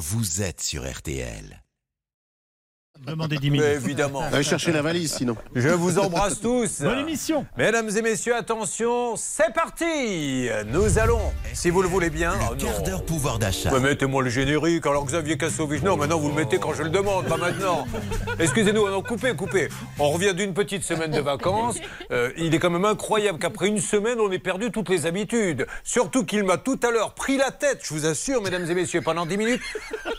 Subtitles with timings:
[0.00, 1.62] vous êtes sur RTL.
[3.06, 3.82] Demandez 10 Mais minutes.
[3.84, 4.22] évidemment.
[4.30, 5.34] Allez chercher la valise sinon.
[5.54, 6.82] Je vous embrasse tous.
[6.82, 7.46] Bonne émission.
[7.56, 11.20] Mesdames et messieurs, attention, c'est parti Nous allons,
[11.54, 12.34] si vous le voulez bien...
[12.50, 13.70] Le quart d'heure pouvoir d'achat.
[13.78, 15.82] Mettez-moi le générique, alors Xavier Kassovitch.
[15.82, 17.86] Non, maintenant vous le mettez quand je le demande, pas maintenant.
[18.38, 19.68] Excusez-nous, non, coupez, coupez.
[19.98, 21.78] On revient d'une petite semaine de vacances.
[22.10, 25.66] Euh, il est quand même incroyable qu'après une semaine, on ait perdu toutes les habitudes.
[25.84, 29.00] Surtout qu'il m'a tout à l'heure pris la tête, je vous assure, mesdames et messieurs,
[29.00, 29.62] pendant 10 minutes.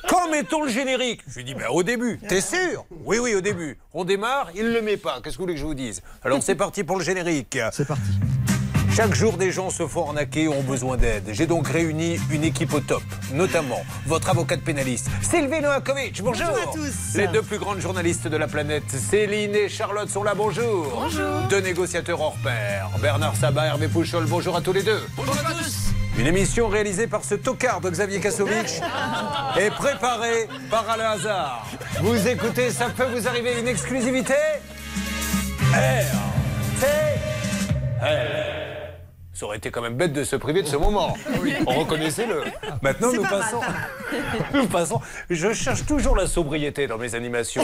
[0.09, 1.21] Quand mettons le générique?
[1.27, 2.19] Je lui dis, ben, au début.
[2.27, 2.70] T'es sûr?
[3.05, 3.77] Oui, oui, au début.
[3.93, 5.19] On démarre, il ne le met pas.
[5.23, 7.57] Qu'est-ce que vous voulez que je vous dise Alors c'est parti pour le générique.
[7.71, 8.11] C'est parti.
[8.93, 11.23] Chaque jour, des gens se font arnaquer et ont besoin d'aide.
[11.31, 13.03] J'ai donc réuni une équipe au top,
[13.33, 16.21] notamment votre avocate pénaliste, Sylvie Noakovic.
[16.21, 16.47] Bonjour.
[16.47, 17.15] Bonjour à tous.
[17.17, 20.33] Les deux plus grandes journalistes de la planète, Céline et Charlotte, sont là.
[20.35, 20.91] Bonjour.
[20.93, 21.47] Bonjour.
[21.49, 24.25] Deux négociateurs hors pair, Bernard Sabat, Hervé Pouchol.
[24.25, 25.01] Bonjour à tous les deux.
[25.15, 26.00] Bonjour à tous.
[26.17, 28.81] Une émission réalisée par ce tocard de Xavier Kassovitch
[29.59, 31.65] et préparée par Alain Hazard.
[32.01, 34.35] Vous écoutez, ça peut vous arriver une exclusivité
[35.73, 36.31] R.
[39.33, 41.15] Ça aurait été quand même bête de se priver de ce moment.
[41.65, 42.43] Reconnaissez-le.
[42.81, 43.61] Maintenant, C'est nous pas passons.
[44.53, 45.01] Nous passons.
[45.29, 47.63] Je cherche toujours la sobriété dans mes animations.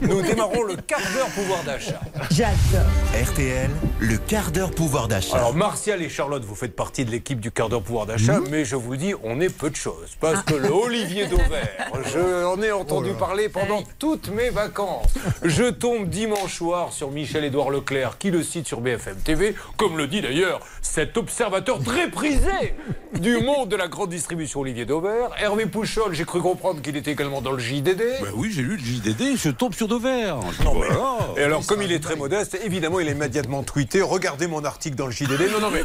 [0.00, 2.00] Nous démarrons le quart d'heure pouvoir d'achat.
[2.30, 2.88] J'adore.
[3.22, 5.36] RTL, le quart d'heure pouvoir d'achat.
[5.36, 8.64] Alors, Martial et Charlotte, vous faites partie de l'équipe du quart d'heure pouvoir d'achat, mais
[8.64, 10.16] je vous dis, on est peu de choses.
[10.20, 15.12] Parce que le Olivier Dauvert, je en ai entendu parler pendant toutes mes vacances.
[15.42, 20.06] Je tombe dimanche soir sur Michel-Édouard Leclerc, qui le cite sur BFM TV, comme le
[20.06, 20.60] dit d'ailleurs
[21.04, 22.74] cet observateur très prisé
[23.20, 25.30] du monde de la grande distribution Olivier Dauvert.
[25.38, 28.02] Hervé Pouchol, j'ai cru comprendre qu'il était également dans le JDD.
[28.22, 30.32] Bah oui, j'ai lu le JDD, je tombe sur Dover.
[30.64, 34.46] Non, mais- Et alors, comme il est très modeste, évidemment, il a immédiatement tweeté Regardez
[34.46, 35.50] mon article dans le JDD.
[35.52, 35.84] Non, non, mais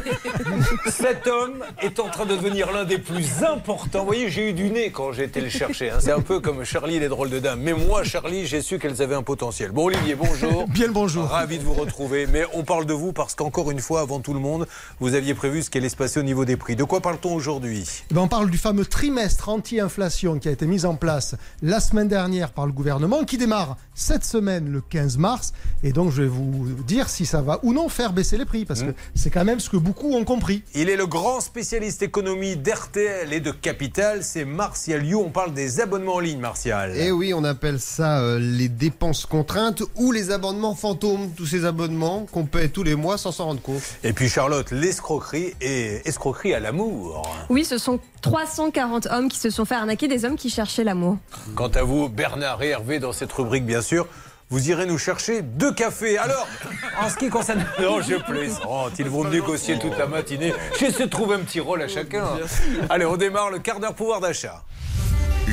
[0.90, 4.00] cet homme est en train de devenir l'un des plus importants.
[4.00, 5.90] Vous voyez, j'ai eu du nez quand j'ai été le chercher.
[5.90, 5.98] hein.
[6.00, 7.60] C'est un peu comme Charlie et les drôles de dames.
[7.60, 9.70] Mais moi, Charlie, j'ai su qu'elles avaient un potentiel.
[9.70, 10.66] Bon, Olivier, bonjour.
[10.68, 11.24] Bien le bonjour.
[11.26, 12.26] Ravi de vous retrouver.
[12.26, 14.66] Mais on parle de vous parce qu'encore une fois, avant tout le monde,
[15.00, 16.76] vous aviez prévu ce qui allait se passer au niveau des prix.
[16.76, 17.84] De quoi parle-t-on aujourd'hui?
[18.10, 21.80] Eh ben, on parle du fameux trimestre anti-inflation qui a été mis en place la
[21.80, 25.52] semaine dernière par le gouvernement, qui démarre cette semaine le 15 mars.
[25.82, 28.66] Et donc je vais vous dire si ça va ou non faire baisser les prix,
[28.66, 30.62] parce que c'est quand même ce que beaucoup ont compris.
[30.74, 34.22] Il est le grand spécialiste économie d'RTL et de Capital.
[34.22, 35.22] C'est Martial You.
[35.24, 36.96] On parle des abonnements en ligne, Martial.
[36.96, 41.30] Et oui, on appelle ça euh, les dépenses contraintes ou les abonnements fantômes.
[41.36, 43.82] Tous ces abonnements qu'on paie tous les mois sans s'en rendre compte.
[44.04, 47.22] Et puis Charlotte, l'escroquerie et escroquerie à l'amour.
[47.48, 51.16] Oui, ce sont 340 hommes qui se sont fait arnaquer, des hommes qui cherchaient l'amour.
[51.54, 54.08] Quant à vous, Bernard et Hervé, dans cette rubrique, bien sûr,
[54.48, 56.18] vous irez nous chercher deux cafés.
[56.18, 56.48] Alors,
[57.00, 57.64] en ce qui concerne...
[57.80, 58.98] Non, je plaisante.
[58.98, 60.52] Ils vont négocier toute la matinée.
[60.76, 62.24] J'essaie de trouver un petit rôle à chacun.
[62.88, 64.64] Allez, on démarre le quart d'heure pouvoir d'achat.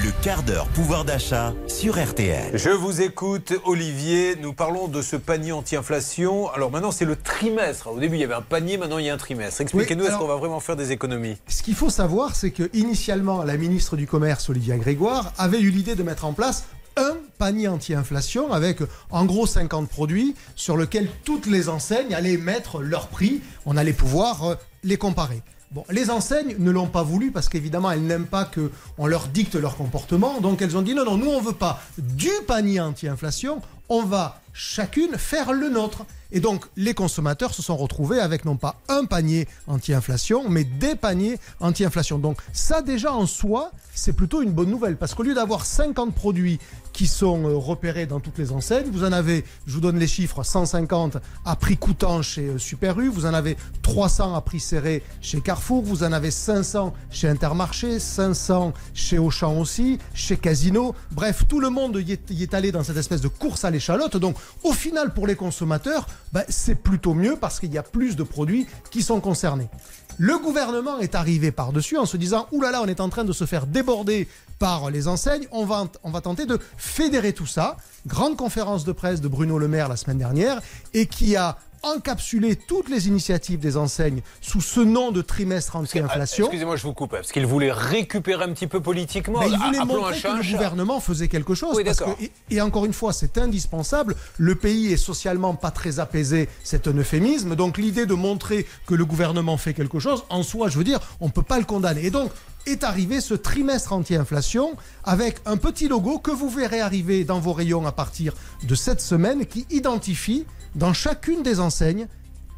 [0.03, 2.55] Le quart d'heure pouvoir d'achat sur RTL.
[2.55, 4.35] Je vous écoute, Olivier.
[4.39, 6.51] Nous parlons de ce panier anti-inflation.
[6.51, 7.87] Alors maintenant, c'est le trimestre.
[7.87, 9.61] Au début, il y avait un panier, maintenant, il y a un trimestre.
[9.61, 11.37] Expliquez-nous, Oui, est-ce qu'on va vraiment faire des économies?
[11.47, 15.71] Ce qu'il faut savoir, c'est que initialement, la ministre du Commerce, Olivia Grégoire, avait eu
[15.71, 16.65] l'idée de mettre en place
[16.95, 22.81] un panier anti-inflation avec en gros 50 produits sur lequel toutes les enseignes allaient mettre
[22.83, 23.41] leur prix.
[23.65, 25.41] On allait pouvoir euh, les comparer.
[25.89, 29.55] Les enseignes ne l'ont pas voulu parce qu'évidemment elles n'aiment pas que on leur dicte
[29.55, 30.39] leur comportement.
[30.41, 34.41] Donc elles ont dit non non nous on veut pas du panier anti-inflation, on va
[34.53, 36.05] chacune faire le nôtre.
[36.31, 40.95] Et donc les consommateurs se sont retrouvés avec non pas un panier anti-inflation, mais des
[40.95, 42.17] paniers anti-inflation.
[42.17, 46.13] Donc ça déjà en soi, c'est plutôt une bonne nouvelle parce qu'au lieu d'avoir 50
[46.13, 46.59] produits
[46.97, 50.07] qui sont euh, repérés dans toutes les enseignes, vous en avez, je vous donne les
[50.07, 54.59] chiffres, 150 à prix coûtant chez euh, Super U, vous en avez 300 à prix
[54.59, 60.95] serré chez Carrefour, vous en avez 500 chez Intermarché, 500 chez Auchan aussi, chez Casino.
[61.11, 64.17] Bref, tout le monde y est, allé dans cette espèce de course à l'échalote.
[64.17, 68.15] Donc au final, pour les consommateurs, ben, c'est plutôt mieux parce qu'il y a plus
[68.15, 69.69] de produits qui sont concernés.
[70.17, 73.45] Le gouvernement est arrivé par-dessus en se disant là, on est en train de se
[73.45, 74.27] faire déborder
[74.57, 77.77] par les enseignes, on va, on va tenter de fédérer tout ça.
[78.07, 80.61] Grande conférence de presse de Bruno Le Maire la semaine dernière
[80.93, 86.45] et qui a encapsulé toutes les initiatives des enseignes sous ce nom de trimestre anti-inflation.
[86.45, 89.39] Ah, Excusez-moi, je vous coupe, parce qu'il voulait récupérer un petit peu politiquement.
[89.41, 91.75] Mais il voulait Appelons un montrer que le gouvernement faisait quelque chose.
[91.75, 94.15] Oui, parce que- et, et encore une fois, c'est indispensable.
[94.37, 97.55] Le pays est socialement pas très apaisé, c'est un euphémisme.
[97.55, 100.99] Donc l'idée de montrer que le gouvernement fait quelque chose, en soi, je veux dire,
[101.21, 102.05] on ne peut pas le condamner.
[102.05, 102.31] Et donc
[102.67, 107.53] est arrivé ce trimestre anti-inflation avec un petit logo que vous verrez arriver dans vos
[107.53, 108.33] rayons à partir
[108.63, 112.07] de cette semaine qui identifie dans chacune des enseignes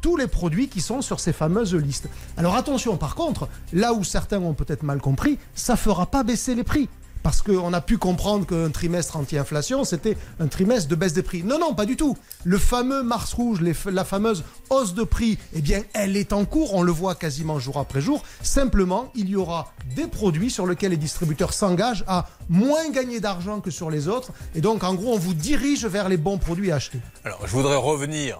[0.02, 2.08] tous les produits qui sont sur ces fameuses listes.
[2.36, 6.54] Alors attention par contre, là où certains ont peut-être mal compris, ça fera pas baisser
[6.54, 6.88] les prix.
[7.22, 11.42] Parce qu'on a pu comprendre qu'un trimestre anti-inflation, c'était un trimestre de baisse des prix.
[11.42, 12.16] Non, non, pas du tout.
[12.44, 16.74] Le fameux Mars rouge, la fameuse hausse de prix, eh bien, elle est en cours,
[16.74, 18.22] on le voit quasiment jour après jour.
[18.42, 23.60] Simplement, il y aura des produits sur lesquels les distributeurs s'engagent à moins gagner d'argent
[23.60, 24.32] que sur les autres.
[24.54, 27.00] Et donc, en gros, on vous dirige vers les bons produits à acheter.
[27.24, 28.38] Alors, je voudrais revenir.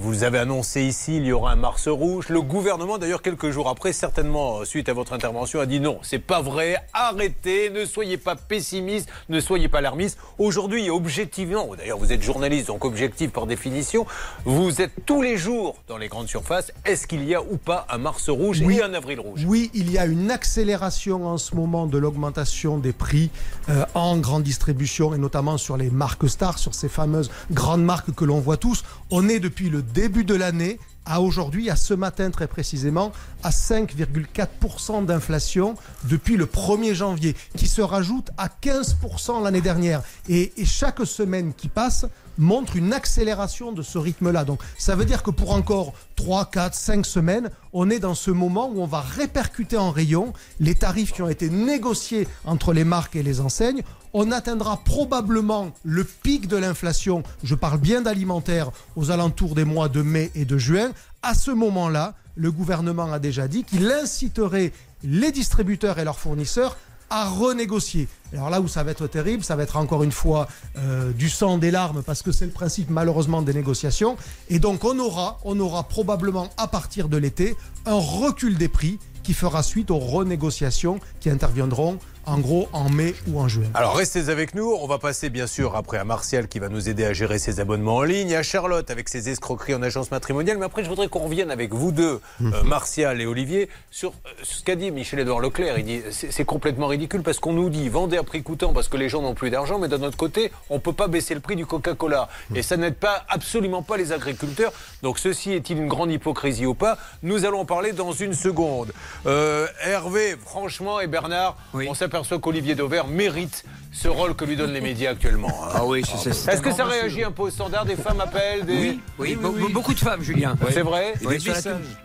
[0.00, 2.28] Vous avez annoncé ici, il y aura un Mars rouge.
[2.28, 5.98] Le gouvernement, d'ailleurs, quelques jours après, certainement euh, suite à votre intervention, a dit non,
[6.02, 6.76] c'est pas vrai.
[6.92, 10.16] Arrêtez, ne soyez pas pessimiste, ne soyez pas alarmiste.
[10.38, 14.06] Aujourd'hui, objectivement, d'ailleurs, vous êtes journaliste, donc objectif par définition.
[14.44, 16.72] Vous êtes tous les jours dans les grandes surfaces.
[16.84, 18.78] Est-ce qu'il y a ou pas un Mars rouge Oui.
[18.78, 19.44] et un avril rouge?
[19.48, 23.30] Oui, il y a une accélération en ce moment de l'augmentation des prix
[23.68, 28.14] euh, en grande distribution et notamment sur les marques stars, sur ces fameuses grandes marques
[28.14, 28.84] que l'on voit tous.
[29.10, 33.12] On est depuis le début de l'année à aujourd'hui, à ce matin très précisément,
[33.42, 35.74] à 5,4% d'inflation
[36.04, 40.02] depuis le 1er janvier, qui se rajoute à 15% l'année dernière.
[40.28, 42.06] Et, chaque semaine qui passe
[42.38, 44.44] montre une accélération de ce rythme-là.
[44.44, 48.30] Donc ça veut dire que pour encore 3, 4, 5 semaines, on est dans ce
[48.30, 52.84] moment où on va répercuter en rayon les tarifs qui ont été négociés entre les
[52.84, 53.82] marques et les enseignes.
[54.14, 59.88] On atteindra probablement le pic de l'inflation, je parle bien d'alimentaire, aux alentours des mois
[59.88, 60.92] de mai et de juin.
[61.22, 66.76] À ce moment-là, le gouvernement a déjà dit qu'il inciterait les distributeurs et leurs fournisseurs
[67.10, 68.08] à renégocier.
[68.32, 71.28] Alors là où ça va être terrible, ça va être encore une fois euh, du
[71.28, 74.16] sang, des larmes, parce que c'est le principe malheureusement des négociations.
[74.48, 77.56] Et donc on aura, on aura probablement à partir de l'été
[77.86, 83.14] un recul des prix qui fera suite aux renégociations qui interviendront en gros en mai
[83.26, 83.64] ou en juin.
[83.74, 86.88] Alors restez avec nous, on va passer bien sûr après à Martial qui va nous
[86.88, 90.58] aider à gérer ses abonnements en ligne, à Charlotte avec ses escroqueries en agence matrimoniale,
[90.58, 94.30] mais après je voudrais qu'on revienne avec vous deux, euh, Martial et Olivier, sur euh,
[94.42, 95.78] ce qu'a dit Michel-Édouard Leclerc.
[95.78, 98.98] Il dit c'est complètement ridicule parce qu'on nous dit vendez à prix coûtant parce que
[98.98, 101.56] les gens n'ont plus d'argent, mais d'un autre côté, on peut pas baisser le prix
[101.56, 102.28] du Coca-Cola.
[102.54, 104.72] Et ça n'aide pas absolument pas les agriculteurs.
[105.02, 106.98] Donc ceci est-il une grande hypocrisie ou pas?
[107.22, 108.92] Nous allons en parler dans une seconde.
[109.26, 114.72] Euh, Hervé, franchement, et Bernard, on s'aperçoit qu'Olivier Dauvert mérite ce rôle que lui donnent
[114.72, 115.48] les médias actuellement.
[115.64, 115.68] hein.
[115.74, 118.64] Ah oui, c'est- c'est Est-ce que ça réagit un peu au standard Des femmes appellent
[118.66, 118.72] des...
[118.76, 120.54] Oui, oui, be- be- beaucoup de femmes, Julien.
[120.70, 121.64] C'est vrai des, messages,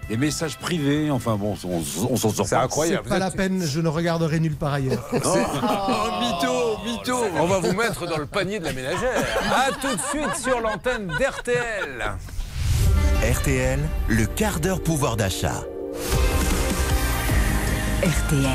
[0.09, 2.63] des messages privés, enfin bon, on, on s'en sort C'est pas.
[2.63, 3.01] incroyable.
[3.03, 5.07] C'est pas Vous la peine, je ne regarderai nulle part ailleurs.
[5.13, 9.23] Oh, mytho, mytho On va vous mettre dans le panier de la ménagère.
[9.51, 12.15] A tout de suite sur l'antenne d'RTL.
[13.31, 15.63] RTL, le quart d'heure pouvoir d'achat.
[18.03, 18.49] RTL.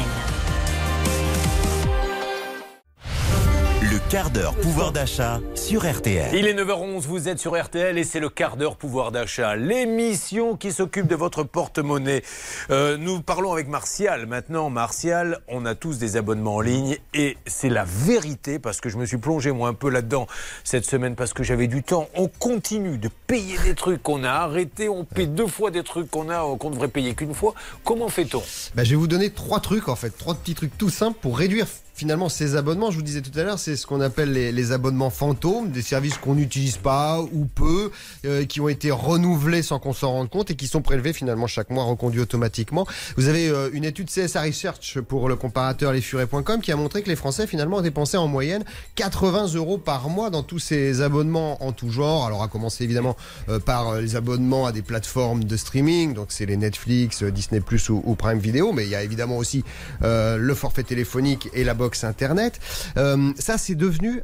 [4.08, 6.34] Quart d'heure pouvoir d'achat sur RTL.
[6.34, 10.56] Il est 9h11, vous êtes sur RTL et c'est le quart d'heure pouvoir d'achat, l'émission
[10.56, 12.22] qui s'occupe de votre porte-monnaie.
[12.70, 14.70] Euh, nous parlons avec Martial maintenant.
[14.70, 18.96] Martial, on a tous des abonnements en ligne et c'est la vérité parce que je
[18.96, 20.26] me suis plongé moi un peu là-dedans
[20.64, 22.08] cette semaine parce que j'avais du temps.
[22.14, 26.10] On continue de payer des trucs qu'on a arrêtés, on paie deux fois des trucs
[26.10, 27.52] qu'on a qu'on devrait payer qu'une fois.
[27.84, 28.42] Comment fait-on?
[28.74, 31.36] Bah, je vais vous donner trois trucs en fait, trois petits trucs tout simples pour
[31.36, 31.66] réduire
[31.98, 32.90] finalement ces abonnements.
[32.90, 36.16] Je vous disais tout à l'heure, c'est ce qu'on appelle les, abonnements fantômes, des services
[36.18, 37.90] qu'on n'utilise pas ou peu,
[38.24, 41.46] euh, qui ont été renouvelés sans qu'on s'en rende compte et qui sont prélevés finalement
[41.46, 42.86] chaque mois, reconduits automatiquement.
[43.16, 47.08] Vous avez euh, une étude CSA Research pour le comparateur lesfurets.com qui a montré que
[47.08, 48.64] les Français finalement dépensaient en moyenne
[48.94, 52.26] 80 euros par mois dans tous ces abonnements en tout genre.
[52.26, 53.16] Alors à commencer évidemment
[53.48, 57.30] euh, par euh, les abonnements à des plateformes de streaming, donc c'est les Netflix, euh,
[57.30, 59.64] Disney Plus ou, ou Prime Video, mais il y a évidemment aussi
[60.02, 62.60] euh, le forfait téléphonique et la box internet.
[62.98, 64.22] Euh, ça c'est devenu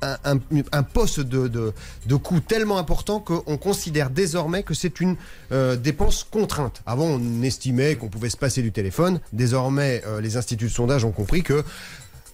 [0.00, 0.38] un,
[0.72, 1.72] un, poste de,
[2.16, 5.16] coût tellement important qu'on considère désormais que c'est une
[5.52, 6.82] euh, dépense contrainte.
[6.86, 11.04] Avant on estimait qu'on pouvait se passer du téléphone, désormais euh, les instituts de sondage
[11.04, 11.62] ont compris que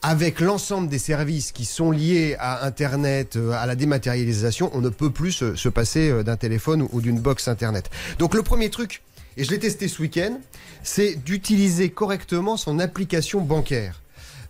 [0.02, 4.88] avec l'ensemble des services qui sont liés à Internet, euh, à la dématérialisation, on ne
[4.88, 7.90] peut plus se, se passer euh, d'un téléphone ou d'une box Internet.
[8.18, 9.02] Donc le premier truc,
[9.36, 10.38] et je l'ai testé ce week-end,
[10.82, 14.00] c'est d'utiliser correctement son application bancaire.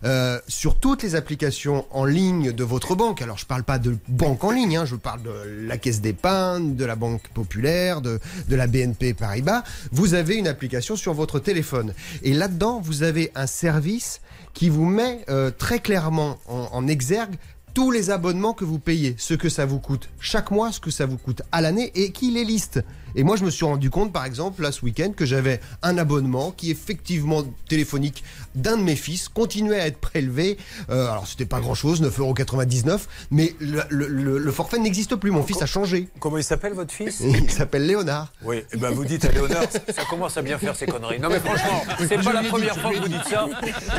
[0.03, 3.21] Euh, sur toutes les applications en ligne de votre banque.
[3.21, 5.31] Alors je parle pas de banque en ligne, hein, je parle de
[5.67, 9.63] la caisse d'épargne, de la banque populaire, de, de la BNP Paribas.
[9.91, 11.93] Vous avez une application sur votre téléphone.
[12.23, 14.21] Et là-dedans, vous avez un service
[14.55, 17.35] qui vous met euh, très clairement en, en exergue
[17.75, 20.91] tous les abonnements que vous payez, ce que ça vous coûte chaque mois, ce que
[20.91, 22.81] ça vous coûte à l'année et qui les liste.
[23.15, 25.97] Et moi, je me suis rendu compte, par exemple, là ce week-end, que j'avais un
[25.97, 28.23] abonnement qui, effectivement, téléphonique
[28.55, 30.57] d'un de mes fils, continuait à être prélevé.
[30.89, 32.99] Euh, alors, c'était pas grand-chose, 9,99€,
[33.31, 35.31] mais le, le- le- le forfait n'existe plus.
[35.31, 36.09] Mon fils a changé.
[36.19, 38.31] Comment il s'appelle votre fils Il s'appelle Léonard.
[38.43, 41.19] Oui, eh ben vous dites à Léonard, ça, commence à bien faire ces conneries.
[41.19, 43.47] Non mais franchement, c'est pas la première fois que vous dites ça.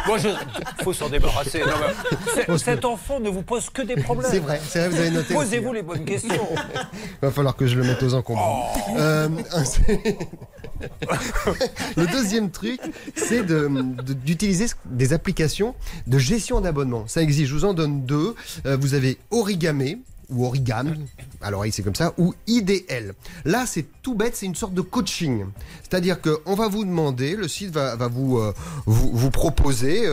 [0.06, 0.28] Moi, je
[0.84, 1.60] faut s'en débarrasser.
[1.60, 2.16] Non, mais
[2.46, 4.30] c'est- cet enfant ne vous pose que des problèmes.
[4.30, 5.34] C'est vrai, c'est vrai, vous avez noté.
[5.34, 5.74] Posez-vous hein.
[5.74, 6.48] les bonnes questions.
[7.22, 8.72] Va falloir que je le mette aux encombrants.
[8.76, 8.96] Oh.
[9.02, 9.28] Euh,
[11.96, 12.80] le deuxième truc,
[13.14, 15.74] c'est d'utiliser des applications
[16.06, 17.06] de gestion d'abonnement.
[17.06, 18.34] Ça existe, je vous en donne deux.
[18.66, 19.82] Euh, vous avez Origame
[20.30, 20.92] ou Origami,
[21.50, 23.12] l'oreille c'est comme ça, ou IDL.
[23.44, 25.44] Là c'est tout bête, c'est une sorte de coaching.
[25.82, 28.52] C'est-à-dire qu'on va vous demander, le site va, euh,
[28.86, 30.04] vous, proposer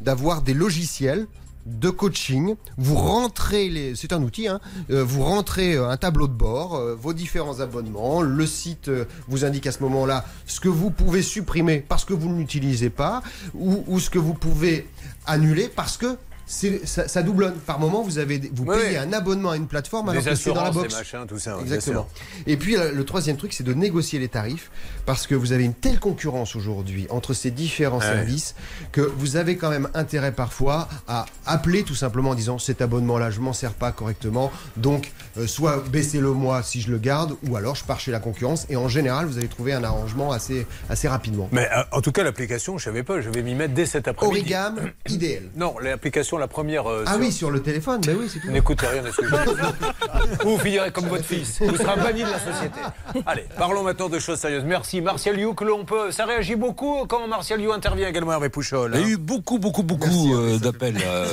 [0.00, 1.26] d'avoir des logiciels
[1.66, 2.54] de coaching.
[2.76, 6.74] Vous rentrez les, c'est un outil, hein, euh, vous rentrez euh, un tableau de bord,
[6.74, 8.22] euh, vos différents abonnements.
[8.22, 8.90] Le site
[9.28, 12.90] vous indique à ce moment-là ce que vous pouvez supprimer parce que vous ne l'utilisez
[12.90, 13.22] pas,
[13.54, 14.88] ou, ce que vous pouvez
[15.26, 16.16] annuler parce que
[16.46, 17.54] ça, ça doublonne.
[17.54, 18.96] Par moment, vous avez, vous payez oui.
[18.96, 20.94] un abonnement à une plateforme alors que c'est dans la box.
[20.94, 21.58] machins, tout ça.
[21.60, 22.08] Exactement.
[22.46, 24.70] Et puis euh, le troisième truc, c'est de négocier les tarifs
[25.06, 28.54] parce que vous avez une telle concurrence aujourd'hui entre ces différents Ah services
[28.92, 33.30] que vous avez quand même intérêt parfois à appeler tout simplement en disant cet abonnement-là,
[33.30, 37.56] je m'en sers pas correctement, donc euh, soit baissez-le moi si je le garde, ou
[37.56, 38.66] alors je pars chez la concurrence.
[38.68, 41.48] Et en général, vous allez trouver un arrangement assez assez rapidement.
[41.52, 44.08] Mais euh, en tout cas, l'application, je savais pas, je vais m'y mettre dès cet
[44.08, 44.40] après-midi.
[44.40, 45.44] Origam, idéal.
[45.56, 46.90] Non, l'application, la première.
[46.90, 48.50] euh, Ah sur- oui, sur le téléphone, ben oui, c'est tout.
[48.50, 50.36] N'écoutez rien de ce que je dis.
[50.44, 51.60] Vous finirez comme votre fils.
[51.62, 52.80] Vous serez banni de la société.
[53.26, 54.64] Allez, parlons maintenant de choses sérieuses.
[54.64, 55.00] Merci.
[55.00, 56.10] Martial You, que l'on peut.
[56.10, 58.90] Ça réagit beaucoup quand Martial You intervient également Hervé Pouchol.
[58.94, 59.10] Il y a hein.
[59.10, 61.26] eu beaucoup, beaucoup, beaucoup euh, d'appels euh,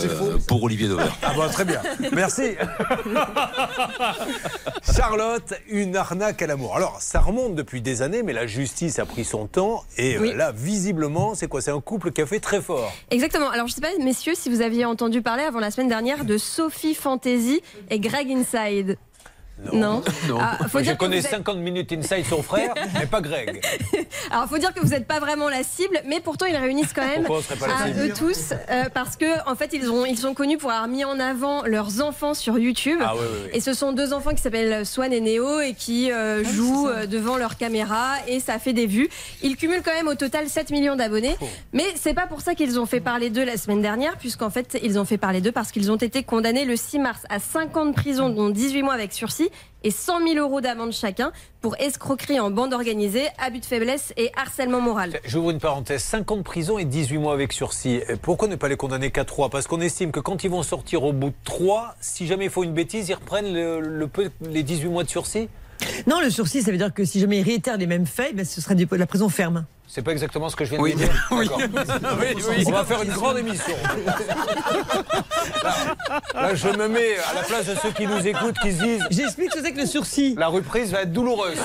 [0.48, 1.16] pour Olivier Dauvert.
[1.24, 1.82] Ah bon, très bien.
[2.14, 2.52] Merci.
[4.96, 6.76] Charlotte, une arnaque à l'amour.
[6.76, 9.84] Alors, ça remonte depuis des années, mais la justice a pris son temps.
[9.98, 10.34] Et euh, Oui.
[10.36, 11.62] là, visiblement, c'est quoi?
[11.62, 12.92] C'est un couple qui a fait très fort.
[13.12, 13.50] Exactement.
[13.50, 16.38] Alors, je sais pas, messieurs, si vous aviez entendu parler avant la semaine dernière de
[16.38, 18.98] Sophie Fantasy et Greg Inside.
[19.74, 20.02] Non.
[20.40, 23.62] Ah, faut Je dire connais vous êtes- 50 minutes inside son frère, mais pas Greg.
[24.32, 27.06] Alors, faut dire que vous n'êtes pas vraiment la cible, mais pourtant ils réunissent quand
[27.06, 30.72] même à eux tous, euh, parce que en fait ils ont ils sont connus pour
[30.72, 33.00] avoir mis en avant leurs enfants sur YouTube.
[33.04, 33.50] Ah oui, oui, oui.
[33.54, 37.06] Et ce sont deux enfants qui s'appellent Swan et Neo et qui euh, jouent euh,
[37.06, 39.10] devant leur caméra et ça fait des vues.
[39.44, 41.36] Ils cumulent quand même au total 7 millions d'abonnés.
[41.74, 44.78] Mais c'est pas pour ça qu'ils ont fait parler d'eux la semaine dernière, puisqu'en fait
[44.84, 47.76] ils ont fait parler d'eux parce qu'ils ont été condamnés le 6 mars à 5
[47.78, 49.49] ans de prison, dont 18 mois avec sursis
[49.84, 54.32] et 100 000 euros d'amende chacun pour escroquerie en bande organisée, abus de faiblesse et
[54.36, 55.20] harcèlement moral.
[55.26, 58.02] J'ouvre une parenthèse 5 ans de prison et 18 mois avec sursis.
[58.10, 60.64] Et Pourquoi ne pas les condamner qu'à 3 Parce qu'on estime que quand ils vont
[60.64, 64.08] sortir au bout de 3, si jamais il faut une bêtise, ils reprennent le, le
[64.08, 65.48] peu- les 18 mois de sursis?
[66.08, 68.44] Non, le sursis, ça veut dire que si jamais il réitère les mêmes faits, ben,
[68.46, 69.66] ce sera de la prison ferme.
[69.92, 70.94] C'est pas exactement ce que je viens Oui.
[70.94, 71.60] de dire D'accord.
[72.68, 73.74] On va faire une grande émission.
[75.64, 75.74] Là,
[76.36, 79.04] là, je me mets à la place de ceux qui nous écoutent, qui se disent
[79.10, 80.36] J'explique ce que c'est que le sursis.
[80.38, 81.58] la reprise va être douloureuse.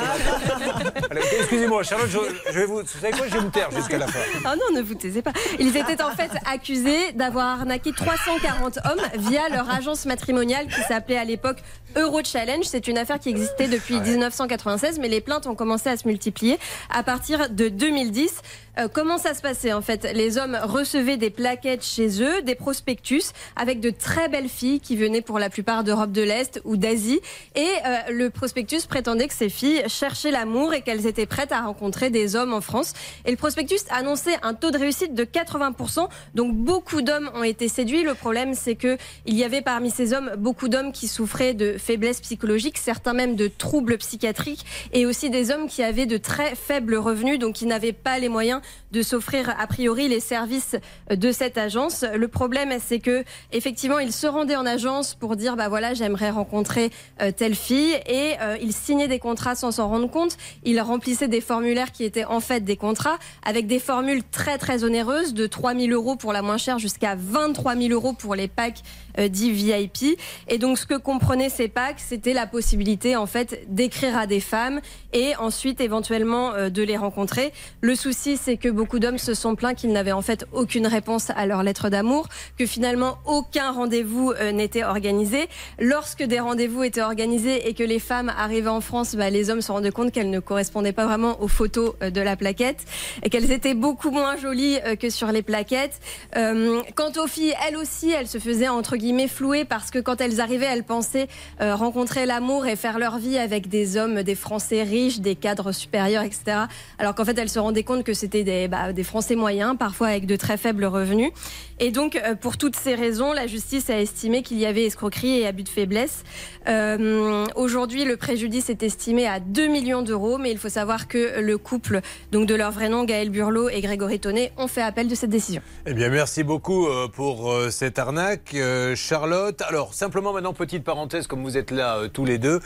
[1.38, 2.18] Excusez-moi, Charlotte, je,
[2.52, 2.78] je vais vous.
[2.80, 4.20] Vous savez quoi Je vais me taire jusqu'à la fin.
[4.46, 5.32] Ah non, ne vous taisez pas.
[5.58, 11.18] Ils étaient en fait accusés d'avoir arnaqué 340 hommes via leur agence matrimoniale qui s'appelait
[11.18, 11.58] à l'époque
[11.96, 12.64] Euro Challenge.
[12.64, 16.58] C'est une affaire qui existait depuis 1996, mais les plaintes ont commencé à se multiplier
[16.90, 18.42] à partir de 2010.
[18.78, 22.54] Euh, comment ça se passait en fait Les hommes recevaient des plaquettes chez eux, des
[22.54, 23.22] prospectus
[23.54, 27.20] avec de très belles filles qui venaient pour la plupart d'Europe de l'Est ou d'Asie.
[27.54, 31.60] Et euh, le prospectus prétendait que ces filles cherchaient l'amour et qu'elles étaient prêtes à
[31.60, 32.94] rencontrer des hommes en France.
[33.24, 36.08] Et le prospectus annonçait un taux de réussite de 80%.
[36.34, 38.02] Donc beaucoup d'hommes ont été séduits.
[38.02, 41.76] Le problème, c'est que il y avait parmi ces hommes beaucoup d'hommes qui souffraient de
[41.78, 46.56] faiblesses psychologiques, certains même de troubles psychiatriques, et aussi des hommes qui avaient de très
[46.56, 48.60] faibles revenus, donc qui n'avaient pas les moyens
[48.92, 50.76] de s'offrir a priori les services
[51.10, 52.04] de cette agence.
[52.14, 56.30] Le problème, c'est que effectivement, ils se rendaient en agence pour dire bah voilà, j'aimerais
[56.30, 56.90] rencontrer
[57.20, 60.36] euh, telle fille, et euh, ils signaient des contrats sans s'en rendre compte.
[60.64, 64.84] Ils remplissaient des formulaires qui étaient en fait des contrats avec des formules très très
[64.84, 68.48] onéreuses de 3 000 euros pour la moins chère jusqu'à 23 000 euros pour les
[68.48, 68.82] packs
[69.18, 70.18] euh, dits VIP.
[70.48, 74.40] Et donc, ce que comprenaient ces packs, c'était la possibilité en fait d'écrire à des
[74.40, 74.80] femmes
[75.12, 77.52] et ensuite éventuellement euh, de les rencontrer.
[77.80, 80.88] Le Le souci, c'est que beaucoup d'hommes se sont plaints qu'ils n'avaient en fait aucune
[80.88, 82.26] réponse à leur lettre d'amour,
[82.58, 85.46] que finalement aucun rendez-vous euh, n'était organisé.
[85.78, 89.60] Lorsque des rendez-vous étaient organisés et que les femmes arrivaient en France, bah, les hommes
[89.60, 92.84] se rendaient compte qu'elles ne correspondaient pas vraiment aux photos euh, de la plaquette
[93.22, 96.00] et qu'elles étaient beaucoup moins jolies euh, que sur les plaquettes.
[96.36, 100.20] Euh, quant aux filles, elles aussi, elles se faisaient entre guillemets flouer parce que quand
[100.20, 101.28] elles arrivaient, elles pensaient
[101.60, 105.72] euh, rencontrer l'amour et faire leur vie avec des hommes, des Français riches, des cadres
[105.72, 106.66] supérieurs, etc.
[106.98, 110.08] Alors qu'en fait, elles se rendaient compte que c'était des, bah, des Français moyens, parfois
[110.08, 111.32] avec de très faibles revenus.
[111.80, 115.40] Et donc, euh, pour toutes ces raisons, la justice a estimé qu'il y avait escroquerie
[115.40, 116.22] et abus de faiblesse.
[116.68, 121.40] Euh, Aujourd'hui, le préjudice est estimé à 2 millions d'euros, mais il faut savoir que
[121.40, 122.00] le couple,
[122.32, 125.30] donc de leur vrai nom, Gaël Burlot et Grégory Tonnet, ont fait appel de cette
[125.30, 125.62] décision.
[125.86, 128.54] Eh bien, merci beaucoup pour cette arnaque,
[128.94, 129.60] Charlotte.
[129.62, 132.60] Alors, simplement maintenant, petite parenthèse, comme vous êtes là euh, tous les deux,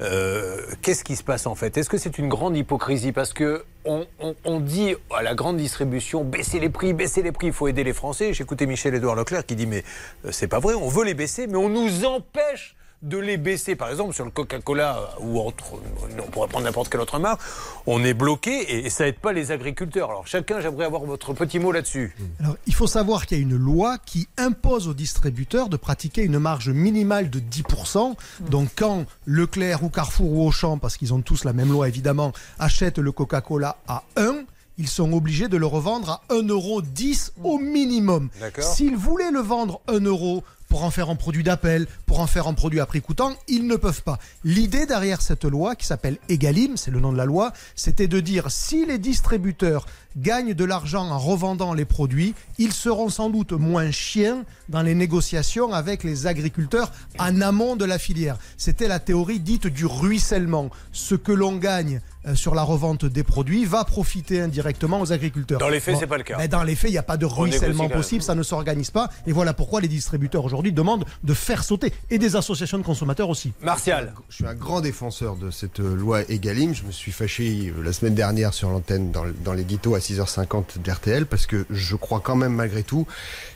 [0.00, 1.76] euh, qu'est-ce qui se passe en fait?
[1.76, 3.12] Est-ce que c'est une grande hypocrisie?
[3.12, 4.06] Parce que on,
[4.44, 7.82] on- dit à la grande distribution, baissez les prix, baissez les prix, il faut aider
[7.82, 8.32] les Français.
[8.32, 9.82] J'écoutais Michel-Édouard Leclerc qui dit, mais
[10.24, 13.76] euh, c'est pas vrai, on veut les baisser, mais on nous empêche de les baisser.
[13.76, 15.74] Par exemple, sur le Coca-Cola euh, ou entre,
[16.18, 17.40] on pourrait prendre n'importe quelle autre marque,
[17.86, 20.10] on est bloqué et ça aide pas les agriculteurs.
[20.10, 22.16] Alors chacun, j'aimerais avoir votre petit mot là-dessus.
[22.40, 26.22] Alors, il faut savoir qu'il y a une loi qui impose aux distributeurs de pratiquer
[26.22, 28.14] une marge minimale de 10%.
[28.48, 32.32] Donc, quand Leclerc ou Carrefour ou Auchan, parce qu'ils ont tous la même loi évidemment,
[32.58, 34.44] achètent le Coca-Cola à 1,
[34.78, 38.30] ils sont obligés de le revendre à 1,10€ au minimum.
[38.40, 38.64] D'accord.
[38.64, 40.42] S'ils voulaient le vendre 1 euro
[40.72, 43.66] pour en faire un produit d'appel, pour en faire un produit à prix coûtant, ils
[43.66, 44.18] ne peuvent pas.
[44.42, 48.20] L'idée derrière cette loi, qui s'appelle Egalim, c'est le nom de la loi, c'était de
[48.20, 49.84] dire si les distributeurs
[50.16, 54.94] gagnent de l'argent en revendant les produits, ils seront sans doute moins chiens dans les
[54.94, 58.36] négociations avec les agriculteurs en amont de la filière.
[58.56, 60.70] C'était la théorie dite du ruissellement.
[60.92, 65.58] Ce que l'on gagne euh, sur la revente des produits va profiter indirectement aux agriculteurs.
[65.58, 66.36] Dans les faits, c'est pas le cas.
[66.38, 69.10] mais dans les faits, il n'y a pas de ruissellement possible, ça ne s'organise pas.
[69.26, 71.92] Et voilà pourquoi les distributeurs aujourd'hui demandent de faire sauter.
[72.10, 73.52] Et des associations de consommateurs aussi.
[73.62, 74.14] Martial.
[74.28, 76.74] Je suis un grand défenseur de cette euh, loi Egalim.
[76.74, 80.82] Je me suis fâché euh, la semaine dernière sur l'antenne dans, dans l'édito à 6h50
[80.82, 83.06] de RTL parce que je crois quand même malgré tout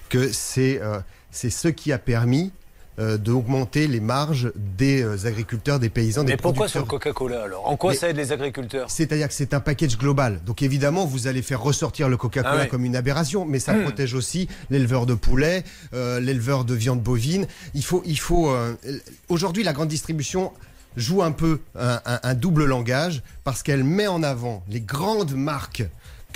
[0.08, 0.98] que c'est euh,
[1.30, 2.52] c'est ce qui a permis
[2.98, 7.12] euh, d'augmenter les marges des euh, agriculteurs, des paysans, des Mais pourquoi sur le producteurs.
[7.12, 7.68] Coca-Cola alors?
[7.68, 8.90] En quoi Mais- ça aide les agriculteurs?
[8.90, 10.40] C'est-à-dire que c'est un package global.
[10.46, 12.68] Donc évidemment, vous allez faire ressortir le Coca-Cola Ah ouais.
[12.68, 13.82] comme une aberration, mais ça Hmm.
[13.82, 15.62] protège aussi l'éleveur de poulet,
[15.92, 17.46] euh, l'éleveur de viande bovine.
[17.74, 18.50] Il faut, il faut.
[19.28, 20.52] Aujourd'hui, la grande distribution
[20.96, 25.34] joue un peu un, un- un double langage parce qu'elle met en avant les grandes
[25.34, 25.84] marques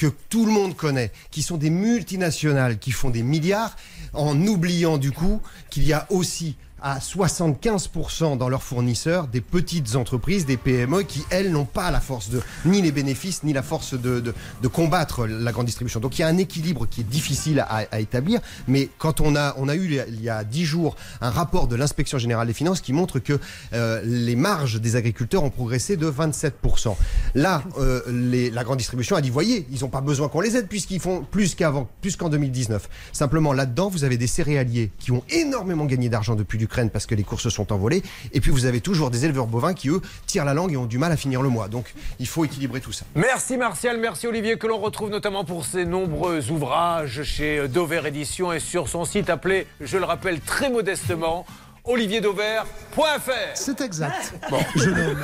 [0.01, 3.77] que tout le monde connaît, qui sont des multinationales, qui font des milliards,
[4.15, 9.97] en oubliant du coup qu'il y a aussi à 75% dans leurs fournisseurs des petites
[9.97, 13.63] entreprises, des PME qui, elles, n'ont pas la force de, ni les bénéfices, ni la
[13.63, 16.01] force de, de, combattre la grande distribution.
[16.01, 19.55] Donc il y a un équilibre qui est difficile à, établir, mais quand on a,
[19.59, 22.81] on a eu il y a 10 jours un rapport de l'inspection générale des finances
[22.81, 23.39] qui montre que
[23.73, 26.95] euh, les marges des agriculteurs ont progressé de 27%.
[27.35, 30.69] Là, euh, la grande distribution a dit, voyez, ils n'ont pas besoin qu'on les aide
[30.69, 32.89] puisqu'ils font plus qu'avant, plus qu'en 2019.
[33.13, 36.59] Simplement, là-dedans, vous avez des céréaliers qui ont énormément gagné d'argent depuis
[36.91, 38.03] parce que les courses se sont envolées.
[38.33, 40.87] Et puis, vous avez toujours des éleveurs bovins qui, eux, tirent la langue et ont
[40.87, 41.69] du mal à finir le mois.
[41.69, 43.05] Donc, il faut équilibrer tout ça.
[43.15, 48.53] Merci Martial, merci Olivier, que l'on retrouve notamment pour ses nombreux ouvrages chez Dover Édition
[48.53, 51.45] et sur son site appelé, je le rappelle très modestement,
[51.91, 53.31] olivierdover.fr.
[53.55, 54.35] C'est exact.
[54.77, 55.19] Je l'aime.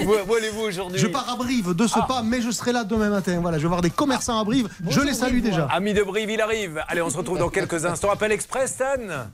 [0.00, 0.98] Où, où allez-vous aujourd'hui?
[0.98, 3.38] Je pars à Brive de ce pas, mais je serai là demain matin.
[3.40, 4.68] Voilà, je vais voir des commerçants à Brive.
[4.88, 5.66] je les salue déjà.
[5.66, 6.82] Ami de Brive, il arrive.
[6.88, 8.10] Allez, on se retrouve dans quelques instants.
[8.10, 9.26] Appel express, Stan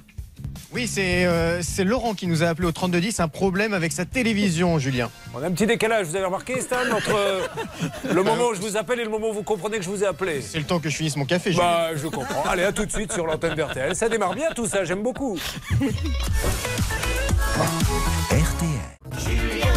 [0.74, 4.06] Oui, c'est euh, c'est Laurent qui nous a appelé au 3210, un problème avec sa
[4.06, 5.10] télévision, Julien.
[5.34, 7.46] On a un petit décalage, vous avez remarqué, Stan, entre euh,
[8.10, 10.02] le moment où je vous appelle et le moment où vous comprenez que je vous
[10.02, 11.64] ai appelé C'est le temps que je finisse mon café, Julien.
[11.64, 12.44] Bah, je comprends.
[12.48, 13.94] Allez, à tout de suite sur l'antenne d'RTL.
[13.94, 15.38] Ça démarre bien tout ça, j'aime beaucoup.
[18.30, 18.92] RTL.
[19.18, 19.71] Sur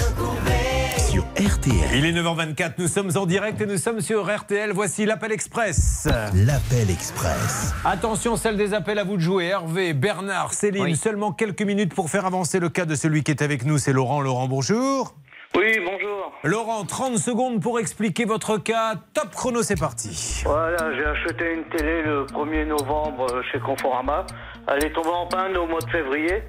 [1.37, 1.75] RTL.
[1.93, 4.71] Il est 9h24, nous sommes en direct et nous sommes sur RTL.
[4.71, 6.07] Voici l'appel express.
[6.33, 7.73] L'appel express.
[7.83, 9.47] Attention, celle des appels à vous de jouer.
[9.47, 10.95] Hervé, Bernard, Céline, Oui.
[10.95, 13.77] seulement quelques minutes pour faire avancer le cas de celui qui est avec nous.
[13.77, 14.21] C'est Laurent.
[14.21, 15.13] Laurent, bonjour.
[15.57, 16.31] Oui, bonjour.
[16.43, 18.95] Laurent, 30 secondes pour expliquer votre cas.
[19.13, 20.41] Top chrono, c'est parti.
[20.45, 24.25] Voilà, j'ai acheté une télé le 1er novembre euh, chez Conforama.
[24.69, 26.43] Elle est tombée en panne au mois de février.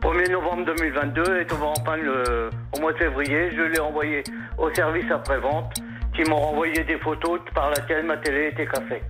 [0.00, 3.50] 1er novembre 2022, elle est tombée en panne le- au mois de février.
[3.56, 4.22] Je l'ai envoyée
[4.58, 5.72] au service après-vente
[6.14, 9.02] qui m'ont renvoyé des photos par laquelle ma télé était cassée.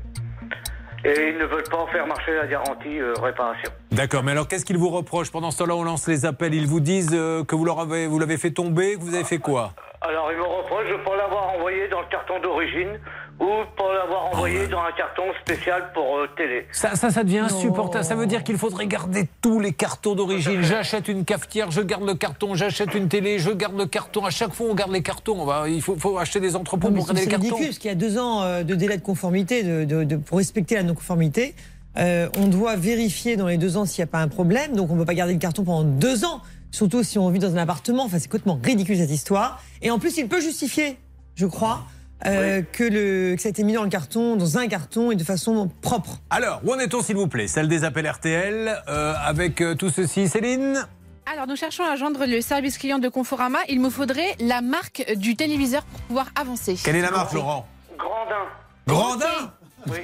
[1.05, 3.73] Et ils ne veulent pas faire marcher la garantie euh, réparation.
[3.91, 5.33] D'accord, mais alors qu'est-ce qu'ils vous reprochent?
[5.33, 6.55] Pendant ce temps-là, on lance les appels.
[6.55, 9.25] Ils vous disent euh, que vous leur avez, vous l'avez fait tomber, que vous avez
[9.25, 9.73] fait quoi?
[10.01, 13.01] Alors, il me reproche de ne pas l'avoir envoyé dans le carton d'origine
[13.43, 16.67] ou pas l'avoir envoyé dans un carton spécial pour euh, télé.
[16.71, 18.05] Ça, ça, ça devient insupportable.
[18.05, 20.63] Ça veut dire qu'il faudrait garder tous les cartons d'origine.
[20.63, 22.55] J'achète une cafetière, je garde le carton.
[22.55, 24.25] J'achète une télé, je garde le carton.
[24.25, 25.41] À chaque fois, on garde les cartons.
[25.41, 27.47] On va, il faut, faut acheter des entrepôts Non, pour garder c'est les cartons.
[27.47, 30.17] ridicule, parce qu'il y a deux ans euh, de délai de conformité, de, de- de-
[30.17, 31.55] pour respecter la non-conformité.
[31.99, 34.91] Euh, on doit vérifier dans les deux ans s'il n'y a pas un problème, donc
[34.91, 37.53] on ne peut pas garder le carton pendant deux ans, surtout si on vit dans
[37.55, 38.05] un appartement.
[38.05, 39.63] Enfin, c'est complètement ridicule cette histoire.
[39.83, 40.97] Et en plus, il peut justifier,
[41.35, 41.83] je crois,
[42.27, 45.17] euh, que, le, que ça a été mis dans le carton, dans un carton et
[45.17, 46.19] de façon propre.
[46.31, 47.49] Alors, où en est-on, s'il vous plaît?
[47.49, 50.87] Celle des appels RTL, euh, avec euh, tout ceci, Céline?
[51.33, 53.59] Alors, nous cherchons à joindre le service client de Conforama.
[53.69, 56.77] Il me faudrait la marque du téléviseur pour pouvoir avancer.
[56.83, 57.67] Quelle est la marque, Laurent?
[57.99, 58.47] Grandin.
[58.87, 59.53] Grandin?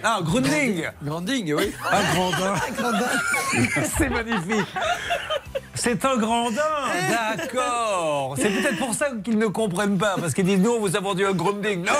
[0.02, 0.88] Ah, Grunding.
[1.02, 1.72] Granding, oui.
[1.88, 2.54] Ah, Grandin.
[3.96, 4.66] C'est magnifique
[5.79, 6.62] c'est un grandin,
[7.37, 8.35] d'accord.
[8.37, 11.01] C'est peut-être pour ça qu'ils ne comprennent pas, parce qu'ils disent nous on vous a
[11.01, 11.85] vendu un grunding.
[11.85, 11.93] Non,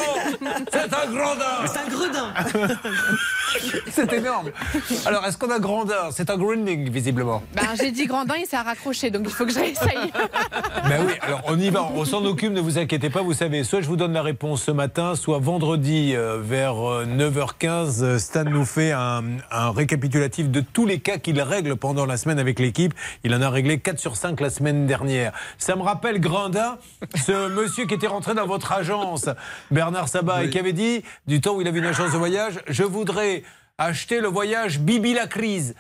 [0.73, 1.67] c'est un grandin.
[1.67, 2.35] C'est un gredin.
[3.91, 4.51] C'est énorme.
[5.07, 6.11] Alors est-ce qu'on a grandin?
[6.11, 7.43] C'est un grunding visiblement.
[7.55, 10.13] Ben, j'ai dit Grandin, il s'est raccroché, donc il faut que je réessaye.
[10.89, 13.65] Ben oui, alors on y va, on s'en occupe, ne vous inquiétez pas, vous savez,
[13.65, 18.19] soit je vous donne la réponse ce matin, soit vendredi euh, vers euh, 9h15, euh,
[18.19, 22.39] Stan nous fait un, un récapitulatif de tous les cas qu'il règle pendant la semaine
[22.39, 22.95] avec l'équipe.
[23.25, 25.33] Il en a réglé 4 sur 5 la semaine dernière.
[25.59, 26.79] Ça me rappelle Grandin,
[27.15, 29.29] ce monsieur qui était rentré dans votre agence,
[29.71, 32.61] Bernard Sabat, et qui avait dit, du temps où il avait une agence de voyage,
[32.67, 33.43] je voudrais
[33.77, 35.75] acheter le voyage Bibi la crise.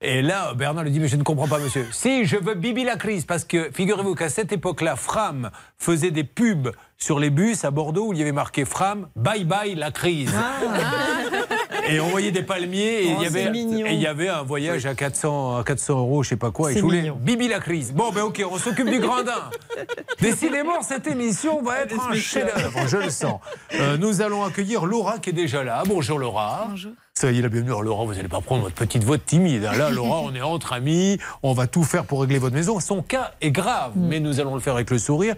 [0.00, 1.86] Et là, Bernard lui dit, mais je ne comprends pas, monsieur.
[1.90, 6.24] Si, je veux Bibi la crise, parce que figurez-vous qu'à cette époque-là, Fram faisait des
[6.24, 9.90] pubs sur les bus à Bordeaux où il y avait marqué Fram, bye bye la
[9.90, 10.32] crise.
[11.88, 13.86] Et on voyait des palmiers et Oh, il y avait c'est mignon.
[13.86, 16.72] et il y avait un voyage à 400 à 400 euros, je sais pas quoi.
[16.72, 17.18] Et je voulais mignon.
[17.20, 17.92] Bibi la crise.
[17.92, 19.50] Bon, ben ok, on s'occupe du grandin.
[20.20, 23.40] Décidément, cette émission va être un chef-d'œuvre, je le sens.
[23.74, 25.82] Euh, nous allons accueillir Laura qui est déjà là.
[25.86, 26.66] Bonjour Laura.
[26.70, 26.92] Bonjour.
[27.18, 27.70] Soyez la bienvenue.
[27.70, 29.64] Alors, Laura, vous n'allez pas prendre votre petite voix de timide.
[29.64, 29.72] hein.
[29.78, 31.16] Là, Laura, on est entre amis.
[31.42, 32.78] On va tout faire pour régler votre maison.
[32.78, 35.34] Son cas est grave, mais nous allons le faire avec le sourire.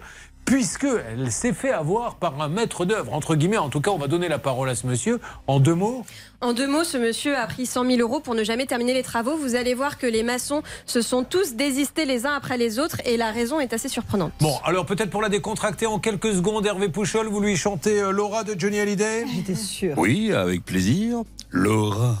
[0.49, 3.57] Puisque elle s'est fait avoir par un maître d'œuvre, entre guillemets.
[3.57, 5.19] En tout cas, on va donner la parole à ce monsieur.
[5.45, 6.03] En deux mots,
[6.41, 9.03] En deux mots, ce monsieur a pris 100 000 euros pour ne jamais terminer les
[9.03, 9.37] travaux.
[9.37, 12.97] Vous allez voir que les maçons se sont tous désistés les uns après les autres
[13.05, 14.31] et la raison est assez surprenante.
[14.39, 18.09] Bon, alors peut-être pour la décontracter en quelques secondes, Hervé Pouchol, vous lui chantez euh,
[18.09, 19.25] Laura de Johnny Hallyday?
[19.35, 19.93] J'étais sûre.
[19.97, 21.17] Oui, avec plaisir.
[21.51, 22.17] Laura.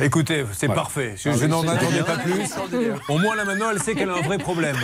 [0.00, 0.82] Écoutez, c'est Voilà.
[0.82, 1.14] parfait.
[1.16, 2.42] Je, Ah je oui, n'en attendais pas plus.
[3.08, 4.76] Au moins là maintenant, elle sait qu'elle a un vrai problème.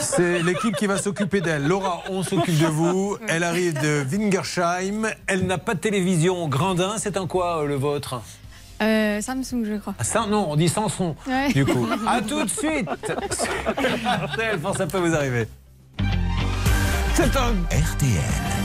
[0.00, 1.66] C'est l'équipe qui va s'occuper d'elle.
[1.66, 3.16] Laura, on s'occupe de vous.
[3.28, 5.08] Elle arrive de Wingersheim.
[5.26, 6.48] Elle n'a pas de télévision.
[6.48, 8.20] Grandin, c'est un quoi euh, le vôtre?
[8.82, 9.94] Euh, Samsung, je crois.
[9.98, 11.14] Ah, Ça, non, on dit Samson.
[11.26, 11.52] Ouais.
[11.52, 12.88] Du coup, à tout de suite.
[14.32, 15.46] RTL, pense ça peut vous arriver.
[17.14, 18.63] C'est un RTL.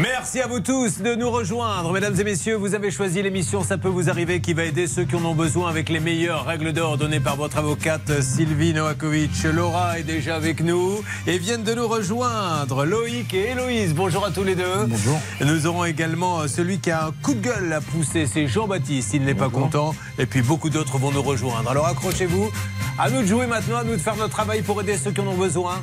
[0.00, 1.90] Merci à vous tous de nous rejoindre.
[1.90, 5.04] Mesdames et messieurs, vous avez choisi l'émission Ça peut vous arriver qui va aider ceux
[5.04, 9.44] qui en ont besoin avec les meilleures règles d'or données par votre avocate Sylvie Novakovic.
[9.44, 13.94] Laura est déjà avec nous et viennent de nous rejoindre Loïc et Héloïse.
[13.94, 14.84] Bonjour à tous les deux.
[14.86, 15.18] Bonjour.
[15.40, 19.14] Nous aurons également euh, celui qui a un coup de gueule à pousser, c'est Jean-Baptiste.
[19.14, 19.94] Il n'est pas content.
[20.18, 21.70] Et puis beaucoup d'autres vont nous rejoindre.
[21.70, 22.50] Alors accrochez-vous.
[22.98, 25.22] À nous de jouer maintenant, à nous de faire notre travail pour aider ceux qui
[25.22, 25.82] en ont besoin.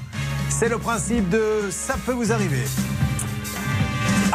[0.50, 2.64] C'est le principe de Ça peut vous arriver.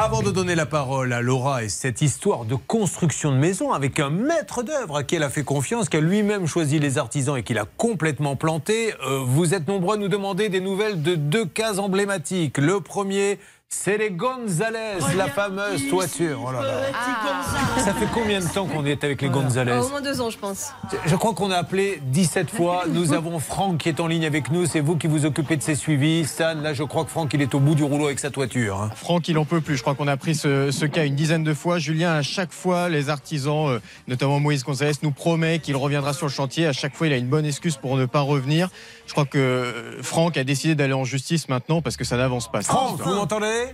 [0.00, 3.98] Avant de donner la parole à Laura et cette histoire de construction de maison avec
[3.98, 7.36] un maître d'œuvre à qui elle a fait confiance, qui a lui-même choisi les artisans
[7.36, 11.16] et qui l'a complètement planté, euh, vous êtes nombreux à nous demander des nouvelles de
[11.16, 12.58] deux cas emblématiques.
[12.58, 16.42] Le premier, c'est les Gonzalez, la fameuse toiture.
[16.46, 17.82] Oh là là.
[17.84, 20.30] Ça fait combien de temps qu'on est avec les Gonzalez Oh, au moins deux ans,
[20.30, 20.72] je pense.
[21.04, 22.84] je crois qu'on a appelé 17 fois.
[22.88, 24.64] Nous avons Franck qui est en ligne avec nous.
[24.64, 26.24] C'est vous qui vous occupez de ses suivis.
[26.24, 28.80] Stan, là, je crois que Franck, il est au bout du rouleau avec sa toiture.
[28.80, 28.90] hein.
[28.96, 29.76] Franck, il en peut plus.
[29.76, 31.78] Je crois qu'on a pris ce, ce cas une dizaine de fois.
[31.78, 36.26] Julien, à chaque fois, les artisans, euh, notamment Moïse Gonzalez, nous promet qu'il reviendra sur
[36.26, 36.66] le chantier.
[36.66, 38.70] À chaque fois, il a une bonne excuse pour ne pas revenir.
[39.08, 42.52] Je crois que euh, Franck a décidé d'aller en justice maintenant parce que ça n'avance
[42.52, 42.60] pas.
[42.62, 43.64] Franck, vous m'entendez?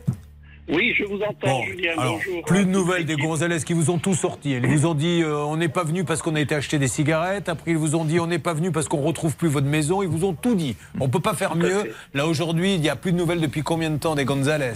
[0.68, 1.90] Oui, je vous entends, Bon, Julien.
[1.98, 2.42] alors, bonjour.
[2.44, 4.52] plus de nouvelles des Gonzalez qui vous ont tout sorti.
[4.52, 6.88] Ils vous ont dit euh, on n'est pas venu parce qu'on a été acheter des
[6.88, 7.50] cigarettes.
[7.50, 10.02] Après, ils vous ont dit on n'est pas venu parce qu'on retrouve plus votre maison.
[10.02, 10.76] Ils vous ont tout dit.
[11.00, 11.92] On peut pas faire mieux.
[12.14, 14.72] Là, aujourd'hui, il n'y a plus de nouvelles depuis combien de temps des Gonzalez?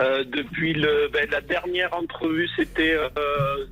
[0.00, 3.08] Euh, depuis le, ben, la dernière entrevue, c'était euh,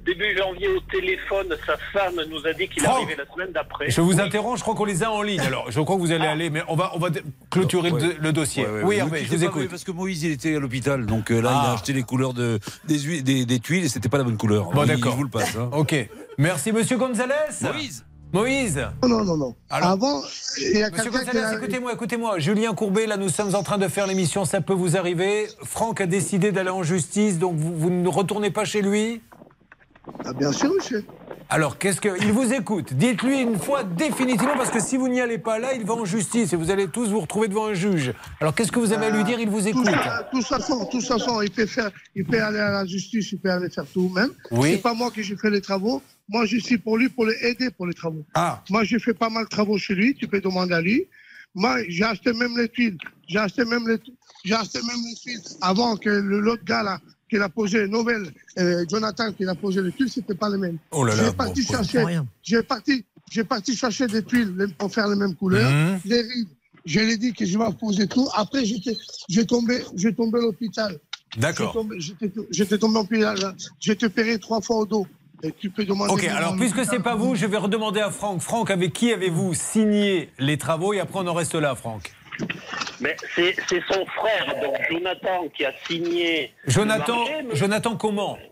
[0.04, 1.46] début janvier au téléphone.
[1.64, 3.90] Sa femme nous a dit qu'il Franck, arrivait la semaine d'après.
[3.90, 5.38] Je vous interromps, je crois qu'on les a en ligne.
[5.40, 7.10] Alors, je crois que vous allez aller, mais on va, on va
[7.50, 8.64] clôturer le, le dossier.
[8.66, 8.96] Ouais, ouais, oui.
[8.96, 9.62] Hervé, je vous écoute.
[9.62, 11.70] oui, Parce que Moïse, il était à l'hôpital, donc euh, là, il Ah.
[11.70, 14.36] a acheté les couleurs de, des, huiles- des, des tuiles et c'était pas la bonne
[14.36, 14.70] couleur.
[14.70, 15.12] Bon, d'accord.
[15.12, 15.56] Je vous le passe.
[15.56, 15.70] hein.
[15.72, 15.94] Ok.
[16.38, 17.32] Merci, monsieur Gonzalez.
[17.62, 18.04] Moïse.
[18.32, 18.80] Moïse.
[19.02, 19.54] Non, non, non.
[19.70, 20.22] Alors, Avant,
[20.58, 21.54] il y a Monsieur quelqu'un qui Gonzalez, a...
[21.54, 22.38] écoutez-moi, écoutez-moi.
[22.38, 25.46] Julien Courbet, là, nous sommes en train de faire l'émission, ça peut vous arriver.
[25.62, 29.22] Franck a décidé d'aller en justice, donc vous, vous ne retournez pas chez lui
[30.24, 31.04] Ah, bien sûr, monsieur.
[31.48, 32.08] Alors, qu'est-ce que.
[32.22, 32.92] Il vous écoute.
[32.94, 36.04] Dites-lui une fois définitivement, parce que si vous n'y allez pas là, il va en
[36.04, 38.12] justice et vous allez tous vous retrouver devant un juge.
[38.40, 39.38] Alors, qu'est-ce que vous avez à lui dire?
[39.38, 39.86] Il vous écoute.
[40.32, 40.58] tout ça
[40.90, 41.16] tout ça.
[41.44, 44.30] Il peut faire, il peut aller à la justice, il peut aller faire tout même.
[44.50, 44.72] Oui.
[44.72, 46.02] C'est pas moi qui j'ai fait les travaux.
[46.28, 48.24] Moi, je suis pour lui pour l'aider pour les travaux.
[48.34, 48.62] Ah.
[48.70, 50.14] Moi, j'ai fait pas mal de travaux chez lui.
[50.14, 51.04] Tu peux demander à lui.
[51.54, 52.98] Moi, j'ai acheté même les tuiles.
[53.28, 53.96] J'ai acheté même les,
[54.44, 58.30] j'ai acheté même les tuiles avant que le- l'autre gars là, qui l'a posé nouvelles,
[58.58, 60.78] euh, Jonathan qui l'a posé les tuiles, c'était pas les mêmes.
[60.90, 62.26] Oh là là, J'ai parti chercher, Rien.
[62.42, 66.00] j'ai parti, j'ai parti chercher des tuiles les- pour faire les mêmes couleurs, Mhm.
[66.04, 66.48] les rides.
[66.84, 68.28] Je lui ai dit que je vais poser tout.
[68.36, 68.96] Après, j'étais,
[69.28, 70.98] j'ai tombé, j'ai tombé à l'hôpital.
[71.36, 71.72] D'accord.
[71.72, 73.56] Tombé- J'étais j'étais tombé en l'hôpital.
[73.80, 75.06] J'étais opéré trois fois au dos.
[75.42, 76.12] Et tu peux demander.
[76.12, 78.40] Ok, alors puisque c'est pas vous, je vais redemander à Franck.
[78.40, 82.12] Franck, avec qui avez-vous signé les travaux Et après, on en reste là, Franck.
[83.00, 86.52] Mais c'est c'est son frère, donc Jonathan, qui a signé.
[86.66, 88.38] Jonathan, le marché, mais- Jonathan comment?
[88.40, 88.46] Euh,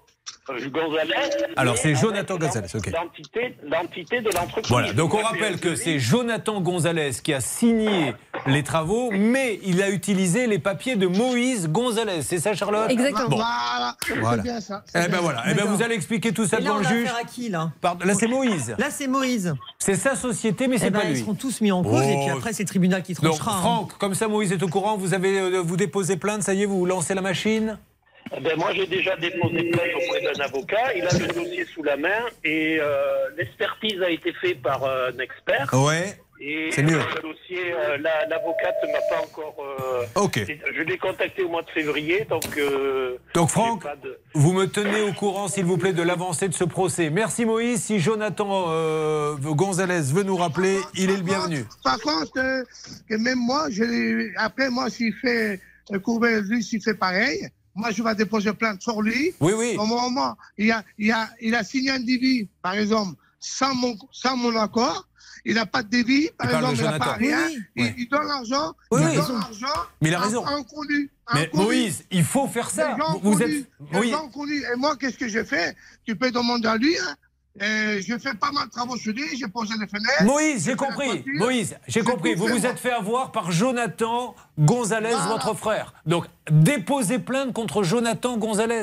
[0.46, 1.14] Gonzalez.
[1.56, 2.90] Alors, c'est Jonathan Gonzalez, ok.
[2.90, 4.68] L'entité l'entité de l'entreprise.
[4.68, 8.14] Voilà, donc on rappelle que c'est Jonathan Gonzalez qui a signé
[8.46, 12.22] les travaux, mais il a utilisé les papiers de Moïse Gonzalez.
[12.22, 12.90] C'est ça, Charlotte?
[12.90, 13.28] Exactement.
[13.28, 13.36] Bon.
[13.36, 14.36] Voilà, Voilà.
[14.36, 14.84] c'est bien ça.
[14.94, 17.08] Eh ben bien voilà, eh ben vous allez expliquer tout ça devant le juge.
[17.20, 17.70] à qui, là?
[17.80, 18.74] Pardon, là, c'est Moïse.
[18.78, 19.54] Là, c'est Moïse.
[19.78, 21.20] C'est sa société, mais c'est Eh ben, pas ils lui.
[21.20, 22.36] seront tous mis en cause et puis Oh.
[22.36, 23.56] après, c'est le tribunal qui Donc, tranchera.
[23.56, 23.60] hein.
[23.60, 24.96] Franck, comme ça, Moïse est au courant.
[24.96, 27.78] Vous avez euh, vous déposez plainte, ça y est, vous lancez la machine?
[28.36, 30.94] Eh Ben, moi, j'ai déjà déposé plainte auprès d'un avocat.
[30.96, 35.10] Il a le dossier sous la main et euh, l'expertise a été faite par euh,
[35.14, 35.68] un expert.
[35.72, 36.18] Ouais.
[36.40, 36.98] Et C'est mieux.
[36.98, 39.54] Le dossier, euh, la- l'avocate ne m'a pas encore.
[39.60, 40.40] euh, Ok.
[40.74, 42.44] Je l'ai contacté au mois de février, donc.
[42.58, 46.54] euh, Donc, Franck, de- Vous me tenez au courant, s'il vous plaît, de l'avancée de
[46.54, 47.08] ce procès.
[47.08, 47.84] Merci Moïse.
[47.84, 51.64] Si Jonathan euh, Gonzalez veut nous rappeler, il est le bienvenu.
[51.84, 52.64] Par contre, euh,
[53.08, 53.84] que même moi, je
[54.36, 55.60] après moi, s'il fait
[55.92, 59.34] euh, Courbet, lui, s'il fait pareil, moi, je vais déposer plainte sur lui.
[59.40, 59.76] Oui, oui.
[59.78, 63.96] Au moment, il a, il a, il a signé un devis, par exemple, sans mon,
[64.12, 65.08] sans mon accord.
[65.46, 67.46] Il n'a pas de devis, par Il exemple, il n'a pas rien.
[67.48, 67.94] Oui, Il, oui.
[67.98, 68.72] il donne l'argent.
[68.90, 69.16] Oui, il oui.
[69.26, 69.80] donne l'argent.
[70.00, 70.46] Mais il a raison.
[70.46, 71.10] En connu.
[71.26, 71.64] en Mais connu.
[71.64, 72.92] Moïse, il faut faire ça.
[72.92, 73.68] Les gens Vous, connus, êtes.
[73.92, 74.10] les Oui.
[74.10, 74.62] gens connus.
[74.72, 75.76] Et moi, qu'est-ce que j'ai fait?
[76.06, 76.96] Tu peux demander à lui.
[76.98, 77.14] hein.
[77.60, 79.36] Je fais pas mal de travaux chez lui.
[79.36, 80.24] J'ai posé les fenêtres.
[80.24, 81.24] Moïse, j'ai compris.
[81.26, 82.34] Moïse, j'ai compris.
[82.34, 82.68] Vous vous moi.
[82.70, 85.26] êtes fait avoir par Jonathan Gonzalez, Voilà.
[85.28, 85.94] votre frère.
[86.06, 88.82] Donc, déposez plainte contre Jonathan Gonzalez.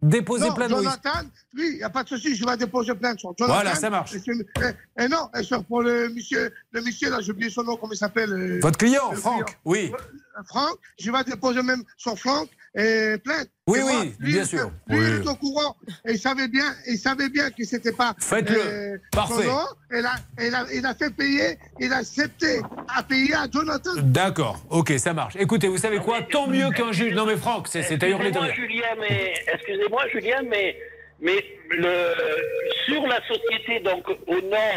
[0.00, 0.84] Déposez Non, plainte, Moïse.
[0.84, 3.54] Jonathan, lui, il n'y a pas de souci, je vais déposer plainte sur Jonathan.
[3.54, 4.12] Voilà, ça marche.
[4.14, 7.92] Et, non, et sur pour le monsieur, le monsieur là, j'ai oublié son nom, comment
[7.92, 9.44] il s'appelle euh, Votre client, Franck.
[9.46, 9.58] client.
[9.64, 9.92] Oui.
[9.92, 13.48] Euh, Franck, je vais déposer même sur Franck et plainte.
[13.66, 14.70] Oui, oui, lui, bien il- sûr.
[14.86, 15.04] Lui, Oui.
[15.08, 15.76] il est au courant.
[16.06, 18.10] Et il savait bien, il savait bien que c'était pas.
[18.10, 19.00] euh, Faites-le.
[19.12, 19.42] Parfait.
[19.42, 19.66] son nom.
[19.92, 22.60] Et là, et là, il a fait payer, il a accepté
[22.96, 23.90] à payer à Jonathan.
[23.96, 25.34] D'accord, ok, ça marche.
[25.38, 26.22] Écoutez, vous savez quoi?
[26.22, 27.12] Tant mieux qu'un juge.
[27.14, 28.38] Non, mais Franck, c'est c'est à hurler de.
[28.54, 30.76] Julien, mais excusez-moi, Julien, mais
[31.20, 32.14] mais le
[32.86, 34.72] sur la société donc au nom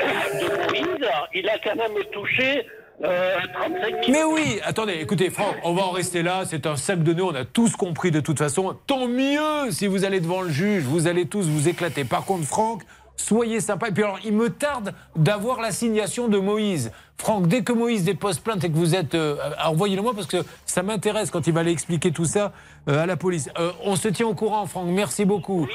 [0.00, 2.66] de Moïse, il a quand même touché
[3.02, 4.12] euh, 35 000.
[4.12, 6.44] Mais oui, attendez, écoutez, Franck, on va en rester là.
[6.46, 8.76] C'est un sac de nœuds, on a tous compris de toute façon.
[8.86, 12.04] Tant mieux si vous allez devant le juge, vous allez tous vous éclater.
[12.04, 12.82] Par contre, Franck,
[13.16, 13.88] soyez sympa.
[13.88, 16.92] Et puis alors, il me tarde d'avoir l'assignation de Moïse.
[17.22, 19.14] Franck, dès que Moïse dépose plainte et que vous êtes.
[19.14, 22.52] euh, Envoyez-le moi parce que ça m'intéresse quand il va aller expliquer tout ça
[22.88, 23.48] euh, à la police.
[23.60, 24.88] Euh, on se tient au courant, Franck.
[24.88, 25.68] Merci beaucoup.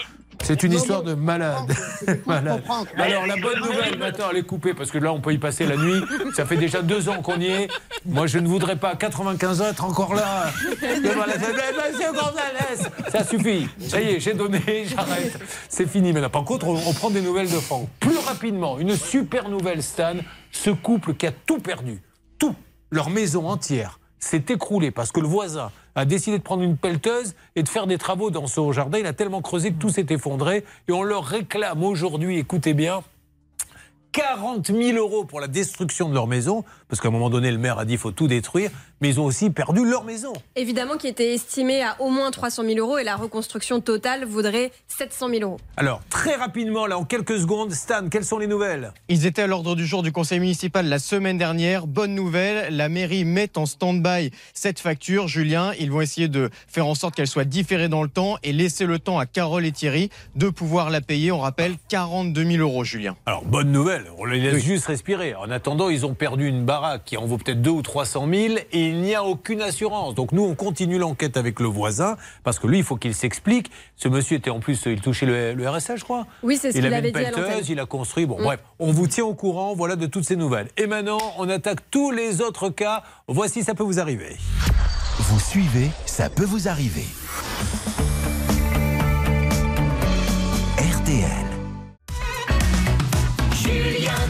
[0.44, 1.74] C'est une histoire de malade.
[2.28, 2.62] malade.
[2.98, 5.66] Alors, la bonne nouvelle, maintenant, elle est coupée parce que là, on peut y passer
[5.66, 6.02] la nuit.
[6.36, 7.68] Ça fait déjà deux ans qu'on y est.
[8.06, 10.52] Moi, je ne voudrais pas, à 95 ans, être encore là.
[10.82, 11.54] devant la télé.
[11.58, 13.68] Mais Monsieur Gonzalez Ça suffit.
[13.80, 14.62] Ça y est, j'ai donné,
[14.96, 15.40] j'arrête.
[15.70, 16.30] C'est fini maintenant.
[16.30, 17.88] Par contre, on, on prend des nouvelles de Franck.
[18.00, 20.18] Plus rapidement, une super nouvelle, Stan.
[20.52, 22.02] Ce couple qui a tout perdu.
[22.40, 22.56] Tout.
[22.92, 27.36] Leur maison entière s'est écroulée parce que le voisin a décidé de prendre une pelleteuse
[27.56, 29.00] et de faire des travaux dans son jardin.
[29.00, 30.64] Il a tellement creusé que tout s'est effondré.
[30.88, 33.02] Et on leur réclame aujourd'hui, écoutez bien,
[34.12, 37.58] 40 000 euros pour la destruction de leur maison, parce qu'à un moment donné, le
[37.58, 40.34] maire a dit qu'il faut tout détruire, mais ils ont aussi perdu leur maison.
[40.56, 44.72] Évidemment, qui était estimé à au moins 300 000 euros et la reconstruction totale vaudrait
[44.88, 45.60] 700 000 euros.
[45.78, 48.92] Alors, très rapidement, là, en quelques secondes, Stan, quelles sont les nouvelles?
[49.08, 51.86] Ils étaient à l'ordre du jour du conseil municipal la semaine dernière.
[51.86, 55.28] Bonne nouvelle, la mairie met en stand-by cette facture.
[55.28, 58.52] Julien, ils vont essayer de faire en sorte qu'elle soit différée dans le temps et
[58.52, 61.32] laisser le temps à Carole et Thierry de pouvoir la payer.
[61.32, 63.16] On rappelle 42 000 euros, Julien.
[63.26, 65.36] Alors, bonne nouvelle, on les laisse juste respirer.
[65.36, 68.56] En attendant, ils ont perdu une baraque qui en vaut peut-être 2 ou 300 000
[68.72, 70.16] et il n'y a aucune assurance.
[70.16, 73.72] Donc nous, on continue l'enquête avec le voisin parce que lui, il faut qu'il s'explique.
[73.96, 76.26] Ce monsieur était en plus, il touchait le, le RSA, je crois.
[76.44, 77.46] Oui, c'est ce Il qu'il avait avait une dit à l'antenne.
[77.46, 78.26] pelleteuse, il a construit.
[78.26, 78.44] Bon, Mm.
[78.44, 80.68] bref, on vous tient au courant, voilà de toutes ces nouvelles.
[80.78, 83.04] Et maintenant, on attaque tous les autres cas.
[83.28, 84.36] Voici, ça peut vous arriver.
[85.20, 87.06] Vous suivez, ça peut vous arriver.
[90.78, 91.47] RTL.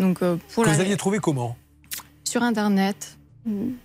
[0.00, 0.74] donc, euh, pour Que la...
[0.74, 1.56] vous aviez trouvé comment?
[2.24, 3.16] Sur Internet,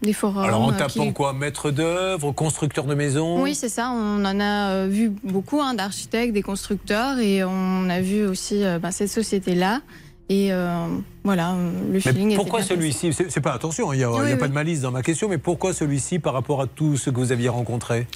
[0.02, 0.44] des forums.
[0.44, 1.34] Alors en euh, tapant qui- quoi?
[1.34, 3.42] Maître d'œuvre, constructeur de maison?
[3.42, 3.92] Oui, c'est ça.
[3.92, 8.64] On en a euh, vu beaucoup hein, d'architectes, des constructeurs, et on a vu aussi
[8.64, 9.82] euh, ben, cette société-là.
[10.30, 10.88] Et euh,
[11.26, 11.56] voilà,
[11.92, 13.12] le feeling Mais pourquoi celui-ci?
[13.12, 15.28] C'est pas attention, il n'y a, y a Oui, pas de malice dans ma question,
[15.28, 18.08] mais pourquoi celui-ci par rapport à tous ceux que vous aviez rencontrés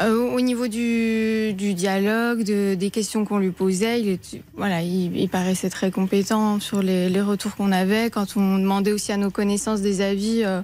[0.00, 4.18] Euh, Au niveau du, du dialogue, de- des questions qu'on lui posait, il,
[4.56, 8.08] voilà, il, il paraissait très compétent sur les, les retours qu'on avait.
[8.08, 10.62] Quand on demandait aussi à nos connaissances des avis, euh,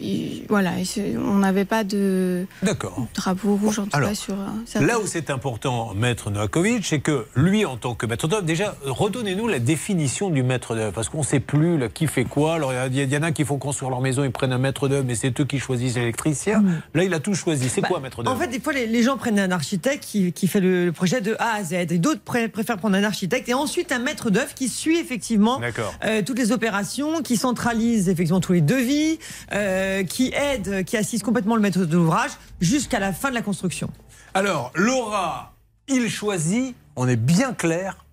[0.00, 0.72] il- voilà,
[1.18, 3.06] on n'avait pas de D'accord.
[3.14, 4.34] drapeau rouge en tout Alors, cas sur.
[4.34, 8.28] euh, certains- Là où c'est important, maître Novakovic, c'est que lui, en tant que maître
[8.28, 12.06] d'œuvre, déjà, redonnez-nous la définition du maître d'œuvre, parce qu'on ne sait plus là, qui
[12.06, 12.54] fait quoi.
[12.54, 15.04] Alors, il y, en a qui font construire leur maison, ils prennent un maître d'œuvre,
[15.06, 16.62] mais c'est eux qui choisissent l'électricien.
[16.94, 17.68] Là, il a tout choisi.
[17.68, 18.34] C'est quoi, maître d'œuvre?
[18.36, 20.92] En fait, des fois, les, les gens prennent un architecte qui, qui fait le, le
[20.92, 23.98] projet de A à Z, et d'autres pré- préfèrent prendre un architecte, et ensuite un
[23.98, 25.60] maître d'œuvre qui suit effectivement
[26.04, 29.18] euh, toutes les opérations, qui centralise effectivement tous les devis,
[29.52, 33.88] euh, qui aide, qui assiste complètement le maître d'ouvrage jusqu'à la fin de la construction.
[34.34, 35.54] Alors, Laura,
[35.88, 38.04] il choisit, on est bien clair,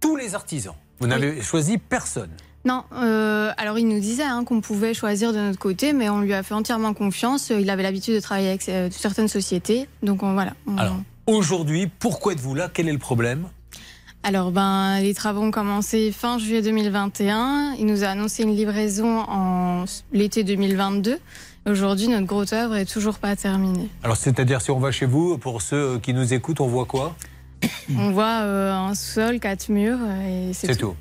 [0.00, 0.74] tous les artisans.
[1.00, 2.30] Vous n'avez choisi personne.
[2.64, 6.20] Non, euh, alors il nous disait hein, qu'on pouvait choisir de notre côté, mais on
[6.20, 7.50] lui a fait entièrement confiance.
[7.50, 10.54] Il avait l'habitude de travailler avec euh, certaines sociétés, donc on- voilà.
[10.66, 10.96] on- Alors,
[11.28, 12.68] aujourd'hui, pourquoi êtes-vous là?
[12.72, 13.48] Quel est le problème?
[14.28, 17.74] Alors, ben, les travaux ont commencé fin juillet 2021.
[17.78, 21.20] Il nous a annoncé une livraison en l'été 2022.
[21.70, 23.88] Aujourd'hui, notre grosse œuvre est toujours pas terminée.
[24.02, 27.14] Alors, c'est-à-dire, si on va chez vous, pour ceux qui nous écoutent, on voit quoi?
[27.98, 30.88] On voit euh, un sol, quatre murs, euh, et c'est C'est tout.
[30.88, 30.96] tout.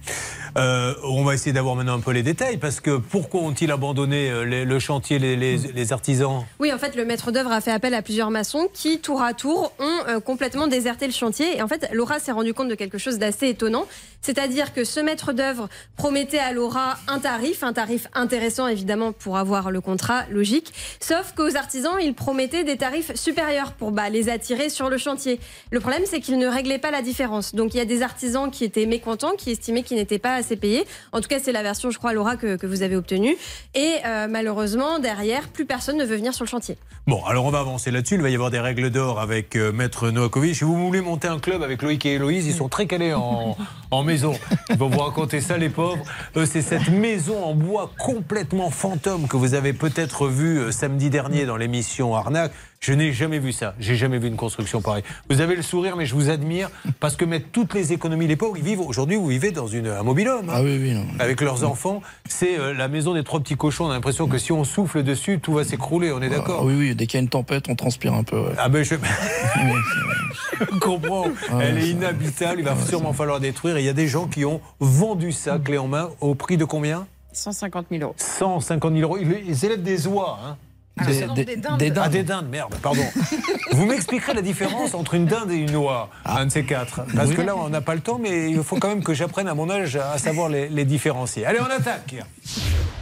[0.58, 4.30] Euh, on va essayer d'avoir maintenant un peu les détails, parce que pourquoi ont-ils abandonné
[4.32, 6.46] euh, les- le chantier, les, les- les artisans?
[6.60, 9.34] Oui, en fait, le maître d'œuvre a fait appel à plusieurs maçons qui, tour à
[9.34, 11.58] tour, ont euh, complètement déserté le chantier.
[11.58, 13.84] Et en fait, Laura s'est rendu compte de quelque chose d'assez étonnant.
[14.22, 19.38] C'est-à-dire que ce maître d'œuvre promettait à Laura un tarif, un tarif intéressant évidemment pour
[19.38, 20.74] avoir le contrat, logique.
[21.02, 25.40] Sauf qu'aux artisans, il promettait des tarifs supérieurs pour bah, les attirer sur le chantier.
[25.70, 27.54] Le problème, c'est qu'il ne réglait pas la différence.
[27.54, 30.56] Donc il y a des artisans qui étaient mécontents, qui estimaient qu'ils n'étaient pas assez
[30.56, 30.86] payé.
[31.12, 33.36] En tout cas, c'est la version, je crois, Laura, que, vous avez obtenue.
[33.76, 36.78] Et euh, malheureusement, derrière, plus personne ne veut venir sur le chantier.
[37.08, 38.16] Bon, alors on va avancer là-dessus.
[38.16, 40.56] Il va y avoir des règles d'or avec euh, Maître Novakovic.
[40.56, 43.56] Si vous voulez monter un club avec Loïc et Héloïse, ils sont très calés en,
[43.92, 44.34] en maison.
[44.72, 46.04] Ils vont vous raconter ça, les pauvres.
[46.36, 51.10] Eux, c'est cette maison en bois complètement fantôme que vous avez peut-être vu euh, samedi
[51.10, 52.54] dernier dans l'émission Arnaque.
[52.80, 53.74] Je n'ai jamais vu ça.
[53.80, 55.04] J'ai jamais vu une construction pareille.
[55.30, 58.36] Vous avez le sourire, mais je vous admire parce que mettre toutes les économies, les
[58.36, 60.50] pauvres, ils vivent aujourd'hui, vous vivez dans une, un mobil-home.
[60.52, 60.94] Ah oui, oui.
[60.94, 61.06] non.
[61.18, 63.86] Avec leurs enfants, c'est euh, la maison des trois petits cochons.
[63.86, 66.12] On a l'impression que si on souffle dessus, tout va s'écrouler.
[66.12, 68.24] On est d'accord Ah oui, oui, dès qu'il y a une tempête, on transpire un
[68.24, 68.40] peu.
[68.40, 68.54] ouais.
[68.60, 68.96] Ah ben je,
[70.60, 71.26] je comprends.
[71.60, 72.60] Elle est inhabitable.
[72.60, 73.78] Il va sûrement falloir détruire.
[73.78, 76.58] Et il y a des gens qui ont vendu ça clé en main au prix
[76.58, 77.08] de combien?
[77.34, 78.16] 150 000 euros.
[78.18, 79.18] 150 000 euros.
[79.20, 80.40] Ils, ils élèvent des oies.
[80.46, 80.58] Hein.
[80.98, 81.78] Ah, Des- des- des dindes.
[81.78, 82.04] Des dindes.
[82.06, 83.04] Ah, des dindes, merde, pardon.
[83.74, 87.02] Vous m'expliquerez la différence entre une dinde et une oie, un de ces quatre.
[87.14, 89.48] Parce que là, on n'a pas le temps, mais il faut quand même que j'apprenne
[89.50, 91.46] à mon âge à savoir les, les différencier.
[91.46, 92.16] Allez, on attaque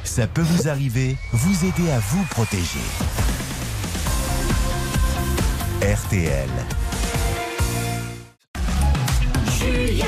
[0.04, 2.80] Ça peut vous arriver, vous aider à vous protéger.
[5.82, 6.50] RTL.
[9.60, 10.06] Julien.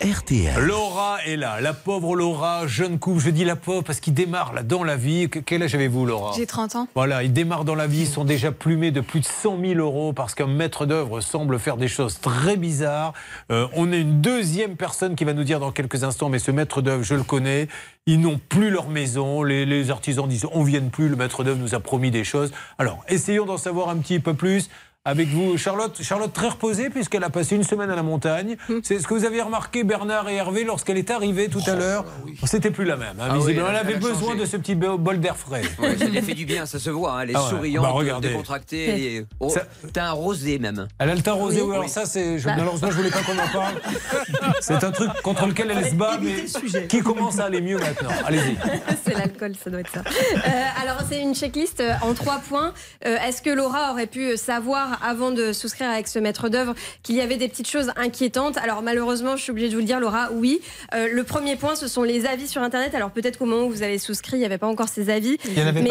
[0.00, 0.54] RTL.
[0.64, 3.20] Laura est là, la pauvre Laura, jeune couple.
[3.20, 5.28] Je dis la pauvre parce qu'il démarre là dans la vie.
[5.28, 6.32] Que- Quel âge avez-vous, Laura?
[6.34, 6.88] J'ai 30 ans.
[6.94, 9.74] Voilà, ils démarrent dans la vie, ils sont déjà plumés de plus de 100 000
[9.78, 13.12] euros parce qu'un maître d'œuvre semble faire des choses très bizarres.
[13.52, 16.50] Euh, on a une deuxième personne qui va nous dire dans quelques instants, mais ce
[16.50, 17.68] maître d'œuvre, je le connais,
[18.06, 19.42] ils n'ont plus leur maison.
[19.42, 22.52] Les, les artisans disent, on vient plus, le maître d'œuvre nous a promis des choses.
[22.78, 24.70] Alors, essayons d'en savoir un petit peu plus.
[25.06, 25.98] Avec vous, Charlotte.
[26.02, 28.58] Charlotte très reposée puisqu'elle a passé une semaine à la montagne.
[28.82, 32.04] C'est ce que vous avez remarqué, Bernard et Hervé, lorsqu'elle est arrivée tout à l'heure.
[32.44, 33.18] C'était plus la même.
[33.18, 34.40] hein, Ah oui, elle avait besoin changé.
[34.40, 35.62] de ce petit bol d'air frais.
[35.78, 37.12] Ouais, ça lui fait du bien, ça se voit.
[37.14, 37.48] hein, Elle est Ah ouais.
[37.48, 38.88] souriante, Bah, décontractée.
[38.90, 39.50] elle est- Oh,
[39.90, 40.86] T'as un rosé même.
[40.98, 42.38] Elle a le teint rosé, oui, alors ça, c'est.
[42.38, 42.56] je- Bah.
[42.58, 43.76] Malheureusement, je voulais pas qu'on en parle.
[44.60, 46.44] C'est un truc contre lequel elle se bat, mais
[46.88, 48.10] qui commence à aller mieux maintenant.
[48.26, 48.54] Allez-y.
[49.04, 50.00] c'est l'alcool, ça doit être ça.
[50.00, 50.50] Euh,
[50.82, 52.74] alors, c'est une checklist euh, en trois points.
[53.06, 57.16] Euh, Est-ce que Laura aurait pu savoir, avant de souscrire avec ce maître d'œuvre, qu'il
[57.16, 60.00] y avait des petites choses inquiétantes Alors, malheureusement, je suis obligée de vous le dire,
[60.00, 60.60] Laura, oui.
[60.94, 62.94] Euh, le premier point, ce sont les avis sur Internet.
[62.94, 65.38] Alors, peut-être qu'au moment où vous avez souscrit, il n'y avait pas encore ces avis.
[65.82, 65.90] mais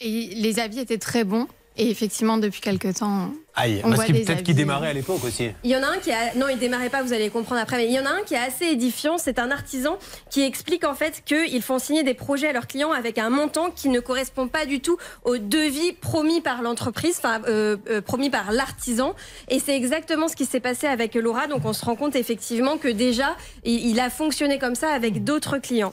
[0.00, 1.46] Et les avis étaient très bons.
[1.76, 4.54] Et effectivement, depuis quelques temps, Aïe, on parce qu'il des peut-être qu'il avis.
[4.54, 5.50] démarrait à l'époque aussi.
[5.64, 7.78] Il y en a un qui a non, il démarrait pas, vous allez comprendre après,
[7.78, 9.18] mais il y en a un qui est assez édifiant.
[9.18, 9.98] C'est un artisan
[10.30, 13.70] qui explique en fait qu'ils font signer des projets à leurs clients avec un montant
[13.70, 18.30] qui ne correspond pas du tout au devis promis par l'entreprise, enfin euh, euh, promis
[18.30, 19.14] par l'artisan.
[19.48, 21.48] Et c'est exactement ce qui s'est passé avec Laura.
[21.48, 25.24] Donc on se rend compte effectivement que déjà il, il a fonctionné comme ça avec
[25.24, 25.92] d'autres clients.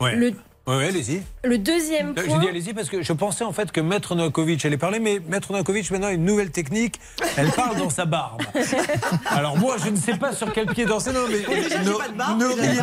[0.00, 0.14] Ouais.
[0.14, 0.32] Le,
[0.68, 1.22] Ouais, allez-y.
[1.44, 2.40] le deuxième Euh, J'ai point.
[2.40, 5.52] dit allez-y parce que je pensais en fait que Maître Novakovic allait parler, mais Maître
[5.52, 6.98] Novakovic maintenant a une nouvelle technique.
[7.36, 8.42] Elle parle dans sa barbe.
[9.26, 11.12] Alors moi, je ne sais pas sur quel pied danser.
[11.12, 11.38] Non, mais
[11.68, 12.08] j'ai ne, pas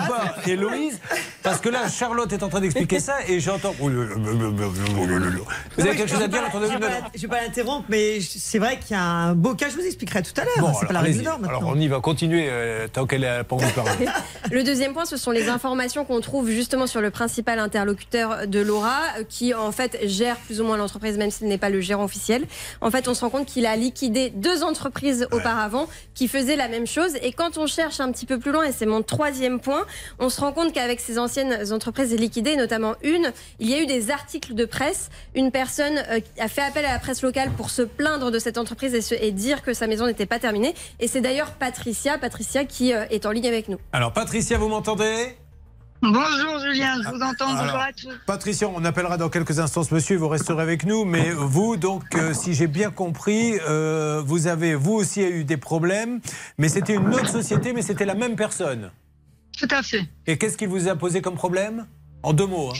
[0.08, 0.98] pas, Héloïse,
[1.42, 3.76] parce que là, Charlotte est en train d'expliquer ça et j'entends.
[3.78, 4.08] Vous avez
[5.98, 9.04] quelque chose à dire Je ne vais pas l'interrompre, mais c'est vrai qu'il y a
[9.04, 10.54] un beau cas, je vous expliquerai tout à l'heure.
[10.60, 11.50] Bon, c'est pas la alors, règle maintenant.
[11.50, 14.06] Alors on y va, continuer euh, tant qu'elle n'a pas envie de parler.
[14.52, 18.60] Le deuxième point, ce sont les informations qu'on trouve justement sur le principal interlocuteur de
[18.60, 21.82] Laura, euh, qui en fait gère plus ou moins l'entreprise, même s'il n'est pas le
[21.82, 22.46] gérant officiel.
[22.82, 26.68] En fait, on se rend compte qu'il a liquidé deux entreprises auparavant qui faisaient la
[26.68, 27.16] même chose.
[27.24, 29.86] Et quand on cherche un petit peu plus loin, et c'est mon troisième point,
[30.20, 33.86] on se rend compte qu'avec ces anciennes entreprises liquidées, notamment une, il y a eu
[33.88, 35.10] des articles de presse.
[35.34, 38.58] Une personne euh, a fait appel à la presse locale pour se plaindre de cette
[38.60, 40.76] entreprise et, se- et dire que sa maison n'était pas terminée.
[41.00, 43.80] Et c'est d'ailleurs Patricia, Patricia qui euh, est en ligne avec nous.
[43.92, 45.36] Alors Patricia, vous m'entendez?
[46.04, 47.46] Bonjour Julien, je vous entends.
[47.54, 48.12] Bonjour Alors, à tous.
[48.26, 52.04] Patricia, on appellera dans quelques instants ce monsieur, vous resterez avec nous, mais vous, donc,
[52.16, 56.20] euh, si j'ai bien compris, euh, vous avez, vous aussi, eu des problèmes,
[56.58, 58.92] mais c'était une autre société, mais c'était la même personne.
[59.58, 60.04] Tout à fait.
[60.28, 61.88] Et qu'est-ce qu'il vous a posé comme problème?
[62.22, 62.72] En deux mots.
[62.72, 62.80] hein.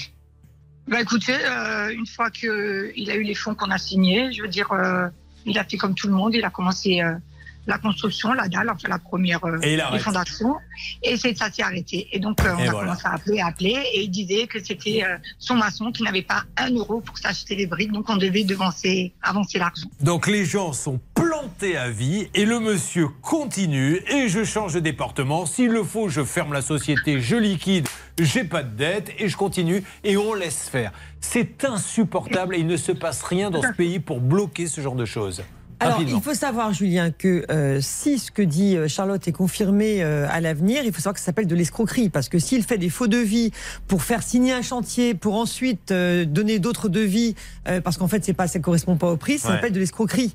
[0.90, 4.50] Bah écoutez, euh, une fois qu'il a eu les fonds qu'on a signés, je veux
[4.50, 5.08] dire, euh,
[5.46, 7.14] il a fait comme tout le monde, il a commencé euh,
[7.66, 10.56] la construction, la dalle, enfin la première, euh, Et les fondations,
[11.02, 12.08] et c'est ça s'est arrêté.
[12.12, 12.88] Et donc euh, on Et a voilà.
[12.88, 16.22] commencé à appeler, à appeler, et il disait que c'était euh, son maçon qui n'avait
[16.24, 19.88] pas un euro pour s'acheter les briques, donc on devait devancer, avancer l'argent.
[20.02, 24.80] Donc les gens sont plantés à vie et le monsieur continue et je change de
[24.80, 25.46] département.
[25.46, 27.88] S'il le faut, je ferme la société, je liquide,
[28.20, 30.92] j'ai pas de dette et je continue et on laisse faire.
[31.22, 34.96] C'est insupportable et il ne se passe rien dans ce pays pour bloquer ce genre
[34.96, 35.42] de choses.
[35.84, 36.18] Alors, Rapidement.
[36.18, 40.26] il faut savoir, Julien, que euh, si ce que dit euh, Charlotte est confirmé euh,
[40.30, 42.10] à l'avenir, il faut savoir que ça s'appelle de l'escroquerie.
[42.10, 43.52] Parce que s'il fait des faux devis
[43.88, 47.36] pour faire signer un chantier, pour ensuite euh, donner d'autres devis,
[47.68, 49.56] euh, parce qu'en fait, c'est pas, ça correspond pas au prix, ça Ouais.
[49.56, 50.34] s'appelle de l'escroquerie.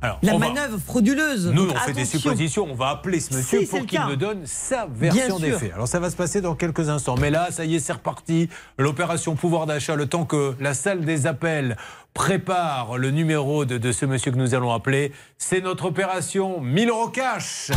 [0.00, 1.46] Alors, la va- manœuvre frauduleuse.
[1.52, 2.66] Nous, Donc, on fait des suppositions.
[2.70, 5.72] On va appeler ce monsieur Si, pour qu'il nous donne sa version Bien des faits.
[5.74, 7.16] Alors, ça va se passer dans quelques instants.
[7.20, 8.48] Mais là, ça y est, c'est reparti.
[8.78, 11.76] L'opération pouvoir d'achat, le temps que la salle des appels
[12.14, 16.88] prépare le numéro de, de ce monsieur que nous allons appeler, c'est notre opération 1000
[16.90, 17.70] euros cash.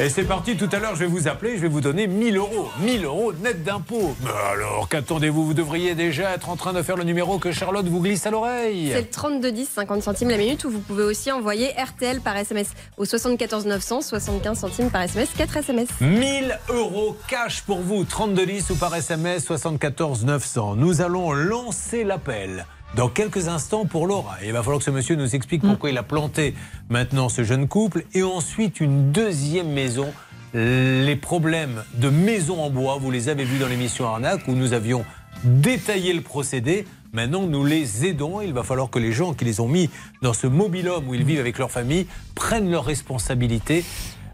[0.00, 2.36] Et c'est parti, tout à l'heure je vais vous appeler, je vais vous donner 1000
[2.36, 2.68] euros.
[2.80, 4.16] 1000 euros net d'impôts.
[4.22, 5.44] Mais alors, qu'attendez-vous?
[5.44, 8.30] Vous devriez déjà être en train de faire le numéro que Charlotte vous glisse à
[8.30, 8.90] l'oreille.
[8.92, 12.36] C'est le 32 10, 50 centimes la minute, où vous pouvez aussi envoyer RTL par
[12.36, 15.88] SMS au 74 900, 75 centimes par SMS, 4 SMS.
[16.00, 20.76] 1000 euros cash pour vous, 3210 ou par SMS 74 900.
[20.76, 24.36] Nous allons lancer l'appel dans quelques instants pour Laura.
[24.42, 26.54] Et il va falloir que ce monsieur nous explique pourquoi il a planté
[26.90, 30.12] maintenant ce jeune couple et ensuite une deuxième maison.
[30.54, 34.74] Les problèmes de maison en bois, vous les avez vus dans l'émission Arnaque où nous
[34.74, 35.04] avions
[35.44, 36.86] détaillé le procédé.
[37.14, 38.40] Maintenant, nous les aidons.
[38.42, 39.88] Il va falloir que les gens qui les ont mis
[40.20, 43.84] dans ce mobil-home où ils vivent avec leur famille prennent leurs responsabilités.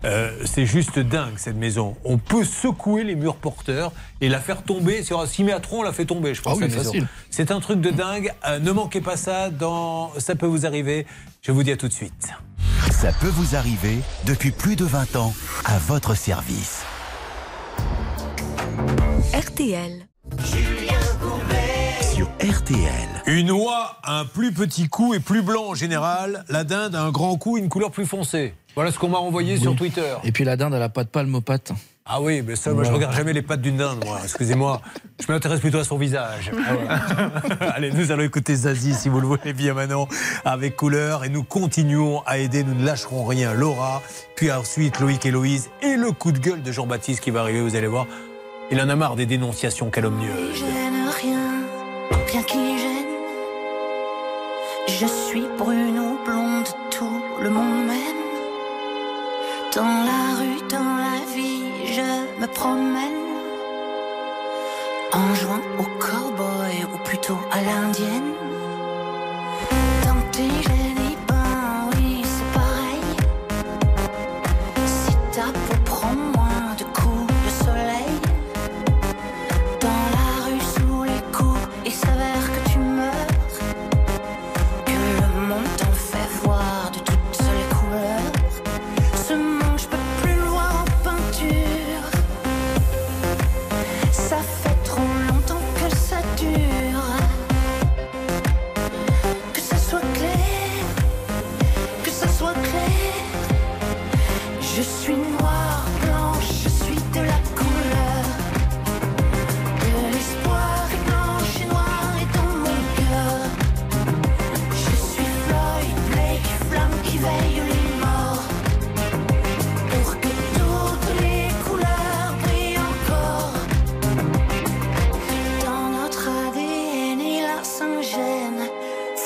[0.05, 1.97] Euh, c'est juste dingue cette maison.
[2.05, 5.03] On peut secouer les murs porteurs et la faire tomber.
[5.03, 6.59] Sur un 6 mètres à tronc, on la fait tomber, je pense.
[6.61, 7.07] Ah oui, facile.
[7.31, 8.33] C'est un truc de dingue.
[8.47, 9.51] Euh, ne manquez pas ça.
[9.51, 11.07] Dans Ça peut vous arriver.
[11.43, 12.33] Je vous dis à tout de suite.
[12.91, 15.35] Ça peut vous arriver depuis plus de 20 ans
[15.65, 16.83] à votre service.
[19.35, 20.07] RTL.
[20.45, 21.18] Sur
[22.41, 23.09] RTL.
[23.27, 26.45] Une oie a un plus petit cou et plus blanc en général.
[26.49, 28.55] La dinde a un grand cou et une couleur plus foncée.
[28.77, 30.15] Voilà ce qu'on m'a envoyé sur Twitter.
[30.23, 31.73] Et puis la dinde, elle a pas de palme aux pattes.
[32.07, 34.21] Ah oui, mais ça, moi, je regarde jamais les pattes d'une dinde, moi.
[34.23, 34.81] Excusez-moi.
[35.21, 36.53] Je m'intéresse plutôt à son visage.
[37.75, 40.07] Allez, nous allons écouter Zazie, si vous le voulez bien maintenant,
[40.45, 41.25] avec couleur.
[41.25, 43.53] Et nous continuons à aider, nous ne lâcherons rien.
[43.53, 44.01] Laura,
[44.37, 45.71] puis ensuite Loïc et Loïse.
[45.83, 48.07] Et le coup de gueule de Jean-Baptiste qui va arriver, vous allez voir.
[48.71, 50.65] Il en a marre des dénonciations calomnieuses.
[52.31, 53.15] Rien qui gêne.
[54.87, 58.25] Je suis brune ou blonde, tout le monde m'aime.
[59.75, 61.65] Dans la rue, dans la vie,
[61.97, 63.25] je me promène.
[65.13, 68.38] En jouant au cowboy ou plutôt à l'indienne.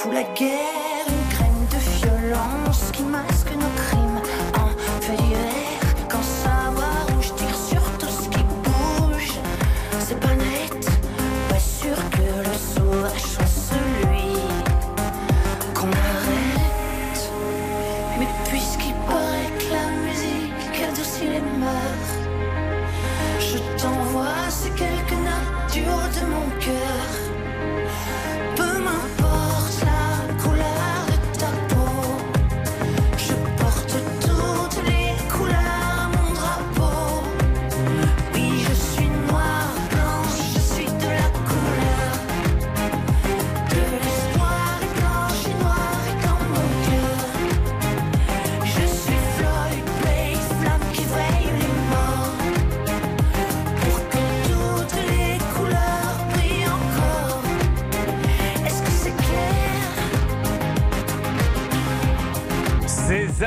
[0.03, 0.82] Fout la guerre,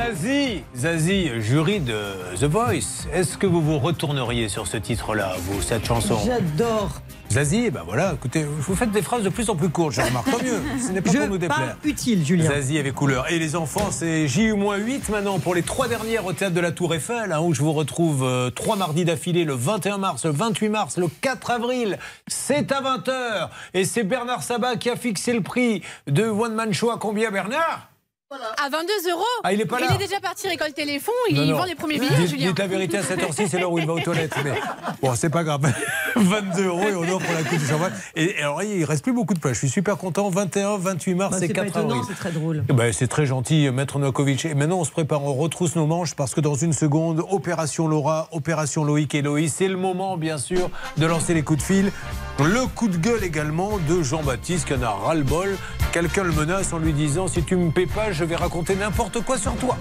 [0.06, 3.08] Zazie, Zazie, jury de The Voice.
[3.12, 6.16] Est-ce que vous vous retourneriez sur ce titre-là, vous, cette chanson?
[6.24, 7.00] J'adore.
[7.32, 10.30] Zazie, ben voilà, écoutez, vous faites des phrases de plus en plus courtes, je remarque.
[10.30, 11.76] Tant mieux, ce n'est pas Je pour nous déplaire.
[11.82, 12.50] utile, Julien.
[12.50, 13.28] Zazie avec couleur.
[13.32, 16.94] Et les enfants, c'est J-8 maintenant pour les trois dernières au théâtre de la Tour
[16.94, 20.68] Eiffel, hein, où je vous retrouve euh, trois mardis d'affilée, le 21 mars, le 28
[20.68, 21.98] mars, le 4 avril.
[22.28, 23.48] C'est à 20h.
[23.74, 27.32] Et c'est Bernard Sabat qui a fixé le prix de One Man Show à combien,
[27.32, 27.88] Bernard?
[28.30, 29.86] À 22 euros Ah, il est pas là.
[29.88, 31.56] Il est déjà parti récolter les fonds, il Non, non.
[31.58, 32.48] vend les premiers billets, Dites- Julien.
[32.48, 34.34] Dites la vérité à cette heure-ci, c'est l'heure où il va aux toilettes.
[34.44, 34.54] Mais
[35.00, 35.72] bon, c'est pas grave.
[36.16, 37.92] 22 euros et on offre la coupe du champagne.
[38.16, 39.52] Et, et alors, il reste plus beaucoup de place.
[39.54, 40.28] Je suis super content.
[40.28, 42.02] 21, 28 mars Bah, c'est pas 4 étonnant, avril.
[42.08, 42.64] c'est très drôle.
[42.68, 44.44] Eh ben, c'est très gentil, Maître Novakovic.
[44.44, 47.86] Et maintenant, on se prépare, on retrousse nos manches parce que dans une seconde, opération
[47.86, 49.54] Laura, opération Loïc et Loïs.
[49.54, 51.92] C'est le moment, bien sûr, de lancer les coups de fil.
[52.40, 55.56] Le coup de gueule également de Jean-Baptiste qui en a ras-le-bol.
[55.92, 59.20] Quelqu'un le menace en lui disant Si tu me paies pas, je vais raconter n'importe
[59.20, 59.76] quoi sur toi.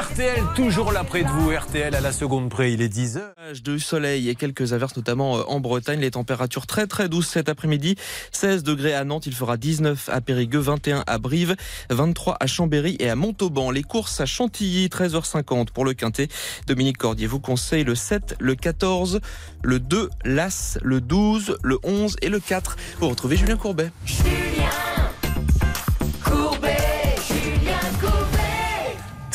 [0.00, 1.50] RTL, toujours là près de vous.
[1.50, 5.38] RTL à la seconde près, il est 10 h Du soleil et quelques averses, notamment
[5.38, 5.98] euh, en Bretagne.
[5.98, 7.96] Les températures très très douces cet après-midi.
[8.30, 11.56] 16 degrés à Nantes, il fera 19 à Périgueux, 21 à Brive,
[11.90, 13.72] 23 à Chambéry et à Montauban.
[13.72, 16.28] Les courses à Chantilly, 13h50 pour le Quintet.
[16.68, 19.20] Dominique Cordier vous conseille le 7, le 14,
[19.62, 23.90] le 2, l'As, le 12, le 11 et le 4 pour retrouver Julien Courbet.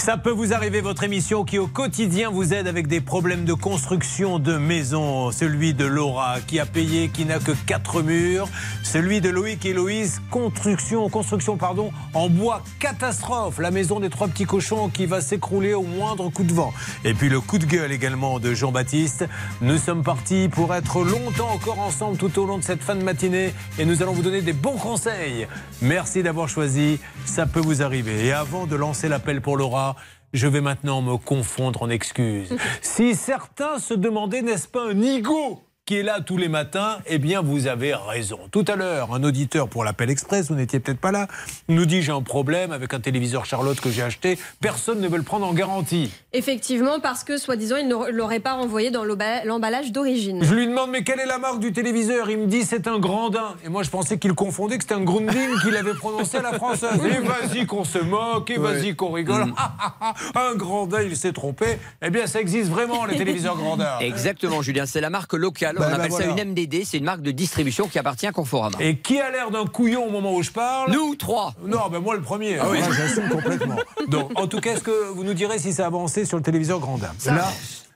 [0.02, 3.54] Ça peut vous arriver, votre émission qui au quotidien vous aide avec des problèmes de
[3.54, 5.30] construction de maison.
[5.30, 8.50] Celui de Laura qui a payé, qui n'a que quatre murs.
[8.82, 13.60] Celui de Loïc et Loïs, construction, construction pardon, en bois catastrophe.
[13.60, 16.74] La maison des trois petits cochons qui va s'écrouler au moindre coup de vent.
[17.06, 19.28] Et puis le coup de gueule également de Jean-Baptiste.
[19.62, 23.04] Nous sommes partis pour être longtemps encore ensemble tout au long de cette fin de
[23.04, 25.48] matinée et nous allons vous donner des bons conseils.
[25.84, 27.00] Merci d'avoir choisi.
[27.26, 28.26] Ça peut vous arriver.
[28.26, 29.92] Et avant de lancer l'appel pour Laura,
[30.34, 32.56] je vais maintenant me confondre en excuses.
[32.82, 37.18] Si certains se demandaient, n'est-ce pas un nigo qui est là tous les matins, eh
[37.18, 38.40] bien vous avez raison.
[38.52, 41.28] Tout à l'heure, un auditeur pour l'appel express, vous n'étiez peut-être pas là,
[41.70, 45.18] nous dit j'ai un problème avec un téléviseur Charlotte que j'ai acheté, personne ne veut
[45.18, 46.12] le prendre en garantie.
[46.34, 50.44] Effectivement, parce que soi-disant, il ne l'aurait pas renvoyé dans l'emballage d'origine.
[50.44, 52.30] Je lui demande mais quelle est la marque du téléviseur?
[52.30, 53.56] Il me dit c'est un Grandin.
[53.66, 56.54] Et moi je pensais qu'il confondait que c'était un Grundin qu'il avait prononcé à la
[56.54, 57.02] française.
[57.04, 59.46] Et vas-y qu'on se moque, et vas-y qu'on rigole.
[59.46, 59.54] Mm.
[59.58, 61.80] Ah, ah, ah, un Grandin, il s'est trompé.
[62.02, 64.00] Eh bien ça existe vraiment les téléviseurs Grandin.
[64.00, 64.86] Exactement, Julien.
[64.86, 65.81] C'est la marque locale.
[65.82, 66.36] Bah, On bah, appelle voilà.
[66.36, 66.84] ça une MDD.
[66.86, 68.78] C'est une marque de distribution qui appartient à Conforama.
[68.80, 71.54] Et qui a l'air d'un couillon au moment où je parle Nous, trois.
[71.66, 72.58] Non, ben moi le premier.
[72.60, 72.80] Ah oui.
[72.80, 73.78] Moi, J'assume complètement.
[74.08, 76.44] Donc, en tout cas, est-ce que vous nous direz si ça a avancé sur le
[76.44, 77.12] téléviseur Grandin?
[77.18, 77.52] Ça Là,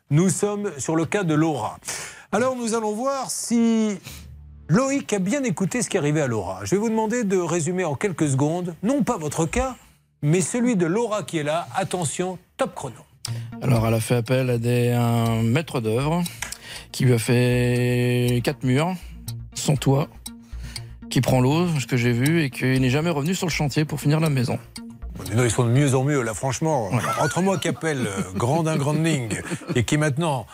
[0.09, 1.77] nous sommes sur le cas de Laura.
[2.31, 3.97] Alors, nous allons voir si
[4.67, 6.61] Loïc a bien écouté ce qui arrivait à Laura.
[6.63, 9.75] Je vais vous demander de résumer en quelques secondes, non pas votre cas,
[10.23, 11.67] mais celui de Laura qui est là.
[11.75, 12.95] Attention, top chrono.
[13.61, 16.23] Alors, elle a fait appel à des, un maître d'œuvre
[16.95, 18.95] qui lui a fait quatre murs,
[19.53, 20.07] son toit,
[21.09, 23.83] qui prend l'eau, ce que j'ai vu, et qui n'est jamais revenu sur le chantier
[23.83, 24.57] pour finir la maison.
[25.35, 26.89] Non, ils sont de mieux en mieux, là, franchement.
[27.19, 29.41] Entre moi qui appelle euh, Grandin Granding
[29.75, 30.45] et qui maintenant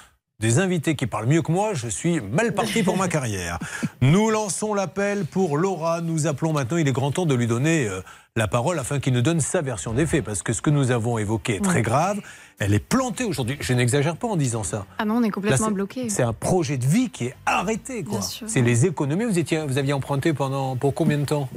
[0.42, 3.60] des invités qui parlent mieux que moi, je suis mal parti pour ma carrière.
[4.02, 6.02] Nous lançons l'appel pour Laura.
[6.02, 8.02] Nous appelons maintenant, il est grand temps de lui donner euh,
[8.36, 10.26] la parole afin qu'il nous donne sa version des faits.
[10.26, 12.20] Parce que ce que nous avons évoqué est très grave.
[12.58, 13.58] Elle est plantée aujourd'hui.
[13.60, 14.86] Je n'exagère pas en disant ça.
[14.98, 16.10] Ah non, on est Là, complètement bloqué.
[16.10, 18.04] C'est un projet de vie qui est arrêté.
[18.48, 19.26] C'est les économies.
[19.26, 21.50] Vous, étiez, vous aviez emprunté pendant pour combien de temps?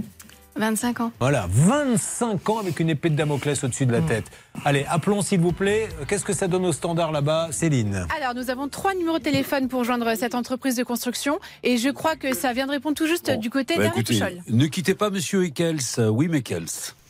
[0.57, 1.12] 25 ans.
[1.20, 4.26] voilà, 25 ans avec une épée de Damoclès au-dessus de la tête.
[4.64, 5.88] Allez, appelons s'il vous plaît.
[6.09, 9.68] Qu'est-ce que ça donne au standard là-bas Céline Alors, nous avons trois numéros de téléphone
[9.68, 11.38] pour joindre cette entreprise de construction.
[11.62, 14.40] Et je crois que ça vient de répondre tout juste du côté Bah, Pouchol.
[14.48, 15.80] ne quittez pas Monsieur Eckels.
[16.11, 16.66] Oui, Meckels.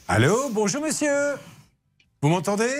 [0.08, 1.34] Allô, bonjour monsieur.
[2.22, 2.70] Vous m'entendez?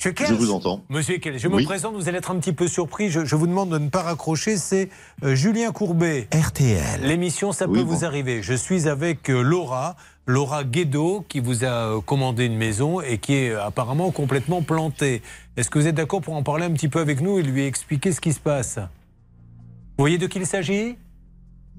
[0.00, 0.82] Monsieur Kels Je vous entends.
[0.88, 1.64] Monsieur Kels, je me Oui.
[1.66, 3.10] présente, vous allez être un petit peu surpris.
[3.10, 4.56] Je, je vous demande de ne pas raccrocher.
[4.56, 4.88] C'est
[5.22, 6.26] euh, Julien Courbet.
[6.32, 7.02] RTL.
[7.02, 7.94] L'émission Ça Oui, peut bon.
[7.96, 8.42] vous arriver.
[8.42, 9.96] Je suis avec euh, Laura.
[10.26, 15.20] Laura Guédo qui vous a euh, commandé une maison et qui est apparemment complètement plantée.
[15.58, 17.66] Est-ce que vous êtes d'accord pour en parler un petit peu avec nous et lui
[17.66, 18.76] expliquer ce qui se passe?
[18.78, 20.96] Vous voyez de qui il s'agit?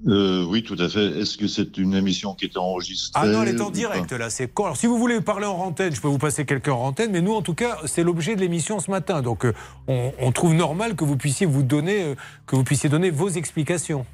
[0.07, 1.19] Euh, oui, tout à fait.
[1.19, 4.29] Est-ce que c'est une émission qui est enregistrée Ah non, elle est en direct là,
[4.31, 4.51] c'est.
[4.59, 7.21] Alors si vous voulez parler en antenne, je peux vous passer quelqu'un en antenne, mais
[7.21, 9.21] nous en tout cas, c'est l'objet de l'émission ce matin.
[9.21, 9.53] Donc euh,
[9.87, 12.15] on, on trouve normal que vous puissiez vous donner, euh,
[12.47, 14.05] que vous puissiez donner vos explications.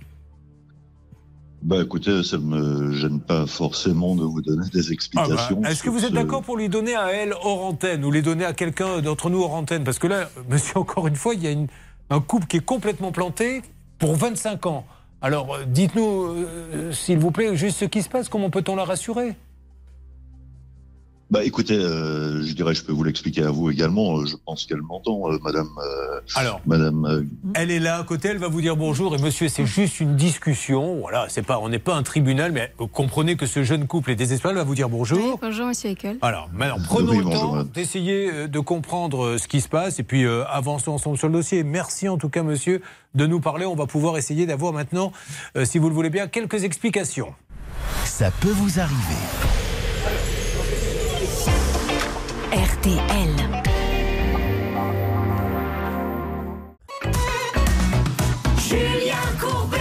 [1.64, 5.64] Bah écoutez, ça me gêne pas forcément de vous donner des Ah bah, explications.
[5.64, 8.22] Est-ce que vous êtes ce- d'accord pour lui donner à elle hors antenne ou les
[8.22, 9.84] donner à quelqu'un d'entre nous hors antenne?
[9.84, 11.68] Parce que là, monsieur, encore une fois, il y a une-
[12.10, 13.62] un couple qui est complètement planté
[14.00, 14.86] pour 25 ans.
[15.22, 18.84] Alors euh, dites-nous, euh, s'il vous plaît, juste ce qui se passe, comment peut-on la
[18.84, 19.36] rassurer?
[21.30, 24.20] Bah écoutez, euh, je dirais, je peux vous l'expliquer à vous également.
[24.20, 25.68] Euh, Je pense qu'elle m'entend, euh, Madame.
[25.78, 27.04] euh, Alors, Madame.
[27.06, 27.24] euh,
[27.54, 30.16] Elle est là à côté, elle va vous dire bonjour et monsieur, c'est juste une
[30.16, 31.00] discussion.
[31.02, 34.12] Voilà, c'est pas, on n'est pas un tribunal, mais vous comprenez que ce jeune couple
[34.12, 35.38] est désespéré, elle va vous dire bonjour.
[35.42, 36.18] Bonjour, monsieur Eckel.
[36.22, 40.04] Alors, maintenant, prenons Oui, le bonjour, temps d'essayer de comprendre ce qui se passe et
[40.04, 41.64] puis euh, avançons ensemble sur le dossier.
[41.66, 42.82] Merci en tout cas, monsieur,
[43.16, 43.66] de nous parler.
[43.66, 45.12] On va pouvoir essayer d'avoir maintenant,
[45.58, 47.34] euh, si vous le voulez bien, quelques explications.
[48.06, 49.67] Ça peut vous arriver.
[52.88, 53.36] RTL.
[58.58, 59.78] Julien Courbet.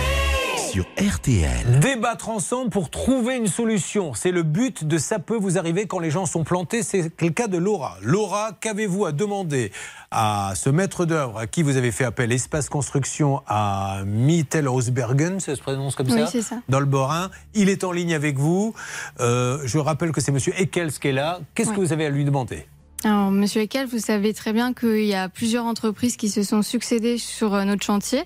[0.59, 1.79] Sur RTL.
[1.79, 4.13] Débattre ensemble pour trouver une solution.
[4.15, 6.83] C'est le but de Ça peut vous arriver quand les gens sont plantés.
[6.83, 7.97] C'est le cas de Laura.
[8.03, 9.71] Laura, qu'avez-vous à demander
[10.11, 15.55] à ce maître d'œuvre à qui vous avez fait appel, Espace Construction à Mittelhausbergen, ça
[15.55, 16.27] se prononce comme Oui, ça?
[16.27, 16.57] c'est ça.
[16.69, 17.31] Dans le Bas-Rhin.
[17.55, 18.75] Il est en ligne avec vous.
[19.21, 21.39] Euh, je rappelle que c'est monsieur Eckels qui est là.
[21.55, 22.67] Qu'est-ce que vous avez à lui demander?
[23.05, 26.63] Alors, Monsieur Ekel, vous savez très bien qu'il y a plusieurs entreprises qui se sont
[26.63, 28.23] succédées sur euh, notre chantier,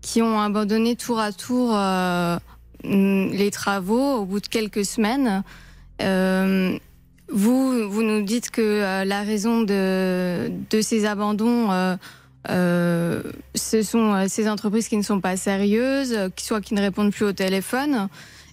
[0.00, 2.36] qui ont abandonné tour à tour euh,
[2.82, 5.44] mm, les travaux au bout de quelques semaines.
[6.02, 6.76] Euh,
[7.30, 11.68] vous, nous dites que la raison de, de ces abandons,
[12.48, 17.26] ce sont ces entreprises qui ne sont pas sérieuses, qui soit qui ne répondent plus
[17.26, 18.08] au téléphone.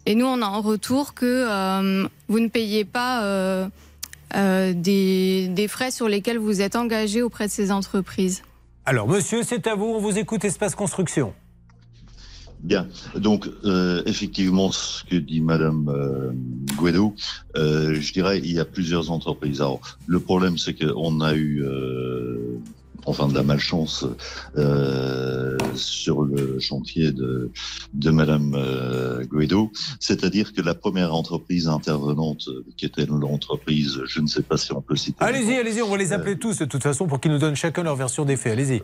[0.05, 3.69] Et nous, on a en retour que vous ne payez pas
[4.33, 8.41] euh, des, des frais sur lesquels vous êtes engagé auprès de ces entreprises.
[8.85, 9.85] Alors, monsieur, c'est à vous.
[9.85, 11.33] On vous écoute, Espace Construction.
[12.65, 12.87] Bien.
[13.15, 16.31] Donc, euh, effectivement, ce que dit Madame euh,
[17.55, 19.61] euh, je dirais, il y a plusieurs entreprises.
[19.61, 22.57] Alors, le problème, c'est qu'on a eu, euh,
[23.05, 24.05] enfin, de la malchance
[24.57, 27.51] euh, sur le chantier de,
[27.93, 29.71] de Madame euh, Guido.
[29.99, 34.71] C'est-à-dire que la première entreprise intervenante, euh, qui était l'entreprise, je ne sais pas si
[34.73, 35.17] on peut citer.
[35.23, 37.83] Allez-y, allez-y, on va les appeler tous de toute façon pour qu'ils nous donnent chacun
[37.83, 38.53] leur version des faits.
[38.53, 38.83] Allez-y.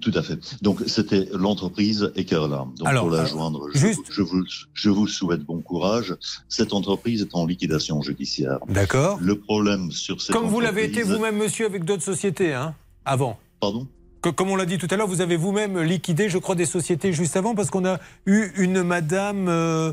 [0.00, 0.38] Tout à fait.
[0.62, 2.72] Donc c'était l'entreprise Ekerlam.
[2.76, 5.60] Donc Alors, pour la euh, joindre, je, juste- vous- je vous, je vous souhaite bon
[5.60, 6.16] courage.
[6.48, 8.58] Cette entreprise est en liquidation judiciaire.
[8.68, 9.18] D'accord.
[9.20, 12.74] Le problème sur cette Comme vous l'avez été vous-même, monsieur, avec d'autres sociétés, hein,
[13.04, 13.38] avant.
[13.60, 13.86] Pardon?
[14.22, 16.66] Que- Comme on l'a dit tout à l'heure, vous avez vous-même liquidé, je crois, des
[16.66, 19.92] sociétés juste avant, parce qu'on a eu une madame euh,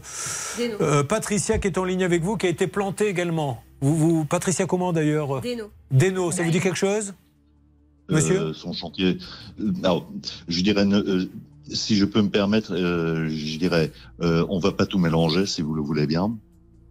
[0.81, 3.63] euh, Patricia qui est en ligne avec vous, qui a été plantée également.
[3.79, 5.41] Vous, vous Patricia comment d'ailleurs?
[5.41, 5.69] Deno.
[5.91, 7.13] Deno, ça vous dit quelque chose?
[8.09, 8.39] Monsieur?
[8.39, 9.17] Euh, son chantier.
[9.83, 10.09] Alors,
[10.47, 11.29] je dirais, ne- euh,
[11.71, 13.91] si je peux me permettre, euh, je dirais,
[14.21, 16.35] euh, on va pas tout mélanger, si vous le voulez bien.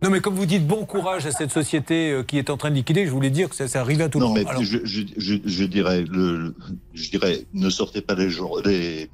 [0.03, 2.71] Non, mais comme vous dites bon courage à cette société euh, qui est en train
[2.71, 4.39] de liquider, je voulais dire que ça, ça arrive à tout le non, monde.
[4.45, 6.55] mais Alors, je, je, je, je dirais, le,
[6.95, 9.09] je dirais, ne sortez pas les, jours- les,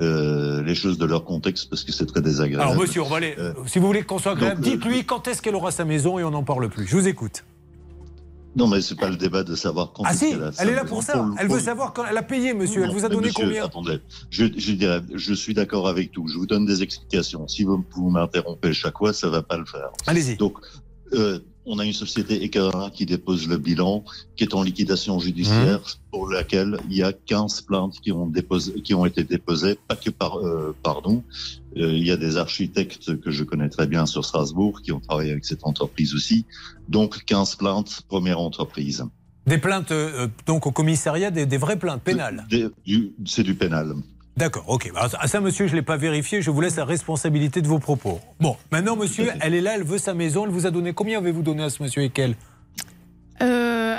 [0.00, 2.62] euh, les choses de leur contexte parce que c'est très désagréable.
[2.70, 3.36] alors, monsieur, on va aller.
[3.38, 6.24] Euh, si vous voulez qu'on soit agréable, dites-lui quand est-ce qu'elle aura sa maison et
[6.24, 6.86] on n'en parle plus.
[6.86, 7.44] Je vous écoute.
[8.54, 10.84] Non, mais c'est pas le débat de savoir quand Ah si, sa elle est là
[10.84, 11.16] pour ça.
[11.16, 12.82] le- Elle veut savoir quand elle a payé, monsieur.
[12.84, 14.00] Elle vous a donné monsieur, combien Attendez,
[14.30, 16.26] je, je dirais, je suis d'accord avec tout.
[16.28, 17.48] Je vous donne des explications.
[17.48, 19.90] Si vous, vous m'interrompez chaque fois, ça va pas le faire.
[20.06, 20.36] Allez-y.
[20.36, 20.58] Donc,
[21.14, 24.04] euh, on a une société Ecara qui dépose le bilan,
[24.36, 26.10] qui est en liquidation judiciaire, Mmh.
[26.10, 29.96] pour laquelle il y a 15 plaintes qui ont, déposé, qui ont été déposées, pas
[29.96, 31.22] que par, euh, par nous.
[31.76, 35.00] Euh, il y a des architectes que je connais très bien sur Strasbourg qui ont
[35.00, 36.44] travaillé avec cette entreprise aussi.
[36.88, 39.04] Donc, 15 plaintes, première entreprise.
[39.46, 42.46] Des plaintes, euh, donc au commissariat, des, des vraies plaintes pénales.
[43.24, 43.94] C'est du pénal.
[44.36, 44.90] D'accord, ok.
[44.94, 46.40] Bah, ça, monsieur, je ne l'ai pas vérifié.
[46.40, 48.20] Je vous laisse la responsabilité de vos propos.
[48.40, 50.44] Bon, maintenant, monsieur, elle est là, elle veut sa maison.
[50.46, 52.34] Elle vous a donné combien avez-vous donné à ce monsieur Ekel
[53.42, 53.98] Euh,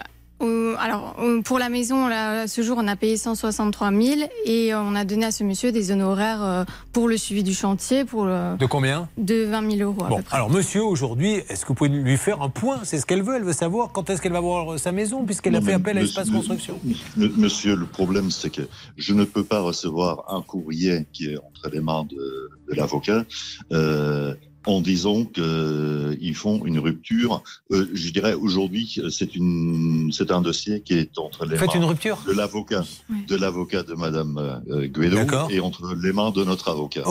[0.79, 4.79] alors, pour la maison, là, à ce jour, on a payé 163 000 et euh,
[4.81, 8.25] on a donné à ce monsieur des honoraires euh, pour le suivi du chantier pour
[8.25, 9.07] le- De combien?
[9.17, 10.05] De 20 000 euros.
[10.05, 10.35] à Bon, peu près.
[10.35, 12.79] alors monsieur, aujourd'hui, est-ce que vous pouvez lui faire un point?
[12.83, 13.35] C'est ce qu'elle veut.
[13.35, 16.01] Elle veut savoir quand est-ce qu'elle va avoir sa maison, puisqu'elle a fait appel à
[16.01, 16.79] monsieur- Espace Construction.
[17.17, 18.63] Monsieur, le problème, c'est que
[18.97, 23.23] je ne peux pas recevoir un courrier qui est entre les mains de, de l'avocat
[23.71, 24.33] euh,
[24.65, 27.43] en disant qu'ils font une rupture.
[27.71, 31.81] Euh, je dirais aujourd'hui, c'est une, c'est un dossier qui est entre les Faites mains
[31.81, 34.37] une rupture de l'avocat, de l'avocat de Madame
[34.69, 37.03] euh, et entre les mains de notre avocat.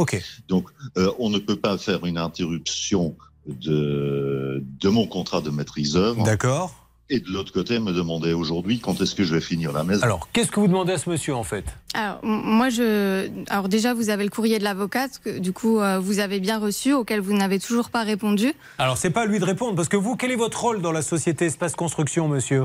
[0.48, 5.96] Donc, euh, on ne peut pas faire une interruption de, de mon contrat de maîtrise
[5.96, 6.24] œuvre.
[6.24, 6.81] D'accord.
[7.14, 10.02] Et de l'autre côté, me demander aujourd'hui quand est-ce que je vais finir la maison.
[10.02, 11.66] Alors, qu'est-ce que vous demandez à ce monsieur, en fait?
[11.92, 13.28] Alors, moi, je.
[13.50, 16.58] Alors, déjà, vous avez le courrier de l'avocate, que du coup, euh, vous avez bien
[16.58, 18.54] reçu, auquel vous n'avez toujours pas répondu.
[18.78, 20.90] Alors, c'est pas à lui de répondre, parce que vous, quel est votre rôle dans
[20.92, 22.64] la société Espace Construction, monsieur?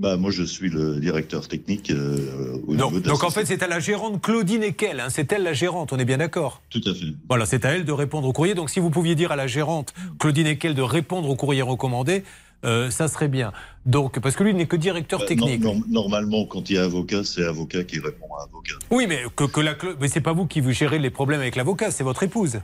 [0.00, 2.86] Bah, moi, je suis le directeur technique euh, au Non.
[2.88, 5.00] niveau de la Donc, en fait, c'est à la gérante Claudine Ekel.
[5.00, 5.06] hein.
[5.10, 6.60] C'est elle la gérante, on est bien d'accord?
[6.68, 7.06] Tout à fait.
[7.28, 8.54] Voilà, c'est à elle de répondre au courrier.
[8.54, 12.24] Donc, si vous pouviez dire à la gérante Claudine Ekel de répondre au courrier recommandé,
[12.64, 13.52] euh, ça serait bien.
[13.84, 15.62] Donc, parce que lui n'est que directeur Bah, technique.
[15.62, 18.74] non- non- normalement, quand il y a avocat, c'est avocat qui répond à avocat.
[18.90, 21.54] Oui, mais que, que la mais c'est pas vous qui vous gérez les problèmes avec
[21.56, 22.60] l'avocat, c'est votre épouse.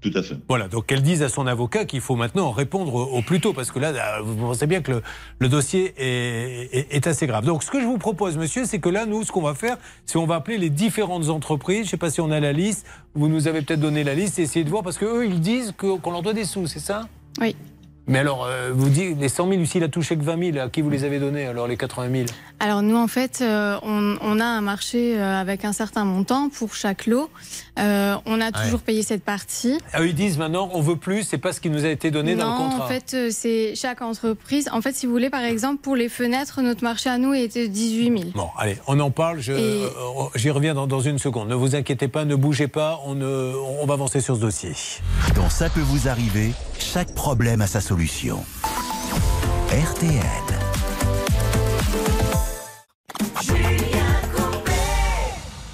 [0.00, 0.36] Tout à fait.
[0.48, 3.72] Voilà, donc qu'elle dise à son avocat qu'il faut maintenant répondre au, plus tôt, parce
[3.72, 5.02] que là, vous pensez bien que le,
[5.40, 7.44] le dossier est, est- est assez grave.
[7.44, 9.76] Donc, ce que je vous propose, monsieur, c'est que là, nous, ce qu'on va faire,
[10.06, 11.78] c'est on va appeler les différentes entreprises.
[11.78, 12.86] Je ne sais pas si on a la liste.
[13.14, 15.74] Vous nous avez peut-être donné la liste et essayer de voir, parce qu'eux, ils disent
[15.76, 17.08] qu'on leur doit des sous, c'est ça?
[17.40, 17.56] Oui.
[18.08, 20.70] Mais alors, euh, vous dites, les 100 000, s'il a touché que 20 000, à
[20.70, 22.24] qui vous les avez donnés, alors les 80 000
[22.58, 26.48] Alors nous, en fait, euh, on, on a un marché euh, avec un certain montant
[26.48, 27.28] pour chaque lot.
[27.78, 29.78] Euh, on a toujours payé cette partie.
[29.92, 32.34] Ah, Ils disent maintenant, on veut plus, c'est pas ce qui nous a été donné
[32.34, 32.84] non, dans le contrat.
[32.86, 34.70] en fait, c'est chaque entreprise.
[34.72, 37.54] En fait, si vous voulez, par exemple, pour les fenêtres, notre marché à nous est
[37.58, 38.30] de 18 000.
[38.34, 39.88] Bon, allez, on en parle, Et- euh,
[40.34, 41.48] j'y reviens dans, dans une seconde.
[41.50, 43.52] Ne vous inquiétez pas, ne bougez pas, on, ne-
[43.82, 44.72] on va avancer sur ce dossier.
[45.36, 47.97] Dans Ça peut vous arriver, chaque problème a sa solution.
[49.72, 50.22] RTL.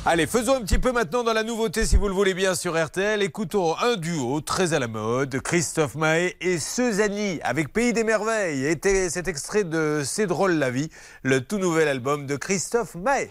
[0.07, 2.83] Allez, faisons un petit peu maintenant dans la nouveauté, si vous le voulez bien, sur
[2.83, 3.23] RTL.
[3.23, 8.65] Écoutons un duo très à la mode, Christophe Maé et Suzanne avec Pays des Merveilles.
[8.65, 10.89] Et cet extrait de C'est drôle la vie,
[11.25, 13.29] le tout nouvel album de Christophe Maé.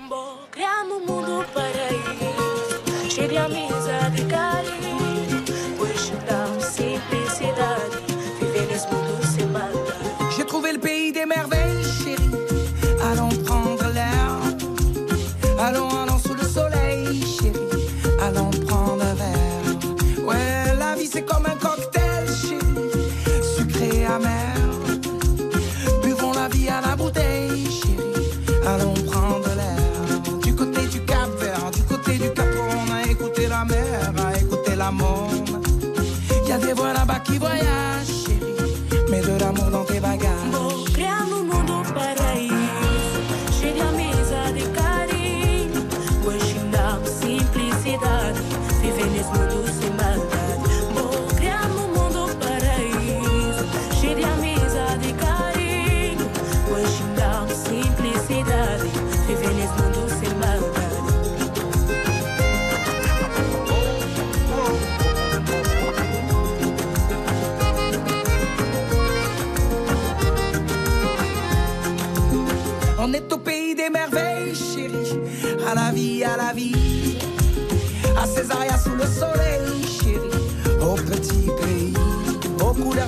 [11.26, 11.63] Trouvé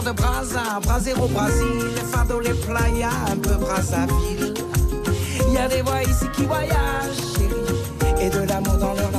[0.05, 1.65] de Brasa, Brasero, Brasil.
[1.95, 4.53] Les fados, les playas, un peu Brazzaville.
[5.51, 8.21] Y a des voix ici qui voyagent, chérie.
[8.21, 9.14] Et de l'amour dans leur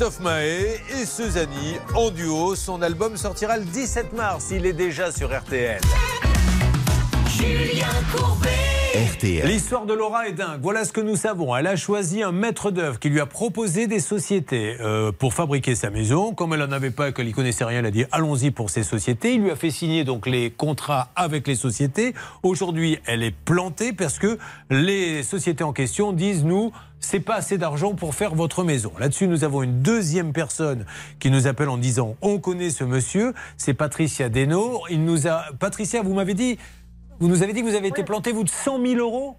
[0.00, 1.50] Christophe Mahé et Suzanne
[1.94, 2.54] en duo.
[2.54, 4.48] Son album sortira le 17 mars.
[4.50, 5.78] Il est déjà sur RTL.
[7.28, 8.48] Julien Courbet.
[8.94, 9.46] RTL.
[9.46, 10.60] L'histoire de Laura est dingue.
[10.62, 11.54] Voilà ce que nous savons.
[11.54, 15.74] Elle a choisi un maître d'œuvre qui lui a proposé des sociétés euh, pour fabriquer
[15.74, 16.32] sa maison.
[16.32, 18.84] Comme elle n'en avait pas, qu'elle n'y connaissait rien, elle a dit allons-y pour ces
[18.84, 19.34] sociétés.
[19.34, 22.14] Il lui a fait signer donc les contrats avec les sociétés.
[22.42, 24.38] Aujourd'hui, elle est plantée parce que
[24.70, 26.72] les sociétés en question disent nous.
[27.00, 28.92] C'est pas assez d'argent pour faire votre maison.
[28.98, 30.84] Là-dessus, nous avons une deuxième personne
[31.18, 34.82] qui nous appelle en disant on connaît ce monsieur, c'est Patricia Deno.
[34.90, 36.58] Il nous a Patricia, vous m'avez dit
[37.20, 39.36] vous nous avez dit que vous avez été planté, vous, de 100 000 euros?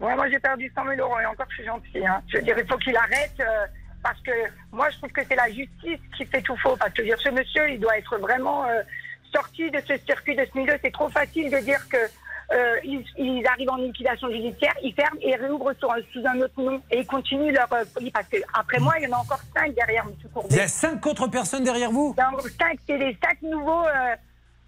[0.00, 2.06] Ouais, moi j'ai perdu 100 000 euros et encore je suis gentil.
[2.06, 2.22] Hein.
[2.28, 3.66] Je veux dire, il faut qu'il arrête euh,
[4.02, 4.32] parce que
[4.72, 6.76] moi je trouve que c'est la justice qui fait tout faux.
[6.76, 8.82] Parce que dire, ce monsieur, il doit être vraiment euh,
[9.32, 10.74] sorti de ce circuit, de ce milieu.
[10.82, 11.98] C'est trop facile de dire que
[12.50, 16.60] euh, ils, ils arrivent en liquidation judiciaire, ils ferment et réouvrent sur, sous un autre
[16.60, 18.10] nom et ils continuent leur euh, folie.
[18.10, 20.14] Parce que après moi, il y en a encore cinq derrière M.
[20.32, 20.48] Courbet.
[20.50, 22.14] Il y a cinq autres personnes derrière vous?
[22.16, 24.14] Il y en a encore cinq, c'est les cinq nouveaux euh,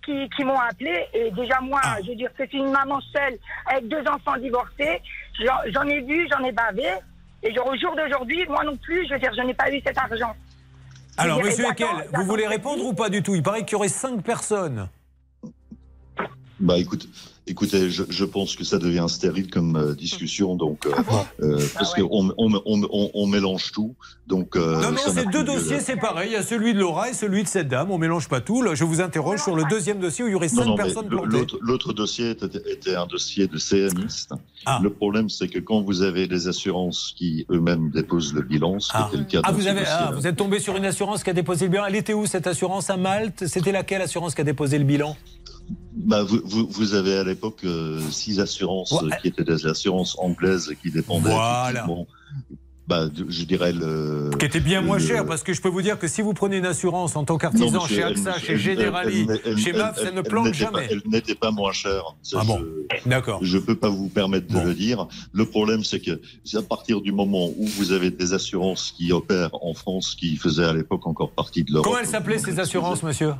[0.04, 1.06] qui, qui m'ont appelé.
[1.12, 1.96] Et déjà, moi, Ah.
[2.02, 5.00] je veux dire, c'est une maman seule avec deux enfants divorcés.
[5.68, 6.88] J'en ai vu, j'en ai bavé.
[7.42, 9.80] Et genre, au jour d'aujourd'hui, moi non plus, je veux dire, je n'ai pas eu
[9.84, 10.34] cet argent.
[11.16, 13.34] Alors, dire, monsieur Ekel, vous voulez répondre ou pas du tout?
[13.34, 14.88] Il paraît qu'il y aurait cinq personnes.
[16.58, 17.06] Bah écoute,
[17.46, 21.58] écoutez, je, je pense que ça devient stérile comme euh, discussion, donc euh, Ah euh,
[21.74, 23.94] parce qu'on on, on, on, on mélange tout,
[24.26, 24.56] donc.
[24.56, 25.86] euh, non, non, c'est deux dossiers d'être.
[25.86, 26.26] séparés.
[26.26, 27.90] Il y a celui de Laura et celui de cette dame.
[27.90, 28.62] On mélange pas tout.
[28.62, 30.76] Là, je vous interroge sur le deuxième dossier où il y aurait Non, cinq non,
[30.76, 31.26] mais personnes plantées.
[31.28, 34.32] l'autre- L'autre dossier était, était un dossier de CNiste.
[34.66, 34.80] Ah.
[34.82, 38.88] Le problème, c'est que quand vous avez des assurances qui eux-mêmes déposent le bilan, ce
[38.88, 41.22] qui Ah, était le cas Ah, vous, avez, ah, vous êtes tombé sur une assurance
[41.22, 41.84] qui a déposé le bilan.
[41.86, 43.46] Elle était où cette assurance à Malte?
[43.46, 45.16] C'était laquelle assurance qui a déposé le bilan?
[45.96, 49.10] Bah, vous, vous, vous avez à l'époque euh, six assurances Ouais.
[49.22, 51.86] qui étaient des assurances anglaises qui dépendaient Voilà.
[52.86, 54.28] bah, je dirais le.
[54.38, 56.58] Qui était bien moins cher, parce que je peux vous dire que si vous prenez
[56.58, 60.10] une assurance en tant qu'artisan chez AXA, elle- chez Generali, elle- elle- chez MAF, ça
[60.10, 60.88] ne plante n'était pas- jamais.
[60.90, 62.14] Elle n'était pas moins chère.
[62.22, 62.60] Ça, Ah bon
[63.06, 63.38] D'accord.
[63.42, 65.06] Je peux pas vous permettre de le dire.
[65.32, 66.20] Le problème, c'est que
[66.58, 70.64] à partir du moment où vous avez des assurances qui opèrent en France, qui faisaient
[70.66, 71.86] à l'époque encore partie de l'Europe.
[71.86, 73.32] Comment elles s'appelaient ces assurances, monsieur?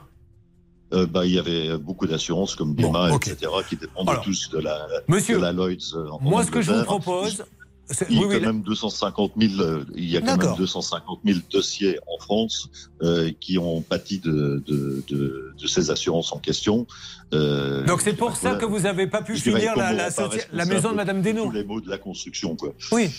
[0.93, 3.37] Euh, bah, il y avait beaucoup d'assurances comme BIMA, etc.,
[3.68, 5.95] qui dépendaient Alors, tous de la, monsieur, de la Lloyds.
[5.95, 7.45] euh, en Moi, ce que je vous propose,
[7.87, 10.26] c'est- Il y a oui, oui, quand même 250 000, euh, il y a quand
[10.28, 10.57] même D'accord.
[10.59, 12.68] 250 000 dossiers en France
[13.03, 16.87] euh, qui ont pâti de, de, de, de ces assurances en question.
[17.32, 21.22] Euh, Donc c'est pour ça que vous n'avez pas pu finir la, maison de Madame
[21.22, 21.47] Desnaux.
[21.47, 22.72] Tous les mots de la construction, quoi.
[22.93, 23.11] Oui.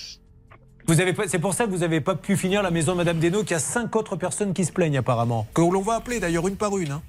[0.88, 2.98] Vous avez pas- c'est pour ça que vous n'avez pas pu finir la maison de
[2.98, 5.96] Madame Desnaux, qu'il y a cinq autres personnes qui se plaignent apparemment, que l'on va
[5.96, 6.92] appeler d'ailleurs une par une.
[6.92, 7.02] hein.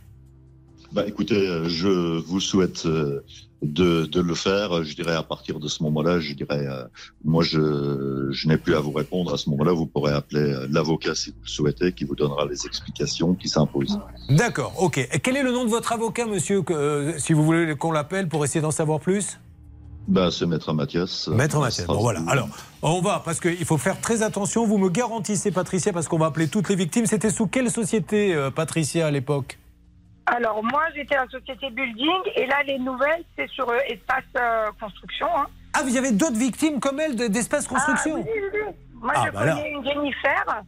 [0.92, 3.20] Bah, écoutez, euh, je vous souhaite euh,
[3.62, 4.84] de, de le faire.
[4.84, 6.84] Je dirais à partir de ce moment-là, je dirais, euh,
[7.24, 9.34] moi, je, je n'ai plus à vous répondre.
[9.34, 12.66] À ce moment-là, vous pourrez appeler l'avocat si vous le souhaitez, qui vous donnera les
[12.66, 13.98] explications qui s'imposent.
[14.28, 14.98] D'accord, ok.
[14.98, 17.92] Et quel est le nom de votre avocat, monsieur, que, euh, si vous voulez qu'on
[17.92, 19.38] l'appelle pour essayer d'en savoir plus?
[20.08, 21.26] Bah, c'est Maître Mathias.
[21.26, 21.86] Maître Mathias.
[21.88, 22.22] Bon, voilà.
[22.28, 22.48] Alors,
[22.80, 24.64] on va, parce qu'il faut faire très attention.
[24.64, 27.06] Vous me garantissez, Patricia, parce qu'on va appeler toutes les victimes.
[27.06, 29.58] C'était sous quelle société, euh, Patricia, à l'époque?
[30.26, 34.24] Alors, moi, j'étais à la société Building, et là, les nouvelles, c'est sur euh, Espace
[34.36, 35.28] euh, Construction.
[35.36, 35.46] hein.
[35.72, 38.74] Ah, vous avez d'autres victimes comme elle de- d'Espace Construction Ah, oui, oui, oui.
[38.94, 39.54] Moi, Ah, je bah là.
[39.54, 40.62] connais une Jennifer.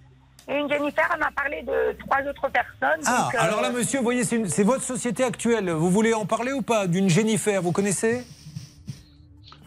[0.50, 3.00] Et une Jennifer, elle m'a parlé de trois autres personnes.
[3.06, 5.70] Ah, donc, euh, alors là, monsieur, vous voyez, c'est une- c'est votre société actuelle.
[5.70, 8.24] Vous voulez en parler ou pas D'une Jennifer, vous connaissez?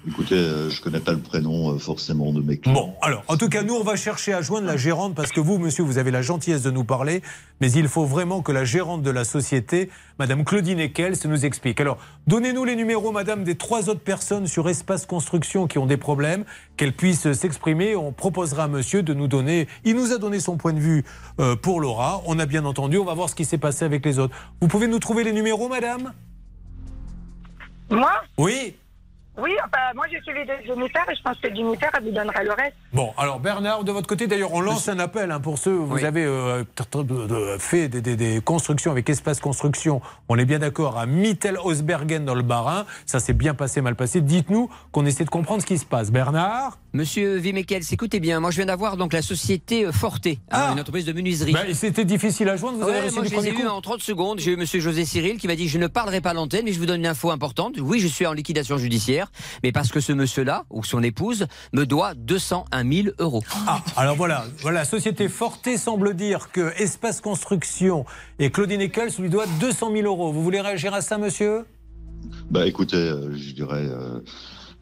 [0.08, 2.74] Écoutez, euh, je connais pas le prénom euh, forcément de mes clients.
[2.74, 5.40] Bon, alors, en tout cas, nous, on va chercher à joindre la gérante parce que
[5.40, 7.22] vous, monsieur, vous avez la gentillesse de nous parler,
[7.60, 11.80] mais il faut vraiment que la gérante de la société, Madame Claudine Eckels, nous explique.
[11.80, 15.98] Alors, donnez-nous les numéros, Madame, des trois autres personnes sur Espace Construction qui ont des
[15.98, 16.46] problèmes,
[16.78, 17.96] qu'elles puissent s'exprimer.
[17.96, 19.68] On proposera à monsieur de nous donner.
[19.86, 21.06] Il nous a donné son point de vue
[21.40, 22.24] euh, pour Laura.
[22.26, 22.98] On a bien entendu.
[22.98, 24.36] On va voir ce qui s'est passé avec les autres.
[24.62, 26.12] Vous pouvez nous trouver les numéros, Madame?
[27.92, 28.10] Moi?
[28.40, 28.74] Oui.
[29.38, 32.44] Oui, enfin, moi, j'ai celui de Jennifer, et je pense que Jennifer, elle vous donnerait
[32.44, 32.76] le reste.
[32.94, 36.04] Bon, alors Bernard, de votre côté, d'ailleurs, on lance un appel hein, pour ceux, vous
[36.04, 36.64] avez euh,
[37.58, 42.36] fait des, des- des constructions avec Espace Construction, on est bien d'accord, à Mittel-Osbergen dans
[42.36, 44.20] le Bas-Rhin, ça s'est bien passé, mal passé.
[44.22, 46.12] Dites-nous qu'on essaie de comprendre ce qui se passe.
[46.12, 46.78] Bernard?
[46.94, 50.80] Monsieur Vimekels, écoutez bien, moi je viens d'avoir donc la société euh, Forte, hein, une
[50.82, 51.54] entreprise de menuiserie.
[51.54, 53.80] Ben, C'était difficile à joindre, vous avez réussi moi, du je les ai coup en
[53.80, 54.40] 30 secondes.
[54.40, 56.74] J'ai eu monsieur José Cyril qui m'a dit Je ne parlerai pas à l'antenne, mais
[56.74, 57.76] je vous donne une info importante.
[57.80, 59.21] Oui, je suis en liquidation judiciaire,
[59.64, 63.44] mais parce que ce monsieur-là, ou son épouse, me doit 201 000 euros.
[63.68, 68.06] Ah, alors voilà, voilà, Société Forte semble dire que Espace Construction
[68.40, 70.32] et Claudine Eccles lui doivent 200 000 euros.
[70.32, 71.66] Vous voulez réagir à ça, monsieur?
[72.50, 74.20] Bah écoutez, euh, je dirais, euh,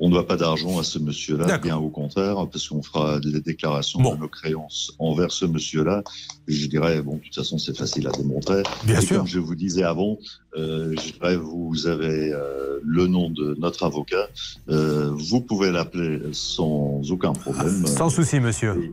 [0.00, 3.40] on ne doit pas d'argent à ce monsieur-là, bien au contraire, parce qu'on fera des
[3.40, 6.02] déclarations de nos créances envers ce monsieur-là.
[6.48, 8.62] Je dirais, bon, de toute façon, c'est facile à démontrer.
[8.84, 9.18] Bien Et sûr.
[9.18, 10.18] Comme je vous disais avant,
[10.56, 14.28] euh, je dirais, vous avez euh, le nom de notre avocat.
[14.70, 17.86] Euh, vous pouvez l'appeler sans aucun problème.
[17.86, 18.82] Sans souci, monsieur.
[18.82, 18.92] Et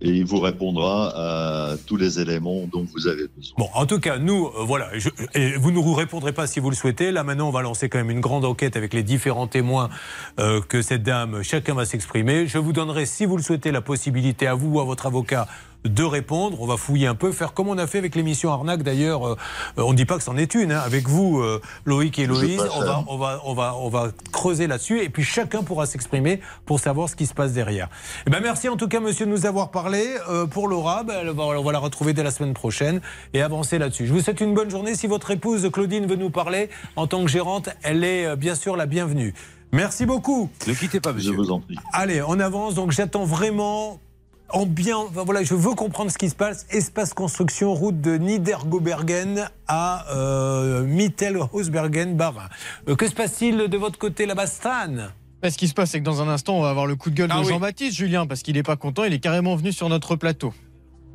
[0.00, 3.54] il vous répondra à tous les éléments dont vous avez besoin.
[3.58, 4.90] Bon, en tout cas, nous, euh, voilà,
[5.34, 7.10] et vous ne nous répondrez pas si vous le souhaitez.
[7.10, 9.88] Là, maintenant, on va lancer quand même une grande enquête avec les différents témoins
[10.38, 12.46] euh, que cette dame, chacun va s'exprimer.
[12.46, 15.48] Je vous donnerai, si vous le souhaitez, la possibilité à vous ou à votre avocat
[15.84, 16.60] de répondre.
[16.60, 19.26] On va fouiller un peu, faire comme on a fait avec l'émission Arnaque d'ailleurs.
[19.26, 19.36] euh,
[19.76, 20.72] on ne dit pas que c'en est une.
[20.72, 20.80] hein.
[20.84, 24.66] Avec vous, euh, Loïc et Loïse, on va, on, va, on, va, on va creuser
[24.66, 27.88] là-dessus et puis chacun pourra s'exprimer pour savoir ce qui se passe derrière.
[28.26, 30.04] Eh ben, merci en tout cas, monsieur, de nous avoir parlé.
[30.28, 33.00] Euh, pour Laura, ben, elle va- on va la retrouver dès la semaine prochaine
[33.34, 34.06] et avancer là-dessus.
[34.06, 34.94] Je vous souhaite une bonne journée.
[34.94, 38.54] Si votre épouse Claudine veut nous parler en tant que gérante, elle est euh, bien
[38.54, 39.32] sûr la bienvenue.
[39.70, 40.50] Merci beaucoup.
[40.66, 41.32] Ne quittez pas, monsieur.
[41.32, 41.76] Je vous en prie.
[41.92, 42.74] Allez, on avance.
[42.74, 44.00] Donc j'attends vraiment
[44.50, 44.96] en bien.
[44.96, 46.66] enfin, voilà, je veux comprendre ce qui se passe.
[46.70, 52.48] Espace construction, route de Niedergobergen à euh, Mittelhausbergen, Bas-Rhin.
[52.88, 55.10] Euh, que se passe-t-il de votre côté là-bas, Stan?
[55.40, 57.10] Bah, ce qui se passe, c'est que dans un instant, on va avoir le coup
[57.10, 57.48] de gueule Ah de oui.
[57.50, 60.52] Jean-Baptiste, Julien, parce qu'il n'est pas content, il est carrément venu sur notre plateau.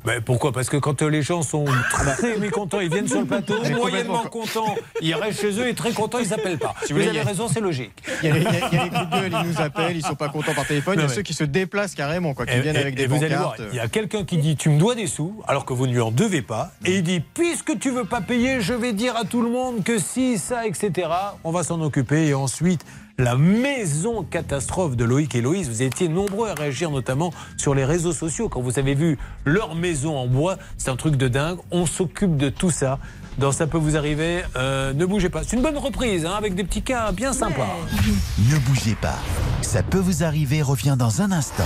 [0.04, 0.52] Ben, pourquoi?
[0.52, 1.64] Parce que quand euh, les gens sont
[2.18, 5.74] très mécontents, ils viennent sur le plateau, Mais moyennement contents, ils restent chez eux et
[5.74, 6.74] très contents, ils s'appellent pas.
[6.84, 7.92] Si vous avez a- raison, c'est logique.
[8.22, 9.50] Il y, a les, il y a- il y a les coups de gueule, ils
[9.50, 10.94] nous appellent, ils sont pas contents par téléphone.
[10.96, 12.94] il y a mais- ceux qui se déplacent carrément, quoi, qui Et- viennent et- avec
[12.96, 13.62] des allez voir, pancartes.
[13.72, 15.92] il y a quelqu'un qui dit tu me dois des sous alors que vous ne
[15.92, 19.16] lui en devez pas et il dit puisque tu veux pas payer je vais dire
[19.16, 21.08] à tout le monde que si ça etc
[21.44, 22.84] on va s'en occuper et ensuite
[23.18, 27.84] la maison catastrophe de Loïc et Loïs vous étiez nombreux à réagir notamment sur les
[27.84, 30.56] réseaux sociaux quand vous avez vu leur maison en bois.
[30.78, 31.58] C'est un truc de dingue.
[31.70, 32.98] On s'occupe de tout ça.
[33.38, 35.42] Dans Ça peut vous arriver, Euh, ne bougez pas.
[35.42, 37.76] C'est une bonne reprise, hein, avec des petits cas bien sympas.
[38.50, 39.18] Ne bougez pas.
[39.62, 41.64] Ça peut vous arriver revient dans un instant.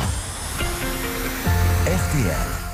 [1.87, 2.68] RTL.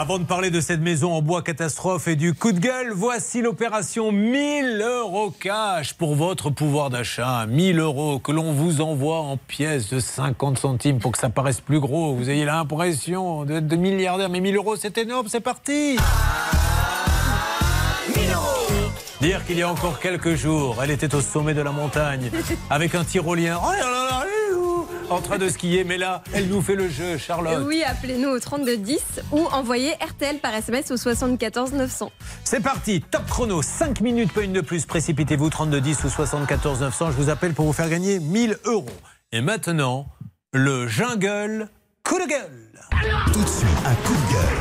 [0.00, 3.42] Avant de parler de cette maison en bois catastrophe et du coup de gueule, voici
[3.42, 7.44] l'opération 1000 euros cash pour votre pouvoir d'achat.
[7.44, 11.60] 1000 euros que l'on vous envoie en pièces de 50 centimes pour que ça paraisse
[11.60, 12.14] plus gros.
[12.14, 14.30] Vous ayez l'impression d'être de milliardaire.
[14.30, 15.98] Mais 1000 euros, c'est énorme, c'est parti
[19.20, 22.30] Dire qu'il y a encore quelques jours, elle était au sommet de la montagne
[22.70, 23.60] avec un tyrolien.
[23.62, 24.24] Oh là là là,
[25.10, 27.64] en train de skier, mais là, elle nous fait le jeu, Charlotte.
[27.66, 28.98] Oui, appelez-nous au 3210
[29.32, 32.10] ou envoyez RTL par SMS au 74 900.
[32.44, 34.86] C'est parti, top chrono, 5 minutes, pas une de plus.
[34.86, 37.10] Précipitez-vous, 3210 ou 74 900.
[37.12, 38.86] Je vous appelle pour vous faire gagner 1000 euros.
[39.32, 40.06] Et maintenant,
[40.52, 41.68] le jungle
[42.04, 42.68] coup de gueule.
[43.32, 44.58] Tout de suite, un coup de gueule.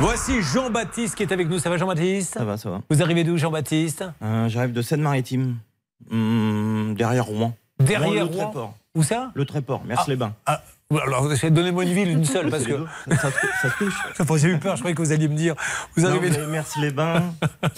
[0.00, 1.58] Voici Jean-Baptiste qui est avec nous.
[1.58, 2.34] Ça va, Jean-Baptiste?
[2.34, 2.80] Ça va, ça va.
[2.90, 4.04] Vous arrivez d'où, Jean-Baptiste?
[4.22, 5.56] Euh, J'arrive de Seine-Maritime,
[6.10, 7.54] Hum, derrière Rouen.
[7.78, 8.74] Derrière le Rouen Tréport.
[8.94, 9.30] Où ça?
[9.34, 10.34] Le Tréport, merci-les-Bains.
[10.46, 12.86] Ah, alors, donnez-moi une ville, une seule, parce que.
[13.20, 13.28] Ça,
[13.78, 14.38] touche.
[14.40, 15.54] J'ai eu peur, je croyais que vous alliez me dire.
[15.94, 16.30] Vous Non, arrivez.
[16.30, 17.24] mais Merci-les-Bains,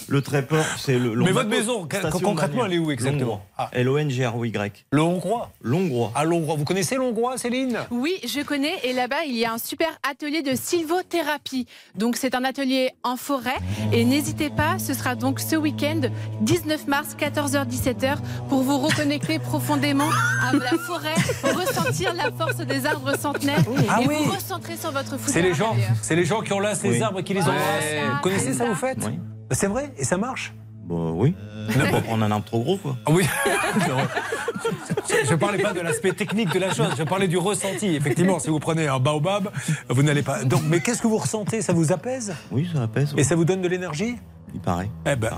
[0.07, 1.13] le Tréport, c'est le.
[1.17, 1.85] Mais votre maison,
[2.23, 3.41] concrètement, elle est où exactement Longrois.
[3.57, 3.69] Ah.
[3.73, 4.85] L-O-N-G-R-O-Y.
[4.91, 6.13] Le Hongrois Longrois.
[6.15, 6.55] Ah, l'Hongrois.
[6.55, 7.79] Vous connaissez l'Hongrois, Céline?
[7.91, 8.75] Oui, je connais.
[8.83, 11.67] Et là-bas, il y a un super atelier de sylvothérapie.
[11.95, 13.57] Donc, c'est un atelier en forêt.
[13.91, 15.99] Et n'hésitez pas, ce sera donc ce week-end,
[16.41, 18.15] 19 mars, 14h-17h,
[18.47, 20.09] pour vous reconnecter profondément
[20.49, 24.15] à la forêt, ressentir la force des arbres centenaires Ah et oui.
[24.25, 27.01] vous recentrer sur votre C'est les gens, c'est les gens qui ont là ces Oui.
[27.01, 28.13] arbres et qui les embrassent.
[28.15, 29.19] Vous connaissez ça, vous faites Oui.
[29.51, 30.53] C'est vrai Et ça marche
[30.85, 31.35] Bah oui.
[31.75, 32.95] On va prendre un arbre trop gros, quoi.
[33.05, 33.23] Ah oui.
[35.25, 37.95] Je ne parlais pas de l'aspect technique de la chose, je parlais du ressenti.
[37.95, 39.49] Effectivement, si vous prenez un baobab,
[39.89, 40.43] vous n'allez pas.
[40.43, 41.61] Donc, mais qu'est-ce que vous ressentez?
[41.61, 42.33] Ça vous apaise?
[42.51, 43.13] Oui, ça apaise.
[43.17, 44.17] Et ça vous donne de l'énergie?
[44.53, 44.89] Il paraît.
[45.05, 45.31] Eh ben.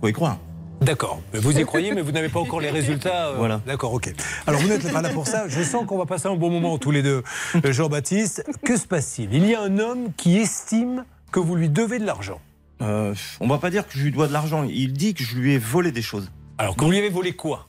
[0.00, 0.38] Faut y croire.
[0.80, 1.20] D'accord.
[1.32, 3.28] Mais Vous y croyez, mais vous n'avez pas encore les résultats.
[3.28, 3.60] euh, Voilà.
[3.66, 4.12] D'accord, ok.
[4.46, 5.48] Alors vous n'êtes pas là pour ça.
[5.48, 7.22] Je sens qu'on va passer un bon moment tous les deux.
[7.64, 9.34] Euh, Jean-Baptiste, que se passe-t-il?
[9.34, 12.40] Il y a un homme qui estime que vous lui devez de l'argent.
[12.80, 14.64] Euh, on va pas dire que je lui dois de l'argent.
[14.64, 16.30] Il dit que je lui ai volé des choses.
[16.58, 17.66] Alors, que vous lui avez volé quoi?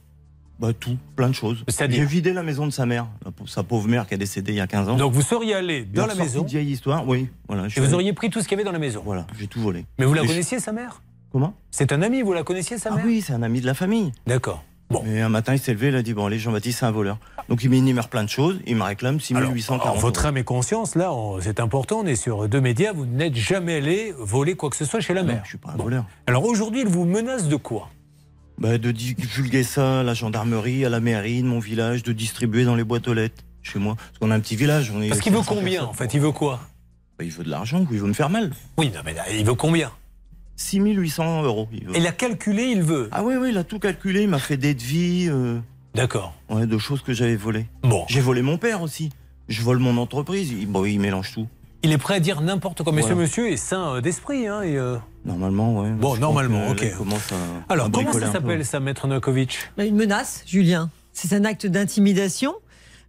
[0.60, 1.64] Bah tout, plein de choses.
[1.70, 3.07] C'est-à-dire J'ai vidé la maison de sa mère,
[3.47, 4.97] sa pauvre mère qui a décédé il y a 15 ans.
[4.97, 7.30] Donc vous seriez allé dans la Une maison de vieille histoire, oui.
[7.47, 9.01] Voilà, je et vous auriez pris tout ce qu'il y avait dans la maison.
[9.05, 9.86] Voilà, j'ai tout volé.
[9.97, 11.01] Mais vous la Et je- connaissiez, sa mère?
[11.32, 13.65] Comment C'est un ami, vous la connaissiez, sa Ah mère oui, c'est un ami de
[13.65, 14.11] la famille.
[14.27, 14.63] D'accord.
[14.89, 15.03] Bon.
[15.05, 17.19] Et un matin, il s'est levé, il a dit Bon, allez, Jean-Baptiste, c'est un voleur.
[17.47, 20.43] Donc il m'énumère plein de choses, il me réclame Alors, 6840 alors, votre âme et
[20.43, 21.11] conscience, là,
[21.41, 24.86] c'est important, on est sur deux médias, vous n'êtes jamais allé voler quoi que ce
[24.86, 25.41] soit chez la Non, mère.
[25.43, 26.05] je suis pas un voleur.
[26.27, 27.89] Alors aujourd'hui, il vous menace de quoi
[28.57, 32.65] Bah, de divulguer ça à la gendarmerie, à la mairie de mon village, de distribuer
[32.65, 33.95] dans les boîtes aux lettres chez moi.
[33.95, 34.91] Parce qu'on a un petit village.
[34.95, 35.89] On est Parce qu'il veut 500 combien, personnes.
[35.89, 36.13] en fait?
[36.15, 36.59] Il veut quoi?
[37.19, 38.51] Bah, Il veut de l'argent, ou il veut me faire mal.
[38.77, 39.91] Oui, non, mais là, il veut combien?
[40.64, 41.68] 6800 euros.
[41.72, 41.93] Il veut.
[41.95, 43.07] Il a calculé, il veut.
[43.12, 45.28] Ah oui, oui, il a tout calculé, il m'a fait des devis.
[45.30, 45.57] euh,
[45.95, 46.34] D'accord.
[46.49, 47.66] ouais, de choses que j'avais volées.
[47.82, 48.03] Bon.
[48.10, 49.10] J'ai volé mon père aussi.
[49.47, 50.51] Je vole mon entreprise.
[50.51, 51.47] Il, bon, il mélange tout.
[51.82, 52.91] Il est prêt à dire n'importe quoi.
[52.91, 53.16] Mais Voilà.
[53.16, 54.47] ce monsieur est sain euh, d'esprit.
[54.47, 55.91] Hein, et, euh, Normalement, ouais.
[55.91, 56.93] Bon, Je normalement, pense que là, ok.
[56.93, 58.39] il commence à- Alors, à comment bricoler ça un peu.
[58.39, 59.57] s'appelle, ça, Maître Novakovic?
[59.78, 60.89] Bah, Une menace, Julien.
[61.14, 62.53] C'est un acte d'intimidation.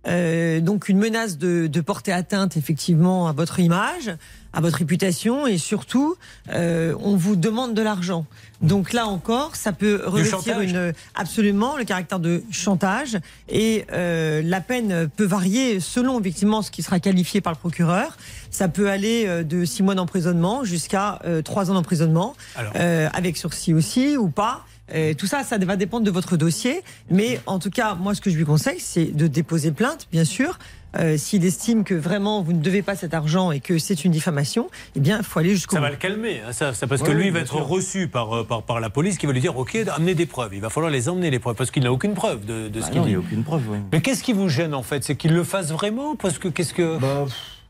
[0.06, 4.10] Euh, donc une menace de, de porter atteinte effectivement à votre image,
[4.54, 6.16] à votre réputation et surtout
[6.52, 8.24] euh, on vous demande de l'argent.
[8.62, 13.18] Donc là encore, ça peut revêtir une absolument le caractère de chantage
[13.50, 18.16] et euh, la peine peut varier selon effectivement ce qui sera qualifié par le procureur.
[18.50, 22.34] Ça peut aller euh, de six mois d'emprisonnement jusqu'à euh, trois ans d'emprisonnement,
[22.76, 24.64] euh, avec sursis aussi ou pas.
[24.94, 26.82] Euh, tout ça, ça va dépendre de votre dossier.
[27.10, 30.24] Mais en tout cas, moi, ce que je lui conseille, c'est de déposer plainte, bien
[30.24, 30.58] sûr.
[30.98, 34.10] Euh, S'il estime que vraiment vous ne devez pas cet argent et que c'est une
[34.10, 35.84] diffamation, eh bien, il faut aller jusqu'au Ça bout.
[35.84, 37.64] va le calmer, hein, ça, ça, parce que lui oui, il va être sûr.
[37.64, 40.52] reçu par, euh, par, par la police qui va lui dire Ok, amenez des preuves.
[40.52, 42.86] Il va falloir les emmener, les preuves, parce qu'il n'a aucune preuve de, de Bah
[42.86, 43.10] ce qu'il il dit.
[43.10, 43.78] n'y a aucune preuve, oui.
[43.92, 45.04] Mais qu'est-ce qui vous gêne en fait?
[45.04, 46.16] C'est qu'il le fasse vraiment?
[46.16, 46.98] Parce que qu'est-ce que.
[46.98, 47.24] Bah,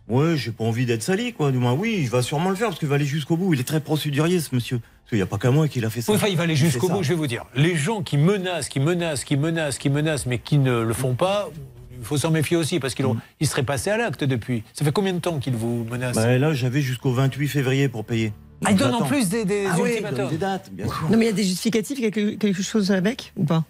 [0.09, 1.53] ouais, j'ai pas envie d'être sali, quoi.
[1.53, 3.53] Du moins, oui, il va sûrement le faire parce qu'il va aller jusqu'au bout.
[3.53, 4.81] Il est très procédurier, ce monsieur.
[5.11, 6.13] Qu'il n'y a pas qu'à moi qui l'a fait ça.
[6.13, 7.45] Oui, enfin, il va aller jusqu'au bout, je vais vous dire.
[7.57, 11.15] Les gens qui menacent, qui menacent, qui menacent, qui menacent, mais qui ne le font
[11.15, 11.51] pas,
[11.99, 13.07] il faut s'en méfier aussi, parce qu'ils
[13.41, 14.63] ils seraient passés à l'acte depuis.
[14.73, 18.05] Ça fait combien de temps qu'ils vous menacent Bah, là, j'avais jusqu'au 28 février pour
[18.05, 18.33] payer.
[18.65, 20.29] Ah, il Donc, donne en plus des, des Ah il ultimatums.
[20.31, 21.09] des dates, bien sûr.
[21.11, 23.65] Non, mais il y a des justificatifs, quelque, quelque chose avec ou pas?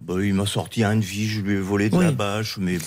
[0.00, 2.06] Bah, il m'a sorti un devis, je lui ai volé de Oui.
[2.06, 2.78] la bâche, mais.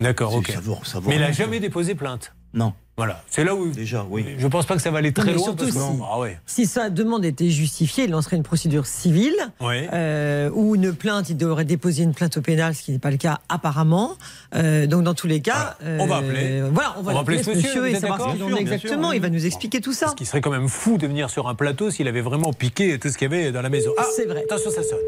[0.00, 0.50] D'accord, ok.
[0.52, 2.34] ça vaut- ça vaut Mais il n'a jamais déposé plainte?
[2.54, 2.72] Non.
[3.00, 3.68] Voilà, c'est là où.
[3.70, 4.26] Déjà, oui.
[4.36, 5.42] Je pense pas que ça va aller très mais loin.
[5.44, 6.38] surtout parce que- si- Ah ouais.
[6.44, 9.88] Si sa demande était justifiée, il lancerait une procédure civile Ouais.
[9.94, 11.30] euh, ou une plainte.
[11.30, 14.18] Il devrait déposer une plainte au pénal, ce qui n'est pas le cas apparemment.
[14.54, 16.62] Euh, donc dans tous les cas, On va euh, appeler.
[16.72, 18.60] Voilà, on va, On va appeler l'appeler, ce monsieur, et savoir ce qu'il en est
[18.60, 19.04] exactement.
[19.08, 19.34] sûr, Il va oui.
[19.34, 20.08] nous expliquer tout ça.
[20.08, 22.98] Ce qui serait quand même fou de venir sur un plateau s'il avait vraiment piqué
[22.98, 23.92] tout ce qu'il y avait dans la maison.
[23.96, 24.44] Ah, C'est vrai.
[24.44, 24.98] Attention, ça sonne.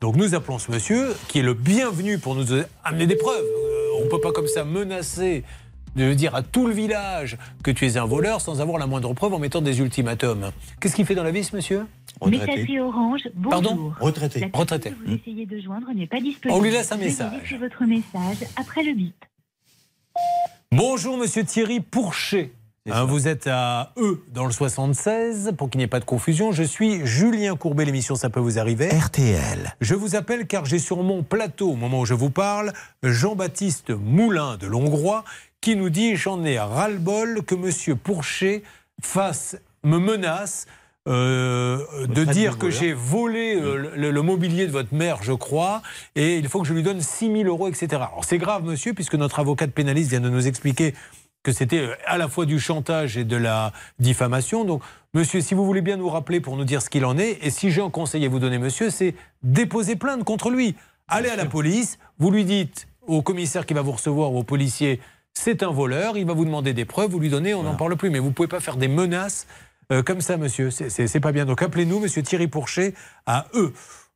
[0.00, 2.46] Donc nous appelons ce monsieur qui est le bienvenu pour nous
[2.84, 3.36] amener des preuves.
[3.44, 5.44] Euh, on ne peut pas comme ça menacer
[6.06, 9.12] de dire à tout le village que tu es un voleur sans avoir la moindre
[9.12, 10.50] preuve en mettant des ultimatums.
[10.80, 11.86] Qu'est-ce qu'il fait dans la vie, ce monsieur?
[12.24, 13.50] Messagerie Orange, bonjour.
[13.50, 13.92] Pardon?
[14.00, 14.40] Retraité.
[14.40, 14.90] La Retraité.
[14.90, 16.58] que vous essayez de joindre n'est pas disponible.
[16.58, 17.56] On lui laisse un message.
[17.60, 19.14] votre message après le bip.
[20.72, 22.52] Bonjour, monsieur Thierry Pourchet.
[22.90, 26.52] Hein, vous êtes à E dans le 76, pour qu'il n'y ait pas de confusion.
[26.52, 28.88] Je suis Julien Courbet, l'émission Ça peut vous arriver.
[28.88, 29.74] RTL.
[29.80, 32.72] Je vous appelle car j'ai sur mon plateau, au moment où je vous parle,
[33.02, 35.24] Jean-Baptiste Moulin de Longrois,
[35.60, 38.62] qui nous dit J'en ai ras-le-bol que monsieur Pourchet
[39.02, 40.66] fasse, me menace.
[41.08, 45.80] euh, de dire que j'ai volé euh, le, le mobilier de votre mère, je crois,
[46.16, 47.86] et il faut que je lui donne 6 000 euros, etc.
[47.94, 50.94] Alors c'est grave, monsieur, puisque notre avocat de pénaliste vient de nous expliquer
[51.42, 54.64] que c'était euh, à la fois du chantage et de la diffamation.
[54.64, 54.82] Donc,
[55.14, 57.50] monsieur, si vous voulez bien nous rappeler pour nous dire ce qu'il en est, et
[57.50, 60.74] si j'ai un conseil à vous donner, monsieur, c'est déposer plainte contre lui.
[61.06, 64.42] Allez à la police, vous lui dites au commissaire qui va vous recevoir ou au
[64.42, 65.00] policier,
[65.38, 67.96] c'est un voleur, il va vous demander des preuves, vous lui donnez, on n'en parle
[67.96, 68.10] plus.
[68.10, 69.46] Mais vous ne pouvez pas faire des menaces
[69.92, 70.70] euh, comme ça, monsieur.
[70.70, 71.46] C'est- pas bien.
[71.46, 72.94] Donc appelez-nous, monsieur Thierry Pourchet,
[73.26, 73.72] à eux.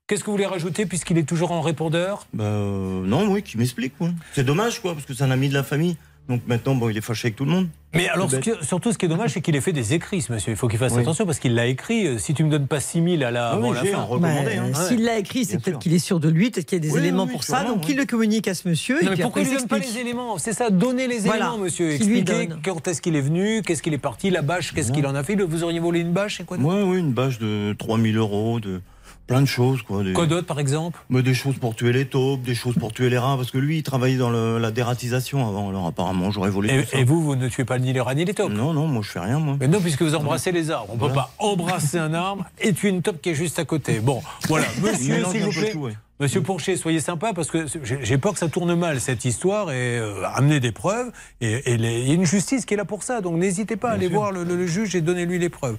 [0.07, 2.27] Qu'est-ce que vous voulez rajouter puisqu'il est toujours en répondeur?
[2.35, 3.95] Bah, euh, non, oui, qui m'explique.
[4.35, 5.97] C'est dommage, quoi, parce que c'est un ami de la famille.
[6.29, 7.69] Donc maintenant, bon, il est fâché avec tout le monde.
[7.95, 10.23] Mais alors, ce qui- surtout, ce qui est dommage, c'est qu'il ait fait des écrits,
[10.23, 10.53] ce monsieur.
[10.53, 11.01] Il faut qu'il fasse Oui.
[11.03, 12.07] attention parce qu'il l'a écrit.
[12.07, 13.99] Euh, Si tu me donnes pas 6 000 à la, oui, la fin.
[13.99, 14.71] un recommandé, hein.
[14.73, 16.89] Bah, S'il l'a écrit, c'est peut-être qu'il est sûr de lui, peut-être qu'il y a
[16.89, 17.59] des Oui, éléments oui, pour ça.
[17.59, 17.87] sûrement, Donc oui.
[17.89, 19.03] qu'il le communique à ce monsieur.
[19.03, 21.47] Non, et puis pourquoi il ne donne pas les éléments C'est ça, donner les Voilà.
[21.49, 21.99] éléments, monsieur.
[22.23, 22.61] Donne.
[22.65, 25.23] quand est-ce qu'il est venu, qu'est-ce qu'il est parti, la bâche, qu'est-ce qu'il en a
[25.25, 25.35] fait.
[25.35, 28.81] Vous auriez volé une bâche, c'est quoi Oui, oui, une bâche de 3000 euros, de
[29.27, 29.83] plein de choses.
[29.83, 30.13] Quoi, des...
[30.13, 30.99] Quoi d'autre, par exemple?
[31.09, 33.59] Mais Des choses pour tuer les taupes, des choses pour tuer les rats, parce que
[33.59, 35.69] lui, il travaillait dans le- la dératisation avant.
[35.71, 36.99] Alors apparemment, j'aurais volé et, tout ça.
[36.99, 38.53] et vous, vous ne tuez pas ni les rats ni les taupes?
[38.53, 39.57] Non, non, moi je fais rien, moi.
[39.61, 40.89] Mais non, puisque vous embrassez les arbres.
[40.91, 43.65] On ne peut pas embrasser un arbre et tuer une taupe qui est juste à
[43.65, 44.01] côté.
[44.01, 44.67] Bon, voilà.
[44.83, 45.71] Monsieur, s'il vous plaît.
[45.73, 45.93] tout, ouais.
[46.23, 49.99] Monsieur Pourchet, soyez sympa parce que j'ai peur que ça tourne mal cette histoire et
[49.99, 51.11] euh, amener des preuves.
[51.41, 53.21] Et il y a une justice qui est là pour ça.
[53.21, 55.77] Donc n'hésitez pas à aller voir le, le- le juge et donnez-lui les preuves.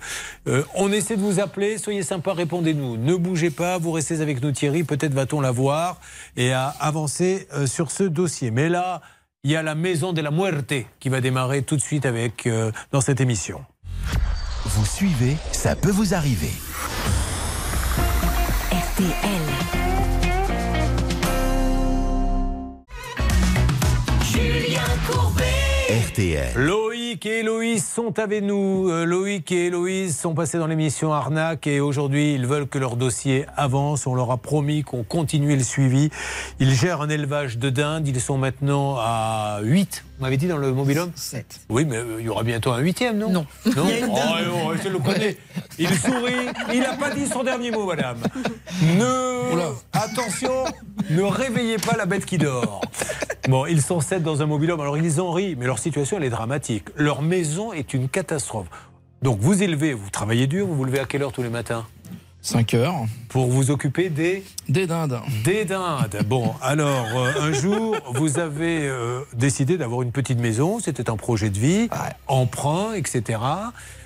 [0.49, 1.77] Euh, on essaie de vous appeler.
[1.77, 2.97] Soyez sympa, répondez-nous.
[2.97, 3.77] Ne bougez pas.
[3.77, 4.83] Vous restez avec nous, Thierry.
[4.83, 6.01] Peut-être va-t-on la voir
[6.35, 8.51] et à avancer euh, sur ce dossier.
[8.51, 8.99] Mais là,
[9.45, 12.47] il y a la maison de la muerte qui va démarrer tout de suite avec
[12.47, 13.63] euh, dans cette émission.
[14.65, 16.51] Vous suivez, ça peut vous arriver.
[18.97, 19.92] Julien
[26.55, 28.87] Loïc et Héloïse sont avec nous.
[28.87, 32.97] Euh, Loïc et Héloïse sont passés dans l'émission Arnaque et aujourd'hui ils veulent que leur
[32.97, 34.05] dossier avance.
[34.05, 36.11] On leur a promis qu'on continuait le suivi.
[36.59, 38.07] Ils gèrent un élevage de dindes.
[38.07, 40.03] Ils sont maintenant à 8.
[40.23, 41.65] M'avez dit dans le mobilhome 7.
[41.67, 43.45] Oui, mais euh, il y aura bientôt un huitième, non Non.
[43.75, 44.45] Non Il y a une Oh, dinde.
[44.67, 45.35] oh, je le connais.
[45.77, 46.47] Il sourit.
[46.73, 48.15] Il n'a pas dit son dernier mot, madame.
[48.81, 49.73] Ne.
[49.91, 50.63] Attention,
[51.09, 52.79] ne réveillez pas la bête qui dort.
[53.49, 54.79] Bon, ils sont sept dans un mobilhome.
[54.79, 56.85] Alors, ils en rient, mais leur situation, elle est dramatique.
[56.95, 58.67] Leur maison est une catastrophe.
[59.23, 61.85] Donc, vous élevez, vous travaillez dur, vous vous levez à quelle heure tous les matins
[62.43, 63.05] 5 heures.
[63.29, 65.19] Pour vous occuper des Des dindes.
[65.45, 66.19] Des dindes.
[66.27, 70.79] Bon, alors, euh, un jour, vous avez euh, décidé d'avoir une petite maison.
[70.79, 71.89] C'était un projet de vie,
[72.27, 73.39] emprunt, etc.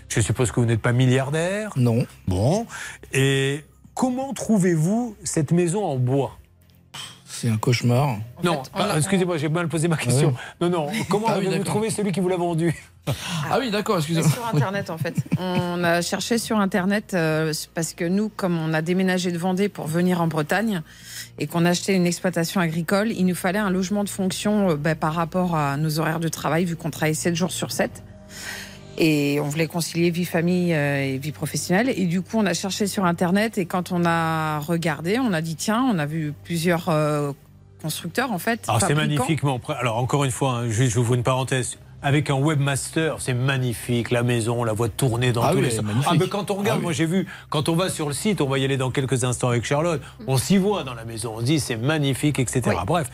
[0.07, 1.71] Je suppose que vous n'êtes pas milliardaire.
[1.77, 2.05] Non.
[2.27, 2.67] Bon.
[3.11, 3.65] Et
[3.95, 6.37] comment trouvez-vous cette maison en bois?
[7.39, 8.17] C'est un cauchemar.
[8.43, 10.33] Non, ah, excusez-moi, j'ai mal posé ma question.
[10.59, 10.87] Non, non.
[11.07, 11.65] Comment Ah oui, avez-vous d'accord.
[11.65, 12.73] trouvé celui qui vous l'a vendu
[13.05, 14.27] Ah oui, d'accord, excusez-moi.
[14.31, 15.15] Sur Internet, en fait.
[15.37, 19.69] On a cherché sur Internet euh, parce que nous, comme on a déménagé de Vendée
[19.69, 20.81] pour venir en Bretagne
[21.37, 24.75] et qu'on a acheté une exploitation agricole, il nous fallait un logement de fonction euh,
[24.75, 28.03] bah, par rapport à nos horaires de travail, vu qu'on travaillait 7 jours sur 7.
[28.97, 31.89] Et on voulait concilier vie famille euh, et vie professionnelle.
[31.95, 35.41] Et du coup, on a cherché sur Internet et quand on a regardé, on a
[35.41, 37.31] dit tiens, on a vu plusieurs euh,
[37.81, 38.65] constructeurs en fait.
[38.67, 39.75] Alors, c'est magnifiquement prêt.
[39.79, 41.77] Alors, encore une fois, hein, juste, je vous une parenthèse.
[42.01, 44.11] Avec un webmaster, c'est magnifique.
[44.11, 45.85] La maison, on la voit tourner dans Ah tous oui, les c'est sens.
[45.85, 46.09] magnifique.
[46.11, 46.83] Ah, mais quand on regarde, Ah oui.
[46.83, 49.23] moi j'ai vu, quand on va sur le site, on va y aller dans quelques
[49.23, 51.33] instants avec Charlotte, on s'y voit dans la maison.
[51.37, 52.77] On se dit c'est magnifique, etc.
[52.85, 53.09] Bref,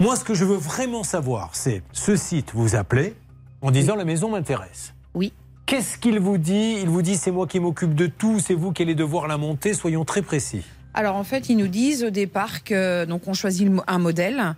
[0.00, 3.14] moi ce que je veux vraiment savoir, c'est ce site, vous appelez
[3.62, 4.94] en disant la maison m'intéresse.
[5.18, 5.32] Oui.
[5.66, 6.76] Qu'est-ce qu'il vous dit?
[6.80, 9.36] Il vous dit c'est moi qui m'occupe de tout, c'est vous qui allez devoir la
[9.36, 9.74] monter.
[9.74, 10.62] Soyons très précis.
[10.94, 14.54] Alors en fait, ils nous disent au départ que donc on choisit un modèle.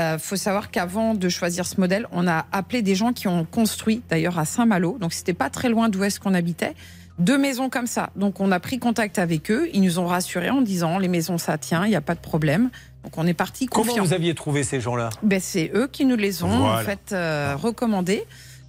[0.00, 3.44] Il faut savoir qu'avant de choisir ce modèle, on a appelé des gens qui ont
[3.44, 6.74] construit, d'ailleurs à Saint-Malo, donc c'était pas très loin d'où est-ce qu'on habitait,
[7.18, 8.10] deux maisons comme ça.
[8.14, 11.36] Donc on a pris contact avec eux, ils nous ont rassurés en disant les maisons
[11.36, 12.70] ça tient, il n'y a pas de problème.
[13.02, 14.04] Donc on est parti Comment confiant.
[14.04, 15.10] vous aviez trouvé ces gens-là?
[15.24, 16.80] Ben, c'est eux qui nous les ont Voilà.
[16.80, 18.24] en fait euh, recommandés.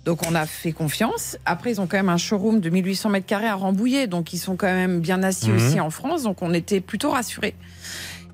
[0.10, 1.38] Donc on a fait confiance.
[1.46, 4.40] Après ils ont quand même un showroom de 1800 mètres carrés à Rambouillet, donc ils
[4.40, 5.56] sont quand même bien assis Mhm.
[5.56, 7.54] aussi en France, donc on était plutôt rassurés.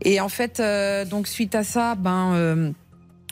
[0.02, 2.72] Et en fait, euh, donc suite à ça, ben euh,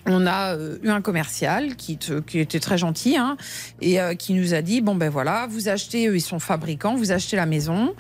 [0.07, 3.37] on a euh, eu un commercial qui, te- qui était très gentil hein,
[3.79, 6.95] et euh, qui nous a dit bon ben voilà, vous achetez, eux ils sont fabricants,
[6.95, 7.93] vous achetez la maison.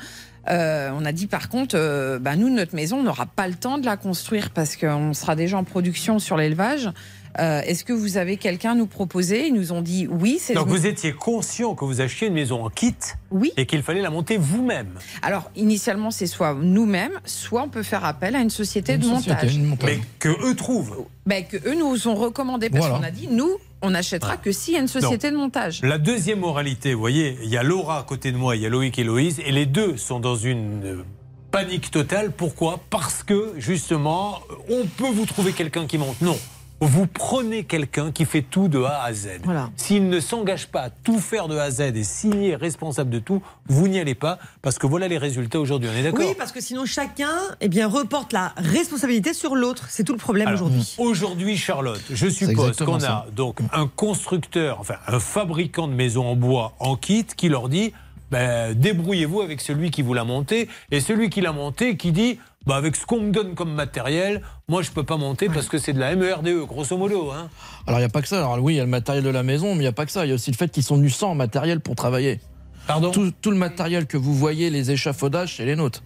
[0.49, 3.53] Euh, on a dit par contre, euh, ben, nous notre maison, on n'aura pas le
[3.53, 6.89] temps de la construire parce qu'on sera déjà en production sur l'élevage.
[7.39, 9.47] Euh, Est-ce que vous avez quelqu'un à nous proposer?
[9.47, 10.37] Ils nous ont dit oui.
[10.39, 12.95] c'est Donc vous étiez conscient que vous achetiez une maison en kit
[13.31, 13.51] Oui.
[13.57, 14.89] et qu'il fallait la monter vous-même.
[15.21, 19.57] Alors initialement c'est soit nous-mêmes, soit on peut faire appel à une société, de, société
[19.59, 19.83] montage.
[19.85, 21.05] Mais que eux trouvent.
[21.25, 22.97] Ben, que eux nous ont recommandé parce Voilà.
[22.97, 25.37] qu'on a dit nous on n'achètera que s'il y a une société Non.
[25.39, 25.81] de montage.
[25.83, 28.65] La deuxième moralité, vous voyez, il y a Laura à côté de moi, il y
[28.65, 31.03] a Loïc et Loïse, et les deux sont dans une euh,
[31.51, 32.31] panique totale.
[32.31, 32.79] Pourquoi?
[32.89, 34.39] Parce que, justement,
[34.69, 36.21] on peut vous trouver quelqu'un qui monte.
[36.21, 36.37] Non.
[36.85, 39.29] Vous prenez quelqu'un qui fait tout de A à Z.
[39.77, 43.09] S'il ne s'engage pas à tout faire de A à Z et s'il est responsable
[43.09, 45.89] de tout, vous n'y allez pas parce que voilà les résultats aujourd'hui.
[45.93, 49.85] On est d'accord Oui, parce que sinon chacun eh bien, reporte la responsabilité sur l'autre.
[49.89, 50.95] C'est tout le problème Alors, aujourd'hui.
[50.97, 53.25] Aujourd'hui, Charlotte, je suppose qu'on a ça.
[53.33, 57.93] donc un constructeur, enfin un fabricant de maisons en bois en kit qui leur dit
[58.31, 62.39] ben, débrouillez-vous avec celui qui vous l'a monté et celui qui l'a monté qui dit
[62.65, 65.77] bah, avec ce qu'on me donne comme matériel, moi je peux pas monter parce que
[65.77, 67.31] c'est de la MERDE, E, grosso modo.
[67.31, 67.49] Hein.
[67.87, 68.37] Alors, il n'y a pas que ça.
[68.37, 70.05] Alors, oui, il y a le matériel de la maison, mais il n'y a pas
[70.05, 70.25] que ça.
[70.25, 72.39] Il y a aussi le fait qu'ils sont venus sans matériel pour travailler.
[72.87, 73.11] Pardon?
[73.11, 76.03] Tout, tout le matériel que vous voyez, les échafaudages, c'est les nôtres.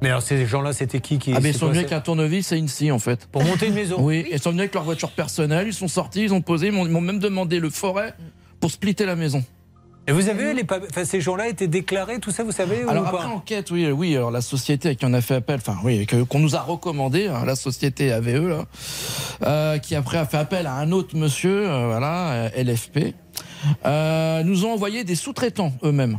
[0.00, 2.52] Mais alors ces gens-là, c'était qui qui Ah, mais ils sont venus avec un tournevis
[2.52, 3.26] et une scie, en fait.
[3.26, 6.22] Pour monter une maison Oui, ils sont venus avec leur voiture personnelle, ils sont sortis,
[6.22, 8.14] ils ont posé, ils m'ont même demandé le forêt
[8.60, 9.42] pour splitter la maison.
[10.08, 12.88] Et vous avez les pa- enfin, ces gens-là étaient déclarés, tout ça, vous savez ou
[12.88, 14.16] Alors pas après enquête, oui, oui.
[14.16, 17.26] Alors la société à qui on a fait appel, enfin oui, qu'on nous a recommandé,
[17.28, 18.64] hein, la société AVE là,
[19.42, 23.14] euh, qui après a fait appel à un autre monsieur, euh, voilà, euh, LFP,
[23.84, 26.18] euh, nous ont envoyé des sous-traitants eux-mêmes.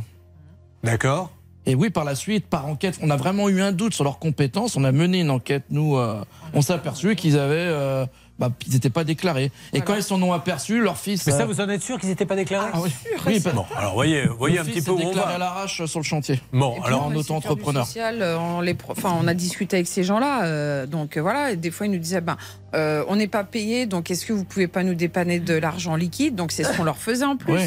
[0.84, 1.30] D'accord.
[1.66, 4.18] Et oui, par la suite, par enquête, on a vraiment eu un doute sur leurs
[4.18, 4.76] compétences.
[4.76, 5.64] On a mené une enquête.
[5.68, 6.22] Nous, euh,
[6.54, 8.06] on s'est aperçu qu'ils avaient, euh,
[8.40, 9.52] bah, ils n'étaient pas déclarés.
[9.72, 11.24] Et quand ils s'en ont aperçu, leur fils.
[11.26, 12.90] Mais ça, euh, vous en êtes sûr qu'ils n'étaient pas déclarés Ah oui.
[13.26, 15.34] Oui, Bon, alors voyez, voyez le un fils petit peu où on déclaré va.
[15.34, 16.40] à l'arrache sur le chantier.
[16.52, 17.86] Bon, puis, alors en auto-entrepreneur.
[17.86, 20.44] social, euh, on, les pro- enfin, on a discuté avec ces gens-là.
[20.46, 22.36] euh, donc euh, voilà, et des fois ils nous disaient ben,
[22.74, 25.94] euh, on n'est pas payé, donc est-ce que vous pouvez pas nous dépanner de l'argent
[25.96, 26.34] liquide?
[26.34, 27.52] Donc c'est ce qu'on leur faisait en plus.
[27.52, 27.60] Oui.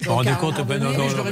[0.00, 1.24] Vous vous rendez compte ben, non, non, non,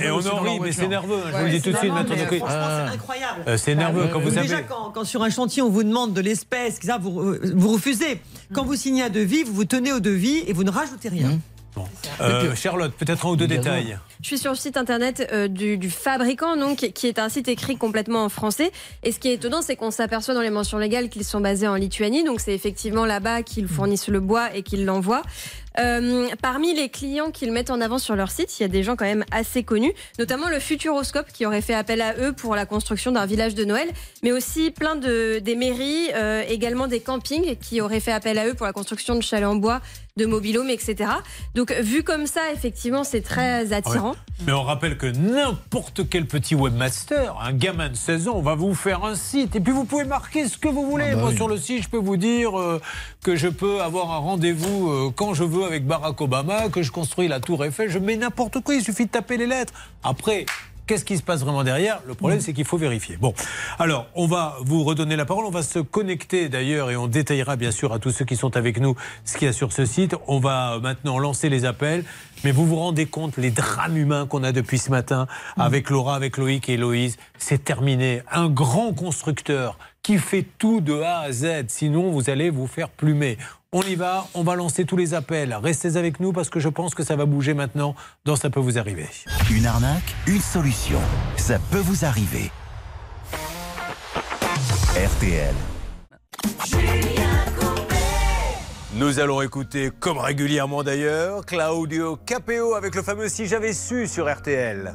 [0.00, 1.22] et on en rit, mais c'est nerveux.
[1.30, 3.40] je vous le dis c'est tout de suite, c'est incroyable.
[3.46, 4.66] Euh, c'est nerveux quand vous Déjà, avez.
[4.68, 8.20] quand, quand sur un chantier on vous demande de l'espèce, euh, vous refusez.
[8.52, 11.38] Quand vous signez un devis, vous vous tenez au devis et vous ne rajoutez rien.
[12.20, 13.98] Euh, Charlotte, peut-être un ou deux détails.
[14.20, 17.48] Je suis sur le site internet euh, du, du fabricant, donc, qui est un site
[17.48, 18.72] écrit complètement en français.
[19.04, 21.68] Et ce qui est étonnant, c'est qu'on s'aperçoit dans les mentions légales qu'ils sont basés
[21.68, 22.24] en Lituanie.
[22.24, 25.22] Donc, c'est effectivement là-bas qu'ils fournissent le bois et qu'ils l'envoient.
[25.78, 28.82] Euh, parmi les clients qu'ils mettent en avant sur leur site, il y a des
[28.82, 32.56] gens quand même assez connus, notamment le Futuroscope qui aurait fait appel à eux pour
[32.56, 33.88] la construction d'un village de Noël,
[34.22, 38.46] mais aussi plein de des mairies, euh, également des campings qui auraient fait appel à
[38.46, 39.80] eux pour la construction de chalets en bois,
[40.18, 41.10] de mobilhomes, etc.
[41.54, 44.10] Donc vu comme ça, effectivement, c'est très attirant.
[44.10, 44.16] Ouais.
[44.46, 48.74] Mais on rappelle que n'importe quel petit webmaster, un gamin de 16 ans, va vous
[48.74, 51.06] faire un site et puis vous pouvez marquer ce que vous voulez.
[51.12, 51.36] Ah bah Moi, oui.
[51.36, 52.80] sur le site, je peux vous dire euh,
[53.24, 56.92] que je peux avoir un rendez-vous euh, quand je veux avec Barack Obama, que je
[56.92, 57.88] construis la Tour Eiffel.
[57.88, 59.72] Je mets n'importe quoi, il suffit de taper les lettres.
[60.02, 60.44] Après.
[60.88, 62.00] Qu'est-ce qui se passe vraiment derrière?
[62.06, 63.18] Le problème, c'est qu'il faut vérifier.
[63.18, 63.34] Bon,
[63.78, 65.44] alors, on va vous redonner la parole.
[65.44, 68.56] On va se connecter d'ailleurs et on détaillera bien sûr à tous ceux qui sont
[68.56, 68.96] avec nous
[69.26, 70.16] ce qu'il y a sur ce site.
[70.28, 72.04] On va maintenant lancer les appels.
[72.42, 75.26] Mais vous vous rendez compte les drames humains qu'on a depuis ce matin
[75.58, 78.22] avec Laura, avec Loïc et Héloïse C'est terminé.
[78.32, 81.64] Un grand constructeur qui fait tout de A à Z.
[81.68, 83.36] Sinon, vous allez vous faire plumer.
[83.74, 85.54] On y va, on va lancer tous les appels.
[85.62, 88.60] Restez avec nous parce que je pense que ça va bouger maintenant dans Ça peut
[88.60, 89.06] vous arriver.
[89.50, 90.98] Une arnaque, une solution.
[91.36, 92.50] Ça peut vous arriver.
[94.96, 95.54] RTL.
[98.94, 104.34] Nous allons écouter, comme régulièrement d'ailleurs, Claudio Capeo avec le fameux Si j'avais su sur
[104.34, 104.94] RTL.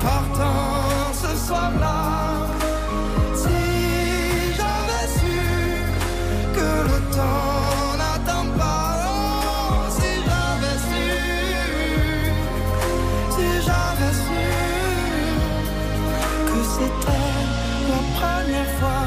[0.00, 2.46] Partant ce soir-là,
[3.34, 3.60] si
[4.56, 5.40] j'avais su
[6.56, 11.08] que le temps n'attend pas, oh, si j'avais su,
[13.34, 14.44] si j'avais su
[16.48, 17.38] que c'était
[17.92, 19.04] la première fois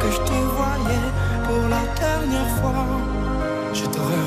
[0.00, 1.08] que je te voyais
[1.46, 3.09] pour la dernière fois.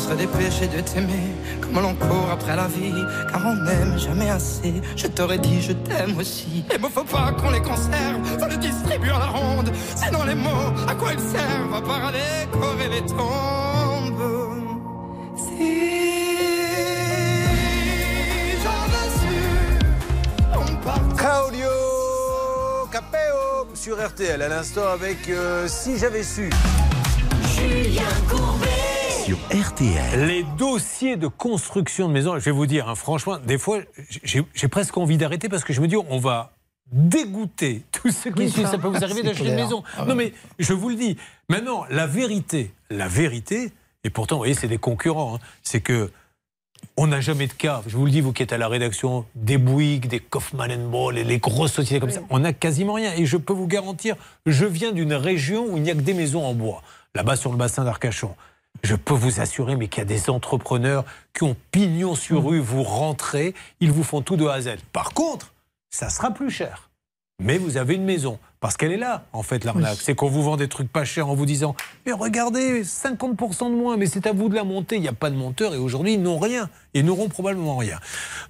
[0.00, 4.72] Serais dépêché de t'aimer comme l'on court après la vie, car on n'aime jamais assez.
[4.96, 6.64] Je t'aurais dit je t'aime aussi.
[6.70, 9.70] Les mots faut pas qu'on les conserve, faut les distribuer à la ronde.
[9.94, 14.24] Sinon les mots, à quoi ils servent À part à décorer les tombes.
[15.36, 15.76] Si
[18.62, 19.36] j'avais su,
[20.54, 21.16] on part.
[21.16, 21.68] Claudio
[22.90, 26.50] Capeo sur RTL à l'instant avec euh, Si j'avais su.
[27.54, 28.39] Julien Courbet.
[29.52, 30.26] RTL.
[30.28, 33.80] Les dossiers de construction de maisons, je vais vous dire, hein, franchement, des fois,
[34.22, 36.52] j'ai presque envie d'arrêter parce que je me dis, on va
[36.92, 38.66] dégoûter tous ceux qui Oui, suivent.
[38.66, 39.82] ça, Ça peut vous arriver d'acheter une maison.
[39.96, 40.08] Ah ouais.
[40.08, 41.16] Non, mais je vous le dis.
[41.48, 43.72] Maintenant, la vérité, la vérité,
[44.04, 46.10] et pourtant, vous voyez, c'est des concurrents, hein, c'est que
[46.96, 49.26] on n'a jamais de cas, je vous le dis, vous qui êtes à la rédaction,
[49.34, 53.12] des Bouygues, des Kaufmann Ball, et les grosses sociétés comme ça, on n'a quasiment rien.
[53.14, 54.14] Et je peux vous garantir,
[54.46, 56.82] je viens d'une région où il n'y a que des maisons en bois,
[57.16, 58.34] là-bas sur le bassin d'Arcachon.
[58.82, 62.60] Je peux vous assurer, mais qu'il y a des entrepreneurs qui ont pignon sur rue,
[62.60, 64.76] vous rentrez, ils vous font tout de A à Z.
[64.92, 65.52] Par contre,
[65.90, 66.90] ça sera plus cher.
[67.40, 68.38] Mais vous avez une maison.
[68.60, 69.96] Parce qu'elle est là, en fait, l'arnaque.
[70.02, 71.74] C'est qu'on vous vend des trucs pas chers en vous disant
[72.04, 74.96] Mais regardez, 50% de moins, mais c'est à vous de la monter.
[74.96, 76.68] Il n'y a pas de monteur et aujourd'hui, ils n'ont rien.
[76.92, 77.98] Ils n'auront probablement rien.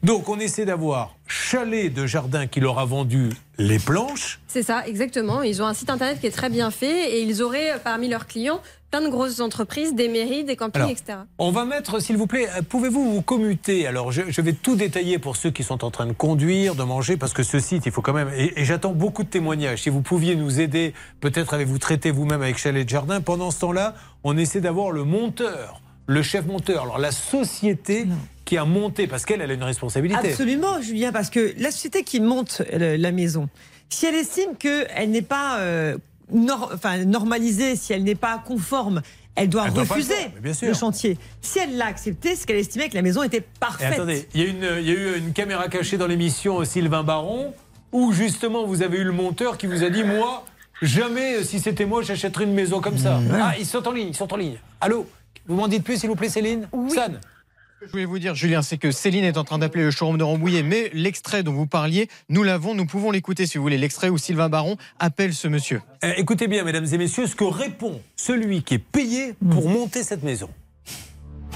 [0.02, 4.40] Donc, on essaie d'avoir Chalet de Jardin qui leur a vendu les planches.
[4.48, 5.42] C'est ça, exactement.
[5.42, 8.08] Ils ont un site internet qui est très bien fait et ils auraient euh, parmi
[8.08, 8.60] leurs clients
[8.90, 11.18] plein de grosses entreprises, des mairies, des campings, Alors, etc.
[11.38, 13.86] On va mettre, s'il vous plaît, euh, pouvez-vous vous commuter?
[13.86, 16.82] Alors, je, je vais tout détailler pour ceux qui sont en train de conduire, de
[16.82, 18.30] manger, parce que ce site, il faut quand même.
[18.36, 19.82] Et, et j'attends beaucoup de témoignages.
[19.82, 23.20] Si vous pouviez nous aider, peut-être avez-vous traité vous-même avec Chalet de Jardin.
[23.20, 23.94] Pendant ce temps-là,
[24.24, 26.82] on essaie d'avoir le monteur, le chef monteur.
[26.82, 28.06] Alors, la société
[28.44, 30.30] qui a monté, parce qu'elle, elle a une responsabilité.
[30.30, 33.48] Absolument, Julien, parce que la société qui monte euh, la maison,
[33.88, 35.96] si elle estime qu'elle n'est pas euh,
[36.32, 39.02] nor- enfin, normalisée, si elle n'est pas conforme,
[39.36, 40.14] elle doit Elle doit pas le refuser
[40.52, 41.18] faire, le chantier.
[41.40, 43.92] Si elle l'a accepté, c'est qu'elle estimait que la maison était Et parfaite.
[43.92, 46.64] attendez, il y, a une- il y a eu une caméra cachée dans l'émission euh,
[46.64, 47.54] Sylvain Baron,
[47.92, 50.44] où justement vous avez eu le monteur qui vous a dit Moi,
[50.82, 53.20] jamais, euh, si c'était moi, j'achèterais une maison comme ça.
[53.32, 54.58] Ah, ils sont en ligne, ils sont en ligne.
[54.80, 55.06] Allô?
[55.46, 56.68] Vous m'en dites plus, s'il vous plaît, Céline?
[56.94, 57.18] San Ce
[57.80, 60.18] que je voulais vous dire, Julien, c'est que Céline est en train d'appeler le showroom
[60.18, 63.78] de Rambouillet, mais l'extrait dont vous parliez, nous l'avons, nous pouvons l'écouter si vous voulez.
[63.78, 65.80] L'extrait où Sylvain Baron appelle ce monsieur.
[66.04, 70.02] Euh, Écoutez bien, mesdames et messieurs, ce que répond celui qui est payé pour monter
[70.02, 70.50] cette maison.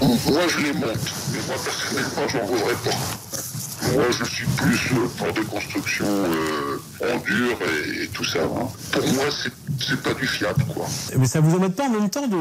[0.01, 0.17] Moi,
[0.49, 0.97] je les monte,
[1.31, 3.54] mais moi, personnellement, j'en voudrais pas.
[3.93, 6.77] Moi, je suis plus euh, pour des constructions euh,
[7.13, 8.39] en dur et, et tout ça.
[8.43, 8.67] hein.
[8.91, 10.85] Pour moi, c'est- c'est pas du fiable, quoi.
[11.17, 12.35] Mais ça vous embête pas en même temps de,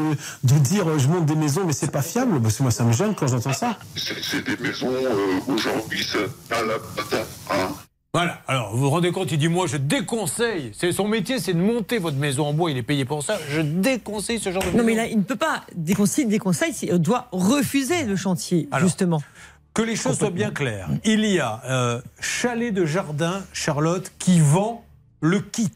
[0.44, 2.40] de dire euh, je monte des maisons mais c'est pas fiable?
[2.40, 3.76] Parce que moi ça me gêne quand j'entends ça.
[3.96, 7.26] C'est des maisons, euh, aujourd'hui, c'est à la patate.
[7.50, 7.68] Hein.
[8.12, 10.70] Voilà, alors vous vous rendez compte, il dit Moi, je déconseille.
[10.78, 13.38] C'est son métier, c'est de monter votre maison en bois, il est payé pour ça.
[13.50, 14.78] Je déconseille ce genre de maison.
[14.78, 18.68] Non, mais là, il ne peut pas déconseiller des conseils, il doit refuser le chantier,
[18.70, 19.20] Alors, justement.
[19.74, 20.88] Que les choses soient bien claires.
[21.04, 24.84] Il y a euh, Chalet de Jardin, Charlotte, qui vend
[25.20, 25.70] le kit.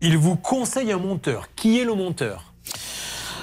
[0.00, 1.48] Il vous conseille un monteur.
[1.54, 2.52] Qui est le monteur?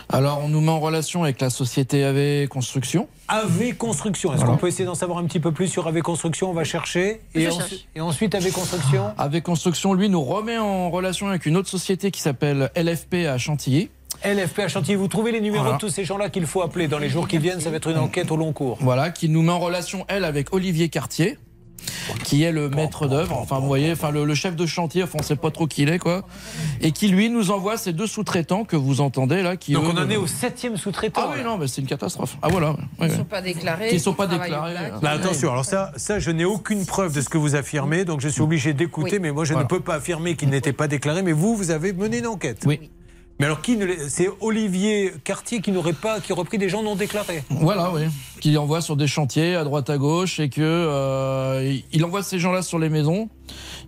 [0.10, 3.08] Alors, on nous met en relation avec la société AV Construction.
[3.30, 4.32] AV Construction.
[4.34, 4.54] Est-ce Voilà.
[4.54, 6.50] qu'on peut essayer d'en savoir un petit peu plus sur AV Construction?
[6.50, 7.22] On va chercher.
[7.34, 7.88] Et, cherche.
[7.96, 9.14] et ensuite, AV Construction?
[9.18, 13.38] AV Construction, lui, nous remet en relation avec une autre société qui s'appelle LFP à
[13.38, 13.90] Chantilly.
[14.24, 14.96] LFP à Chantilly.
[14.96, 15.78] Vous trouvez les numéros Voilà.
[15.78, 17.90] de tous ces gens-là qu'il faut appeler dans les jours qui viennent Ça va être
[17.90, 18.78] une enquête au long cours.
[18.82, 21.38] Voilà, qui nous met en relation, elle, avec Olivier Cartier,
[22.24, 25.18] qui est le maître d'œuvre, enfin, vous voyez, enfin, le, le chef de chantier, enfin,
[25.20, 26.26] on sait pas trop qui il est, quoi.
[26.80, 29.74] Et qui, lui, nous envoie ces deux sous-traitants que vous entendez, là, qui.
[29.74, 31.22] Donc eux, on en ne- est au septième sous-traitant.
[31.26, 32.38] Ah oui, non, mais c'est une catastrophe.
[32.42, 32.72] Ah voilà.
[32.72, 33.16] ouais, Ils ouais.
[33.18, 33.90] sont pas déclarés.
[33.90, 34.72] Qui sont pas déclarés.
[34.74, 35.02] black.
[35.02, 38.22] Bah, attention, alors ça, ça, je n'ai aucune preuve de ce que vous affirmez, donc
[38.22, 39.20] je suis obligé d'écouter, Oui.
[39.22, 39.66] mais moi je Voilà.
[39.66, 42.64] ne peux pas affirmer qu'il n'était pas déclaré, mais vous, vous avez mené une enquête.
[42.66, 42.90] Oui.
[43.40, 43.78] Mais alors, qui
[44.10, 47.44] c'est Olivier Cartier qui n'aurait pas, qui aurait pris des gens non déclarés.
[47.50, 48.02] Voilà, oui.
[48.40, 52.38] Qui envoie sur des chantiers à droite à gauche et que euh, il envoie ces
[52.38, 53.30] gens-là sur les maisons.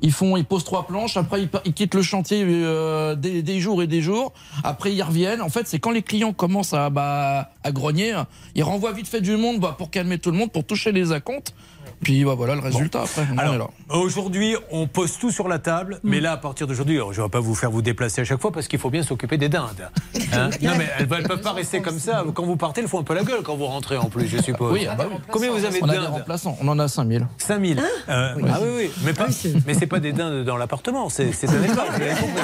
[0.01, 1.15] Ils font, ils posent trois planches.
[1.15, 4.33] Après, ils quittent le chantier euh, des, des jours et des jours.
[4.63, 5.41] Après, ils reviennent.
[5.41, 8.15] En fait, c'est quand les clients commencent à, bah, à grogner,
[8.55, 11.11] ils renvoient vite fait du monde bah, pour calmer tout le monde, pour toucher les
[11.11, 11.53] acomptes.
[12.01, 13.03] Puis bah, voilà le résultat.
[13.03, 13.25] Après.
[13.37, 17.21] Alors, aujourd'hui, on pose tout sur la table, mais là, à partir d'aujourd'hui, alors, je
[17.21, 19.37] ne vais pas vous faire vous déplacer à chaque fois parce qu'il faut bien s'occuper
[19.37, 19.89] des dindes.
[20.33, 22.23] Hein non, mais elles ne peuvent pas rester comme ça.
[22.33, 24.41] Quand vous partez, elles font un peu la gueule quand vous rentrez en plus, je
[24.41, 24.73] suppose.
[24.73, 25.17] Oui, ah bah oui.
[25.31, 26.57] Combien vous avez de on a des dindes remplaçants.
[26.61, 27.27] On en a 5000.
[27.37, 27.79] 5000.
[28.09, 28.91] Euh, Ah oui, oui.
[29.03, 29.27] Mais, pas,
[29.65, 31.87] mais c'est pas des dindes dans l'appartement, c'est c'est un élevage.
[31.89, 32.41] vous avez compris.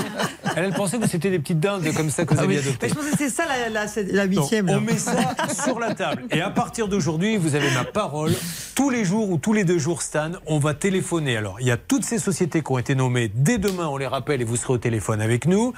[0.56, 2.64] Elle, elle pensait que c'était des petites dindes comme ça que vous Ah aviez oui.
[2.68, 2.88] adoptées.
[2.88, 4.70] Mais je pensais que c'est ça la, la, la huitième.
[4.70, 5.14] On met ça
[5.64, 6.24] sur la table.
[6.32, 8.34] Et à partir d'aujourd'hui, vous avez ma parole.
[8.76, 11.38] Tous les jours ou tous les deux jours, Stan, on va téléphoner.
[11.38, 13.32] Alors, il y a toutes ces sociétés qui ont été nommées.
[13.34, 15.74] Dès demain, on les rappelle et vous serez au téléphone avec nous.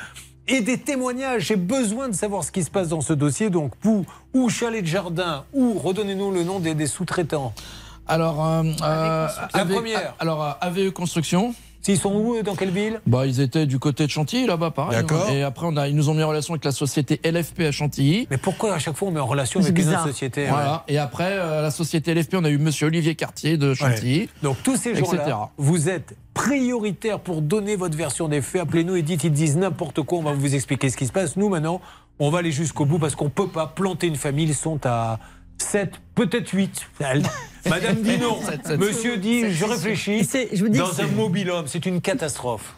[0.47, 1.43] Et des témoignages.
[1.43, 3.49] J'ai besoin de savoir ce qui se passe dans ce dossier.
[3.49, 7.53] Donc, vous, ou Chalet de Jardin, ou redonnez-nous le nom des, des sous-traitants.
[8.07, 10.13] Alors, euh, euh, La AV première.
[10.19, 11.55] Alors, euh, AVE Construction.
[11.83, 13.01] S'ils sont où Dans quelle ville?
[13.05, 14.95] Bah, ils étaient du côté de Chantilly, là-bas, pareil.
[15.01, 15.29] D'accord.
[15.29, 17.71] Et après, on a, ils nous ont mis en relation avec la société LFP à
[17.71, 18.25] Chantilly.
[18.31, 20.01] Mais pourquoi à chaque fois on met en relation C'est avec une bizarre.
[20.03, 20.85] autre société Voilà.
[20.87, 24.19] Et après, euh, la société LFP, on a eu monsieur Olivier Cartier de Chantilly.
[24.21, 24.29] Ouais.
[24.43, 25.05] Donc tous ces etc.
[25.17, 28.61] gens-là, vous êtes prioritaires pour donner votre version des faits.
[28.61, 31.35] Appelez-nous et dites, ils disent n'importe quoi, on va vous expliquer ce qui se passe.
[31.35, 31.81] Nous maintenant,
[32.19, 34.45] on va aller jusqu'au bout parce qu'on ne peut pas planter une famille.
[34.45, 35.19] Ils sont à
[35.63, 36.81] 7, peut-être 8.
[37.69, 38.39] Madame dit non.
[38.77, 40.25] Monsieur dit, je réfléchis.
[40.25, 42.75] C'est- je vous dis Dans un c'est- mobil-homme, c'est une catastrophe.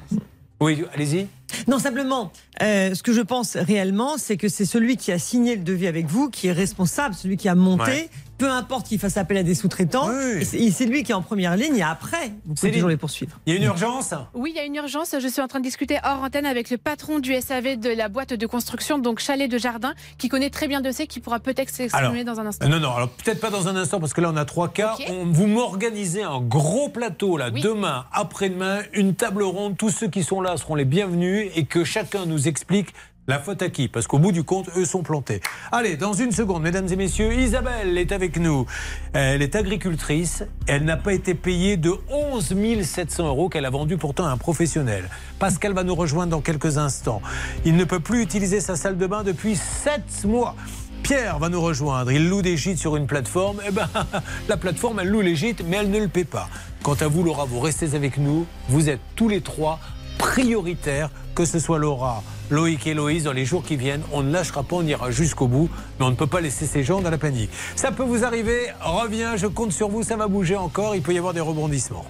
[0.59, 1.27] Oui, allez-y.
[1.67, 2.31] Non, simplement,
[2.61, 5.87] euh, ce que je pense réellement, c'est que c'est celui qui a signé le devis
[5.87, 7.83] avec vous qui est responsable, celui qui a monté.
[7.83, 8.09] Ouais.
[8.37, 10.45] Peu importe qu'il fasse appel à des sous-traitants, Oui.
[10.59, 11.77] et c'est lui qui est en première ligne.
[11.77, 13.39] Et après, vous pouvez toujours les poursuivre.
[13.45, 14.13] Il y a une urgence?
[14.33, 15.15] Oui, il y a une urgence.
[15.17, 18.09] Je suis en train de discuter hors antenne avec le patron du SAV de la
[18.09, 21.39] boîte de construction, donc Chalet de Jardin, qui connaît très bien le dossier, qui pourra
[21.39, 22.67] peut-être s'exprimer dans un instant.
[22.67, 24.97] Non, non, alors peut-être pas dans un instant parce que là on a trois cas.
[25.07, 27.61] On, vous m'organisez un gros plateau là, Oui.
[27.61, 29.77] demain, après-demain, une table ronde.
[29.77, 32.93] Tous ceux qui sont là seront les bienvenus et que chacun nous explique
[33.27, 35.41] la faute à qui Parce qu'au bout du compte, eux sont plantés.
[35.71, 38.67] Allez, dans une seconde, mesdames et messieurs, Isabelle est avec nous.
[39.13, 40.43] Elle est agricultrice.
[40.67, 44.37] Elle n'a pas été payée de 11 700 euros qu'elle a vendu pourtant à un
[44.37, 45.09] professionnel.
[45.39, 47.21] Pascal va nous rejoindre dans quelques instants.
[47.65, 50.55] Il ne peut plus utiliser sa salle de bain depuis 7 mois.
[51.01, 52.11] Pierre va nous rejoindre.
[52.11, 53.59] Il loue des gîtes sur une plateforme.
[53.67, 53.87] Eh ben,
[54.49, 56.47] la plateforme, elle loue les gîtes, mais elle ne le paie pas.
[56.83, 58.45] Quant à vous, Laura, vous restez avec nous.
[58.69, 59.79] Vous êtes tous les trois
[60.17, 64.03] prioritaires, que ce soit Laura, Loïc et Loïs, dans les jours qui viennent.
[64.11, 65.69] On ne lâchera pas, on ira jusqu'au bout,
[65.99, 67.49] mais on ne peut pas laisser ces gens dans la panique.
[67.75, 68.67] Ça peut vous arriver.
[68.81, 70.95] Reviens, je compte sur vous, ça va bouger encore.
[70.95, 72.05] Il peut y avoir des rebondissements.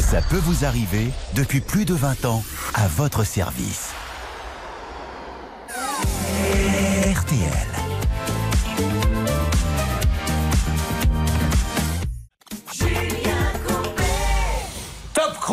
[0.00, 2.42] Ça peut vous arriver depuis plus de 20 ans
[2.74, 3.90] à votre service.
[7.10, 7.70] RTL.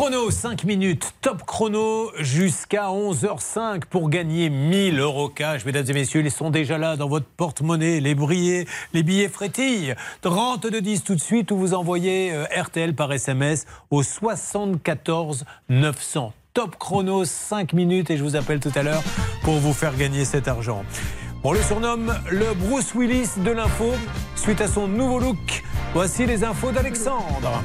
[0.00, 1.12] Chrono, 5 minutes.
[1.22, 5.64] Top chrono jusqu'à 11h05 pour gagner 1000 euros cash.
[5.64, 7.98] Mesdames et messieurs, ils sont déjà là dans votre porte-monnaie.
[7.98, 9.96] Les billets, les billets frétillent.
[10.20, 15.44] 30 de 10 tout de suite ou vous envoyez euh, RTL par SMS au 74
[15.68, 16.32] 900.
[16.54, 19.02] Top chrono, 5 minutes et je vous appelle tout à l'heure
[19.42, 20.84] pour vous faire gagner cet argent.
[21.42, 23.94] On le surnomme le Bruce Willis de l'info
[24.36, 25.64] suite à son nouveau look.
[25.94, 27.64] Voici les infos d'Alexandre.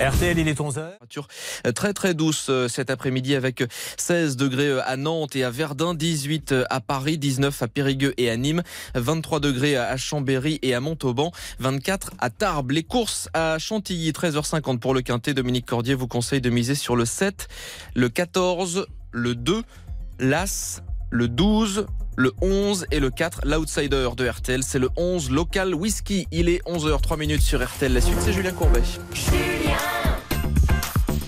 [0.00, 0.74] RTL, il est 11h.
[0.74, 1.28] Température
[1.66, 3.64] euh, très très douce euh, cet après-midi avec
[3.96, 8.14] 16 degrés euh, à Nantes et à Verdun, 18 euh, à Paris, 19 à Périgueux
[8.16, 8.62] et à Nîmes,
[8.94, 12.70] 23 degrés à Chambéry et à Montauban, 24 à Tarbes.
[12.70, 15.34] Les courses à Chantilly, 13h50 pour le Quintet.
[15.34, 17.48] Dominique Cordier vous conseille de miser sur le 7,
[17.96, 19.62] le 14, le 2,
[20.20, 21.86] l'As, le 12,
[22.16, 23.40] le 11 et le 4.
[23.44, 26.26] L'outsider de RTL, c'est le 11, local whisky.
[26.32, 27.92] Il est 11h, 3 minutes sur RTL.
[27.92, 28.82] La suite, c'est Julien Courbet.
[29.12, 29.76] Julien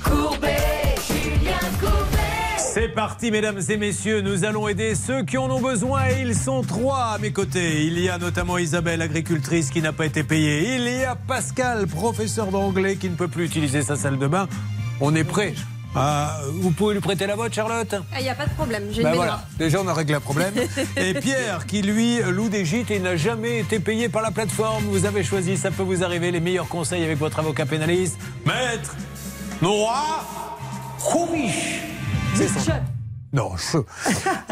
[0.03, 2.19] Courbet, Julien Courbet
[2.59, 4.21] C'est parti, mesdames et messieurs.
[4.21, 7.85] Nous allons aider ceux qui en ont besoin et ils sont trois à mes côtés.
[7.85, 10.77] Il y a notamment Isabelle, agricultrice, qui n'a pas été payée.
[10.77, 14.49] Il y a Pascal, professeur d'anglais, qui ne peut plus utiliser sa salle de bain.
[15.01, 15.55] On est prêt
[15.98, 19.02] ah, vous pouvez lui prêter la vôtre, Charlotte Il n'y a pas de problème, j'ai
[19.02, 20.52] Ben voilà, déjà on a réglé le problème.
[20.97, 24.85] Et Pierre qui lui loue des gîtes et n'a jamais été payé par la plateforme.
[24.85, 28.18] Vous avez choisi, ça peut vous arriver, les meilleurs conseils avec votre avocat pénaliste.
[28.44, 28.94] Maître
[29.62, 30.27] Nora
[31.02, 31.81] Koumiche.
[32.35, 32.95] C'est nom.
[33.37, 33.79] Non, je.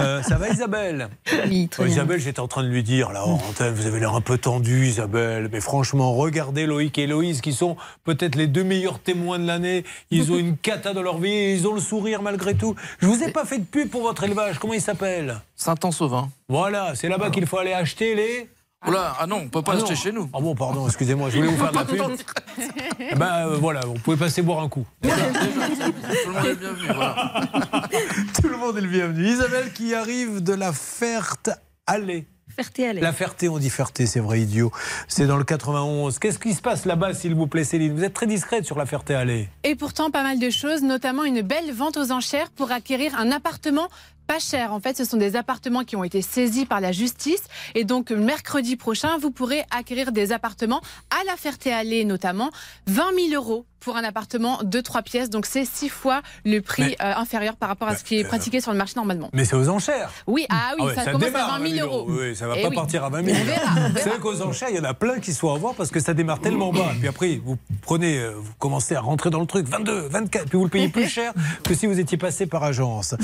[0.01, 1.09] Euh, ça va Isabelle?
[1.47, 1.95] Oui, très Oh, bien.
[1.95, 4.39] Isabelle, j'étais en train de lui dire, là, en antenne, vous avez l'air un peu
[4.39, 5.49] tendu, Isabelle.
[5.53, 9.85] Mais franchement, regardez Loïc et Héloïse, qui sont peut-être les deux meilleurs témoins de l'année.
[10.11, 12.75] Ils ont une cata dans leur vie et ils ont le sourire malgré tout.
[12.99, 14.59] Je vous ai pas fait de pub pour votre élevage.
[14.59, 15.41] Comment il s'appelle?
[15.55, 16.29] Saint-Ansauvin.
[16.49, 18.49] Voilà, c'est là-bas qu'il faut aller acheter les.
[18.87, 19.97] Oula, ah non, on peut pas Ah acheter non.
[19.97, 20.29] chez nous.
[20.35, 22.03] Ah bon, pardon, excusez-moi, je voulais vous faire de la pub.
[23.01, 24.87] Eh ben euh, voilà, vous pouvez passer boire un coup.
[25.03, 26.87] Tout le monde est bienvenu.
[26.95, 27.41] Voilà.
[28.43, 29.27] Tout le monde est le bienvenu.
[29.27, 32.27] Isabelle qui arrive de la Ferté-Allée.
[32.55, 33.01] Ferté-Allée.
[33.01, 34.71] La Ferté, on dit Ferté, c'est vrai, idiot.
[35.09, 36.19] C'est dans le 91.
[36.21, 37.93] Qu'est-ce qui se passe là-bas, s'il vous plaît, Céline?
[37.97, 39.49] Vous êtes très discrète sur la Ferté-Allée.
[39.65, 43.33] Et pourtant, pas mal de choses, notamment une belle vente aux enchères pour acquérir un
[43.33, 43.89] appartement
[44.27, 44.73] pas cher.
[44.73, 47.43] En fait, ce sont des appartements qui ont été saisis par la justice.
[47.75, 50.81] Et donc, mercredi prochain, vous pourrez acquérir des appartements
[51.11, 52.51] à la Ferté-Allée, notamment
[52.87, 55.29] 20 000 euros pour un appartement de 3 pièces.
[55.29, 58.25] Donc, c'est 6 fois le prix Mais- euh, inférieur par rapport à ce qui est
[58.25, 59.29] pratiqué sur le marché normalement.
[59.35, 60.11] Mais c'est aux enchères.
[60.27, 62.07] Oui, ah oui, ouais, ça, commence démarre à 20 000 euros.
[62.09, 62.75] Oui, ça va Eh pas oui.
[62.77, 63.37] partir à 20 000.
[63.39, 63.89] On verra, on verra.
[63.91, 66.01] Vous savez qu'aux enchères, il y en a plein qui sont à voir parce que
[66.01, 66.93] ça démarre tellement bas.
[66.99, 70.57] Puis après, vous prenez, euh, vous commencez à rentrer dans le truc, 22, 24, puis
[70.57, 73.15] vous le payez plus cher que si vous étiez passé par agence.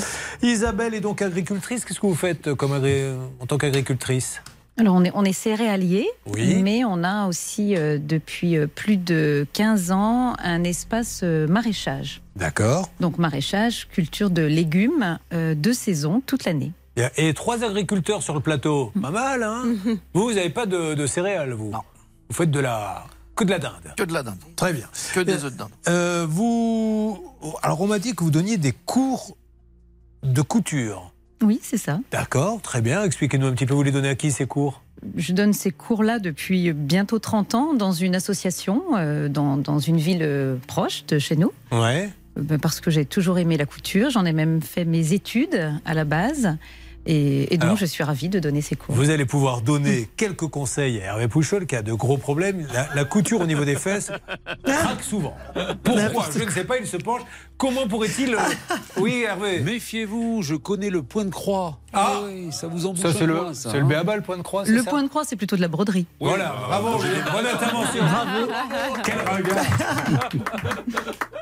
[0.43, 1.85] Isabelle est donc agricultrice.
[1.85, 4.41] Qu'est-ce que vous faites euh, comme en tant qu'agricultrice?
[4.77, 6.61] Alors, on est, on est céréalier, Oui.
[6.63, 12.21] mais on a aussi, euh, depuis euh, plus de 15 ans, un espace euh, maraîchage.
[12.37, 12.89] D'accord.
[12.99, 16.71] Donc, maraîchage, culture de légumes euh, de saison toute l'année.
[17.17, 18.91] Et trois agriculteurs sur le plateau.
[19.01, 19.63] Pas mal, hein?
[20.13, 21.69] Vous, vous n'avez pas de, de céréales, vous?
[21.69, 21.81] Non.
[22.29, 23.05] Vous faites de la...
[23.35, 23.93] que de la dinde.
[23.97, 24.37] Que de la dinde.
[24.55, 24.87] Très bien.
[25.13, 25.69] Que des œufs de dinde.
[25.89, 27.33] Euh, vous...
[27.63, 29.35] Alors, on m'a dit que vous donniez des cours
[30.23, 31.11] de couture.
[31.41, 31.99] Oui, c'est ça.
[32.11, 33.03] D'accord, très bien.
[33.03, 34.81] Expliquez-nous un petit peu, vous les donnez à qui ces cours?
[35.15, 39.97] Je donne ces cours-là depuis bientôt 30 ans dans une association, euh, dans, dans une
[39.97, 41.51] ville euh, proche de chez nous.
[41.71, 42.09] Ouais.
[42.37, 44.11] Euh, ben, Parce que j'ai toujours aimé la couture.
[44.11, 46.55] J'en ai même fait mes études à la base.
[47.05, 48.93] Et, et donc, Alors, je suis ravie de donner ces cours.
[48.95, 52.67] Vous allez pouvoir donner quelques conseils à Hervé Pouchol qui a de gros problèmes.
[52.73, 54.11] La, la couture au niveau des fesses
[54.65, 55.35] craque souvent.
[55.83, 56.25] Pourquoi?
[56.37, 57.21] Je ne sais pas, il se penche.
[57.57, 58.33] Comment pourrait-il.
[58.33, 58.39] euh,
[58.97, 61.77] Oui, Hervé Méfiez-vous, je connais le point de croix.
[61.93, 63.87] Ah oui, ça vous embouche Ça, c'est le, c'est le hein.
[63.87, 66.05] béaba, le point de croix, Le ça point de croix, c'est plutôt de la broderie.
[66.21, 68.03] Voilà, bravo, bonne intervention.
[69.03, 69.65] Quel regard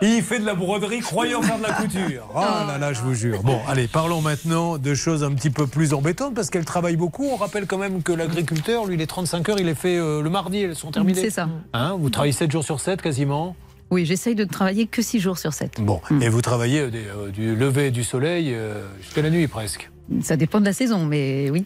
[0.02, 2.28] Il fait de la broderie, croyant faire de la couture.
[2.34, 3.44] Oh là là, je vous jure.
[3.44, 7.26] Bon, allez, parlons maintenant de choses un petit peu plus embêtantes parce qu'elle travaille beaucoup.
[7.26, 10.30] On rappelle quand même que l'agriculteur, lui, les 35 heures, il les fait euh, le
[10.30, 11.20] mardi, elles sont terminées.
[11.20, 11.50] C'est ça.
[11.74, 13.56] Hein, vous travaillez 7 jours sur 7 quasiment
[13.92, 15.82] Oui, j'essaye de travailler que 6 jours sur 7.
[15.82, 18.56] Bon, et vous travaillez euh, des, euh, du lever du soleil
[19.02, 19.90] jusqu'à la nuit presque.
[20.22, 21.66] Ça dépend de la saison, mais oui.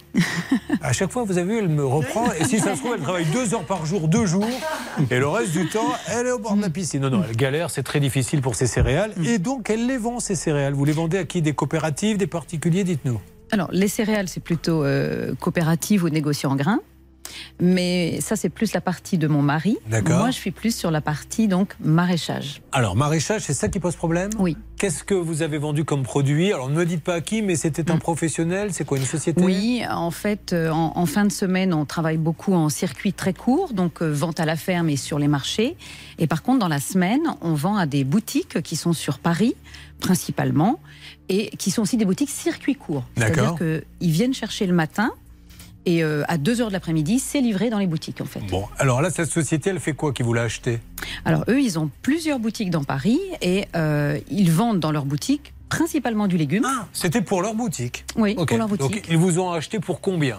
[0.82, 2.26] À chaque fois, vous avez vu, elle me reprend.
[2.34, 4.46] Et si ça se trouve, elle travaille deux heures par jour, deux jours.
[5.10, 7.02] Et le reste du temps, elle est au bord de la piscine.
[7.02, 9.14] Non, non, elle galère, c'est très difficile pour ses céréales.
[9.26, 10.74] Et donc, elle les vend, ces céréales.
[10.74, 11.42] Vous les vendez à qui?
[11.42, 12.84] Des coopératives, des particuliers?
[12.84, 13.22] Dites-nous.
[13.54, 16.80] Alors, les céréales, c'est plutôt euh, coopérative ou négociant en grains.
[17.60, 19.78] Mais ça, c'est plus la partie de mon mari.
[19.90, 20.20] D'accord.
[20.20, 22.62] Moi, je suis plus sur la partie donc maraîchage.
[22.72, 24.30] Alors, maraîchage, c'est ça qui pose problème?
[24.40, 24.58] Oui.
[24.78, 26.52] Qu'est-ce que vous avez vendu comme produit?
[26.52, 29.42] Alors, ne me dites pas à qui, mais c'était un professionnel C'est quoi, une société?
[29.42, 33.34] Oui, en fait, euh, en, en fin de semaine, on travaille beaucoup en circuit très
[33.34, 35.78] court, donc euh, vente à la ferme et sur les marchés.
[36.20, 39.56] Et par contre, dans la semaine, on vend à des boutiques qui sont sur Paris,
[40.02, 40.80] principalement,
[41.30, 43.06] et qui sont aussi des boutiques circuit court.
[43.16, 43.56] D'accord.
[43.58, 45.12] C'est-à-dire qu'ils viennent chercher le matin.
[45.86, 48.40] Et euh, à 2 heures de l'après-midi, c'est livré dans les boutiques, en fait.
[48.50, 50.80] Bon, alors là, cette société, elle fait quoi qui vous l'a acheté?
[51.26, 55.54] Alors, eux, ils ont plusieurs boutiques dans Paris et euh, ils vendent dans leurs boutiques
[55.68, 56.66] principalement du légume.
[56.94, 58.06] C'était pour leur boutique?
[58.16, 59.08] Oui, pour leur Donc, boutique.
[59.10, 60.38] ils vous ont acheté pour combien?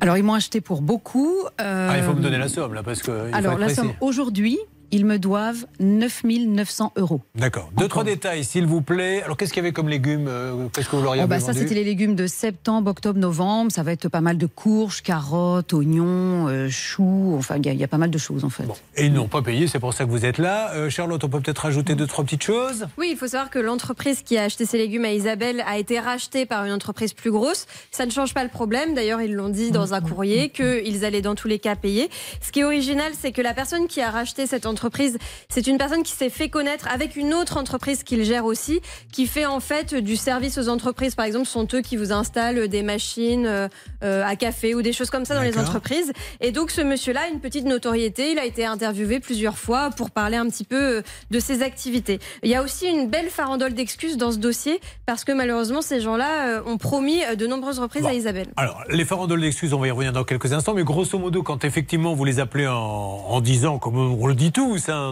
[0.00, 1.32] Alors, ils m'ont acheté pour beaucoup.
[1.60, 3.28] euh, Ah, il faut me donner la somme, là, parce que.
[3.28, 3.80] il Alors, la précis.
[3.80, 4.58] somme aujourd'hui,
[4.90, 7.20] ils me doivent 9 900 euros.
[7.34, 7.70] D'accord.
[7.76, 9.22] Deux, trois détails, s'il vous plaît.
[9.22, 11.40] Alors, qu'est-ce qu'il y avait comme légumes euh, Qu'est-ce que vous leur Oh, avez bah,
[11.40, 13.70] ça, c'était les légumes de septembre, octobre, novembre.
[13.72, 17.34] Ça va être pas mal de courges, carottes, oignons, euh, choux.
[17.38, 18.64] Enfin, il y, a- il y a pas mal de choses, en fait.
[18.96, 20.72] Et ils n'ont pas payé, c'est pour ça que vous êtes là.
[20.74, 22.86] Euh, Charlotte, on peut peut-être rajouter deux, trois petites choses?
[22.98, 26.00] Oui, il faut savoir que l'entreprise qui a acheté ces légumes à Isabelle a été
[26.00, 27.66] rachetée par une entreprise plus grosse.
[27.90, 28.94] Ça ne change pas le problème.
[28.94, 32.08] D'ailleurs, ils l'ont dit dans un courrier qu'ils allaient dans tous les cas payer.
[32.40, 35.18] Ce qui est original, c'est que la personne qui a racheté cette entreprise entreprise.
[35.48, 38.80] C'est une personne qui s'est fait connaître avec une autre entreprise qu'il gère aussi,
[39.12, 41.16] qui fait en fait du service aux entreprises.
[41.16, 43.68] Par exemple, ce sont eux qui vous installent des machines euh,
[44.04, 46.12] euh, à café ou des choses comme ça dans les entreprises.
[46.40, 48.30] Et donc ce monsieur-là a une petite notoriété.
[48.30, 51.02] Il a été interviewé plusieurs fois pour parler un petit peu euh,
[51.32, 52.20] de ses activités.
[52.44, 56.00] Il y a aussi une belle farandole d'excuses dans ce dossier parce que malheureusement ces
[56.00, 58.08] gens-là ont promis de nombreuses reprises Bon.
[58.08, 58.48] à Isabelle.
[58.56, 61.64] Alors, les farandoles d'excuses, on va y revenir dans quelques instants, mais grosso modo, quand
[61.64, 64.52] effectivement vous les appelez en, en disant, comme on le dit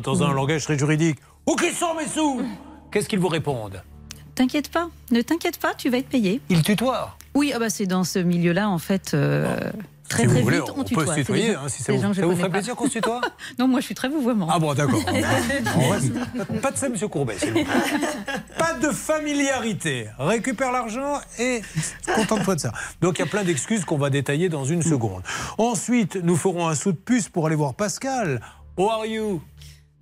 [0.02, 2.42] dans un langage très juridique, Où qu'ils sont mes sous
[2.90, 3.82] Qu'est-ce qu'ils vous répondent
[4.34, 6.40] T'inquiète pas, ne t'inquiète pas, tu vas être payé.
[6.48, 9.12] Ils tutoient Oui, ah bah c'est dans ce milieu-là en fait.
[9.14, 9.56] euh,
[10.08, 11.04] Très Si vous très voulez, vite, on on, peut tutoie.
[11.06, 12.42] se C'est des tutoyer, hein, si ça des vous- gens que je ça vous connais
[12.42, 12.48] pas.
[12.50, 13.20] plaisir qu'on se tutoie
[13.58, 14.48] Non, moi je suis très vouvoiement.
[14.50, 15.00] Ah bon, d'accord.
[15.76, 17.66] On reste- Pas de ça, monsieur Courbet, s'il vous plaît.
[18.58, 20.08] Pas de familiarité.
[20.18, 21.62] Récupère l'argent et
[22.14, 22.72] contente-toi de ça.
[23.00, 25.22] Donc il y a plein d'excuses qu'on va détailler dans une seconde.
[25.58, 28.40] Ensuite, nous ferons un saut de puce pour aller voir Pascal.
[28.76, 29.40] How are you?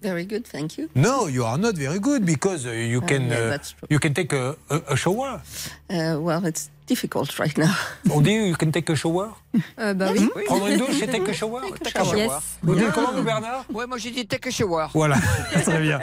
[0.01, 0.89] Very good, thank you.
[0.97, 3.59] No, you are not very good because uh, you Uh, can yeah, uh,
[3.89, 5.41] you can take a, a, a shower.
[5.89, 7.71] Uh, well, it's difficult right now.
[8.11, 9.29] On dit you can take a shower?
[9.77, 10.29] Bah oui.
[10.47, 11.61] Prendre une douche et take a shower?
[11.85, 12.41] Take a shower.
[12.65, 13.65] Vous dites comment, vous, Bernard?
[13.73, 14.87] Ouais, moi j'ai dit take a shower.
[14.93, 15.19] Voilà,
[15.63, 16.01] très bien.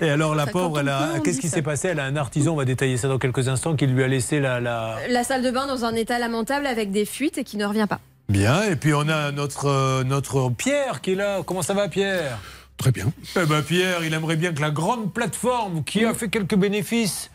[0.00, 1.88] Et alors la Ça, pauvre, elle a- qu'est-ce qui s'est passé?
[1.88, 4.40] Elle a un artisan, on va détailler ça dans quelques instants, qui lui a laissé
[4.40, 4.96] la, la...
[5.10, 7.86] La salle de bain dans un état lamentable avec des fuites et qui ne revient
[7.86, 8.00] pas.
[8.32, 11.42] Bien, et puis on a notre, euh, notre Pierre qui est là.
[11.44, 12.38] Comment ça va Pierre?
[12.78, 13.12] Très bien.
[13.36, 17.30] Eh ben Pierre, il aimerait bien que la grande plateforme qui a fait quelques bénéfices,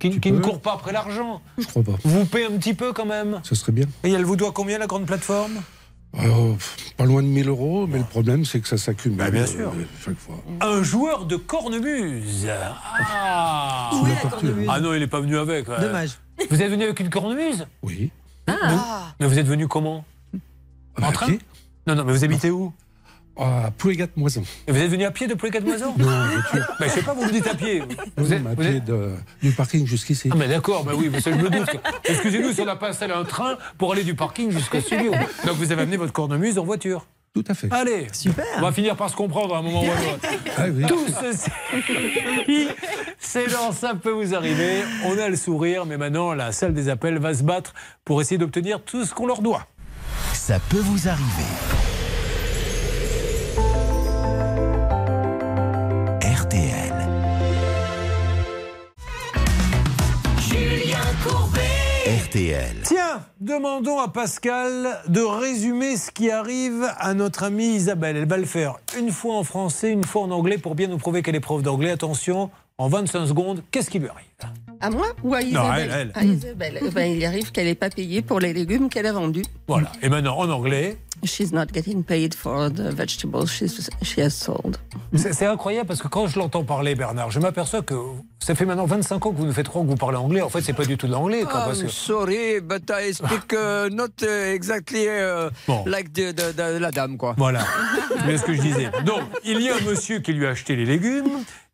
[0.00, 1.92] qui, qui ne court pas après l'argent, Je crois pas.
[2.02, 3.40] vous paie un petit peu quand même?
[3.44, 3.86] Ça serait bien.
[4.02, 5.62] Et elle vous doit combien la grande plateforme?
[6.18, 6.54] Euh,
[6.96, 9.18] pas loin de 1000 euros, mais le problème, c'est que ça s'accumule.
[9.18, 9.68] Bah, bien sûr.
[9.68, 10.34] euh, chaque fois.
[10.60, 12.48] Un joueur de cornemuse.
[12.50, 15.68] Ah, Sous la cornemuse ah non, il n'est pas venu avec.
[15.68, 15.80] ouais.
[15.80, 16.18] Dommage.
[16.50, 17.64] Vous êtes venu avec une cornemuse?
[17.84, 18.10] Oui.
[18.48, 19.12] Ah.
[19.20, 20.04] Mais vous êtes venu comment?
[21.02, 21.28] En train
[21.86, 22.72] Non, non, mais vous habitez où
[23.38, 24.42] À Pouégat-Moison.
[24.68, 26.66] Vous êtes venu à pied de Pouégat-Moison Non, voiture.
[26.80, 27.82] Ben, je sais pas, vous me dites à pied.
[28.16, 29.12] Vous Non, êtes, à vous pied êtes- de-
[29.42, 30.28] du parking jusqu'ici.
[30.32, 31.70] Ah, mais d'accord, ben oui, mais ça, je me doute.
[32.04, 35.12] Excusez-nous si on n'a pas installé un train pour aller du parking jusqu'au studio.
[35.46, 37.68] Donc vous avez amené votre cornemuse en voiture Tout à fait.
[37.70, 38.44] Allez, Super.
[38.58, 40.28] on va finir par se comprendre à un moment ou à un autre.
[40.58, 40.84] Ah oui.
[40.86, 41.50] Tout ceci,
[43.18, 44.82] c'est dans Ça peut vous arriver.
[45.06, 47.72] On a le sourire, mais maintenant la salle des appels va se battre
[48.04, 49.66] pour essayer d'obtenir tout ce qu'on leur doit.
[50.50, 51.46] Ça peut vous arriver.
[56.24, 56.92] RTL.
[60.40, 61.60] Julien Courbet.
[62.26, 62.76] RTL.
[62.82, 68.16] Tiens, demandons à Pascal de résumer ce qui arrive à notre amie Isabelle.
[68.16, 70.98] Elle va le faire une fois en français, une fois en anglais pour bien nous
[70.98, 71.92] prouver qu'elle est prof d'anglais.
[71.92, 72.50] Attention,
[72.80, 74.26] en 25 secondes, qu'est-ce qui lui arrive
[74.80, 76.12] À moi ou à Non, Isabelle à elle, elle.
[76.14, 76.78] À Isabelle.
[76.82, 79.44] Eh ben, il arrive qu'elle n'ait pas payé pour les légumes qu'elle a vendus.
[79.68, 79.92] Voilà.
[80.00, 80.96] Et maintenant, en anglais.
[81.22, 84.78] She's not getting paid for the vegetables she's, she has sold.
[85.14, 87.94] C'est incroyable parce que quand je l'entends parler, Bernard, je m'aperçois que
[88.38, 90.40] ça fait maintenant 25 ans que vous nous faites croire que vous parlez anglais.
[90.40, 91.42] En fait, c'est pas du tout de l'anglais.
[91.42, 95.84] quoi, parce I'm que- sorry, but I speak uh, not uh, exactly uh, Bon.
[95.84, 97.34] like the, the- the- la dame, quoi.
[97.36, 97.66] Voilà,
[98.24, 98.90] c'est ce que je disais.
[99.04, 101.28] Donc, il y a un monsieur qui lui a acheté les légumes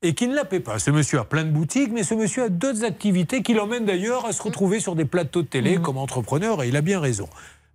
[0.06, 0.78] et qui ne la paie pas.
[0.78, 4.24] Ce monsieur a plein de boutiques, mais ce monsieur a d'autres activités qui l'emmènent d'ailleurs
[4.24, 7.28] à se retrouver sur des plateaux de télé comme entrepreneur, et il a bien raison.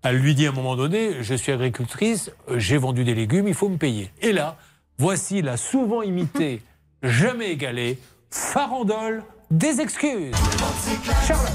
[0.03, 3.53] Elle lui dit à un moment donné, je suis agricultrice, j'ai vendu des légumes, il
[3.53, 4.11] faut me payer.
[4.21, 4.57] Et là,
[4.97, 6.61] voici la souvent imitée,
[7.03, 7.99] jamais égalée,
[8.29, 10.33] farandole des excuses.
[11.27, 11.51] Charlotte.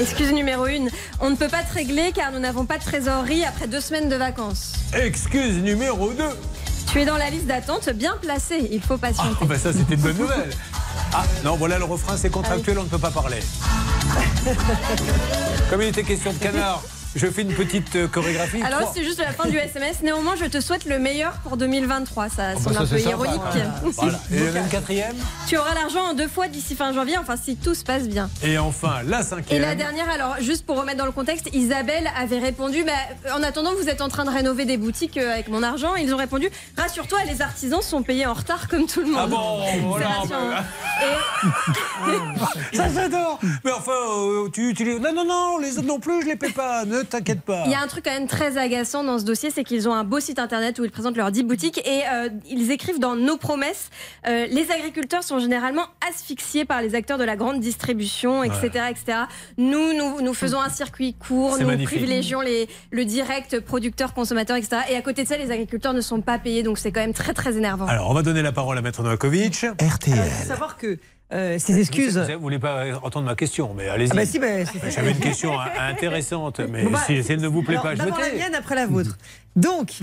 [0.00, 0.88] Excuse numéro une,
[1.20, 4.08] on ne peut pas te régler car nous n'avons pas de trésorerie après deux semaines
[4.08, 4.72] de vacances.
[4.94, 6.24] Excuse numéro 2.
[6.86, 9.36] Tu es dans la liste d'attente bien placée, il faut patienter.
[9.40, 10.50] Ah, ben ça, c'était une bonne nouvelle.
[11.12, 13.40] Ah, non, voilà le refrain, c'est contractuel, on ne peut pas parler.
[15.70, 16.82] Comme il était question de canard,
[17.16, 18.62] je fais une petite euh, chorégraphie.
[18.62, 19.96] Alors c'est juste la fin du SMS.
[20.02, 22.28] Néanmoins, je te souhaite le meilleur pour 2023.
[22.28, 23.40] Ça Oh, sonne bah, ça, un peu sympa, ironique.
[23.94, 24.18] Voilà.
[24.32, 25.16] Et une quatrième.
[25.46, 28.28] Tu auras l'argent en deux fois d'ici fin janvier, enfin si tout se passe bien.
[28.42, 29.62] Et enfin, la Et cinquième.
[29.62, 32.92] la dernière, alors juste pour remettre dans le contexte, Isabelle avait répondu bah,
[33.34, 35.94] En attendant, vous êtes en train de rénover des boutiques euh, avec mon argent.
[35.96, 39.20] Ils ont répondu Rassure-toi, les artisans sont payés en retard comme tout le monde.
[39.22, 40.64] Ah bon, voilà, bah,
[42.72, 43.38] Ça, j'adore.
[43.64, 45.00] Mais enfin, euh, tu utilises.
[45.00, 46.84] Non, non, non, les autres non plus, je les paie pas.
[46.84, 47.64] Ne t'inquiète pas.
[47.66, 49.94] Il y a un truc quand même très agaçant dans ce dossier, c'est qu'ils ont
[49.94, 53.16] un beau site internet où ils présentent leurs 10 boutiques et euh, ils écrivent dans
[53.16, 53.90] nos promesses
[54.26, 58.84] euh, les agriculteurs sont généralement asphyxiés par les acteurs de la grande distribution, etc.
[58.90, 59.18] etc.
[59.58, 61.98] Nous, nous, nous faisons un circuit court, nous magnifique.
[61.98, 64.82] privilégions les, le direct producteur-consommateur, etc.
[64.90, 67.12] Et à côté de ça, les agriculteurs ne sont pas payés, donc c'est quand même
[67.12, 67.86] très très énervant.
[67.86, 69.66] Alors, on va donner la parole à Maître Novakovic.
[69.80, 70.98] Il faut savoir que
[71.34, 72.16] euh, ces excuses.
[72.18, 74.10] Vous ne voulez pas entendre ma question, mais allez-y.
[74.12, 77.40] Ah bah si, bah, c'est- J'avais une question intéressante, mais Bon, bah, si, si elle
[77.40, 79.18] ne vous plaît alors, pas, je D'abord la mienne, après la vôtre.
[79.56, 79.94] Donc,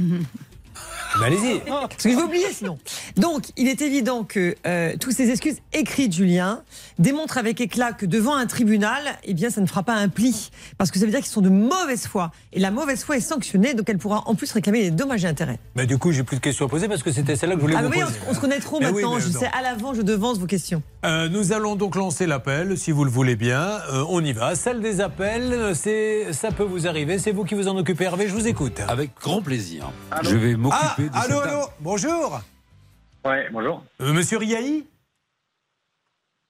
[1.19, 1.59] Mais allez-y.
[1.65, 2.77] Parce que je vais oublier sinon.
[3.17, 6.61] Donc, il est évident que euh, toutes ces excuses écrites, Julien,
[6.99, 10.51] démontrent avec éclat que devant un tribunal, eh bien, ça ne fera pas un pli.
[10.77, 12.31] Parce que ça veut dire qu'ils sont de mauvaise foi.
[12.53, 15.27] Et la mauvaise foi est sanctionnée, donc elle pourra en plus réclamer des dommages et
[15.27, 15.59] intérêts.
[15.75, 17.65] Mais du coup, j'ai plus de questions à poser parce que c'était celle-là que je
[17.65, 18.15] voulais Ah, vous mais oui, poser.
[18.21, 19.15] on, se- on se connaît trop Mais oui, maintenant.
[19.15, 19.39] mais je non.
[19.39, 20.81] sais à l'avant, je devance vos questions.
[21.03, 23.59] Euh, nous allons donc lancer l'appel, si vous le voulez bien.
[23.91, 24.55] Euh, on y va.
[24.55, 27.17] Celle des appels, c'est ça peut vous arriver.
[27.19, 28.27] C'est vous qui vous en occupez, Hervé.
[28.27, 28.79] Je vous écoute.
[28.87, 29.91] Avec grand plaisir.
[30.11, 31.41] Allô Je vais m'occuper ah, de allô, cette allô.
[31.61, 31.69] dame.
[31.79, 32.41] Bonjour.
[33.25, 33.83] Ouais, bonjour.
[34.01, 34.85] Euh, Monsieur Riahi?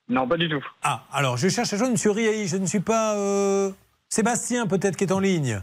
[0.09, 0.63] Non, pas du tout.
[0.83, 2.47] Ah, alors je cherche à joindre Monsieur Riahi.
[2.47, 3.71] Je ne suis pas euh,
[4.09, 5.61] Sébastien, peut-être qui est en ligne.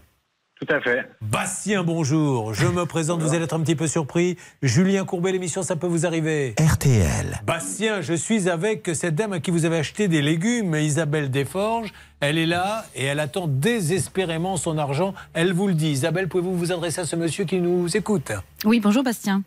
[0.60, 1.08] Tout à fait.
[1.20, 2.52] Bastien, bonjour.
[2.52, 4.36] Je me présente, vous allez être un petit peu surpris.
[4.60, 6.54] Julien Courbet, l'émission, ça peut vous arriver.
[6.58, 7.40] RTL.
[7.44, 11.92] Bastien, je suis avec cette dame à qui vous avez acheté des légumes, Isabelle Desforges.
[12.18, 15.14] Elle est là et elle attend désespérément son argent.
[15.32, 15.90] Elle vous le dit.
[15.90, 18.32] Isabelle, pouvez-vous vous adresser à ce monsieur qui nous écoute?
[18.64, 19.42] Oui, bonjour Bastien.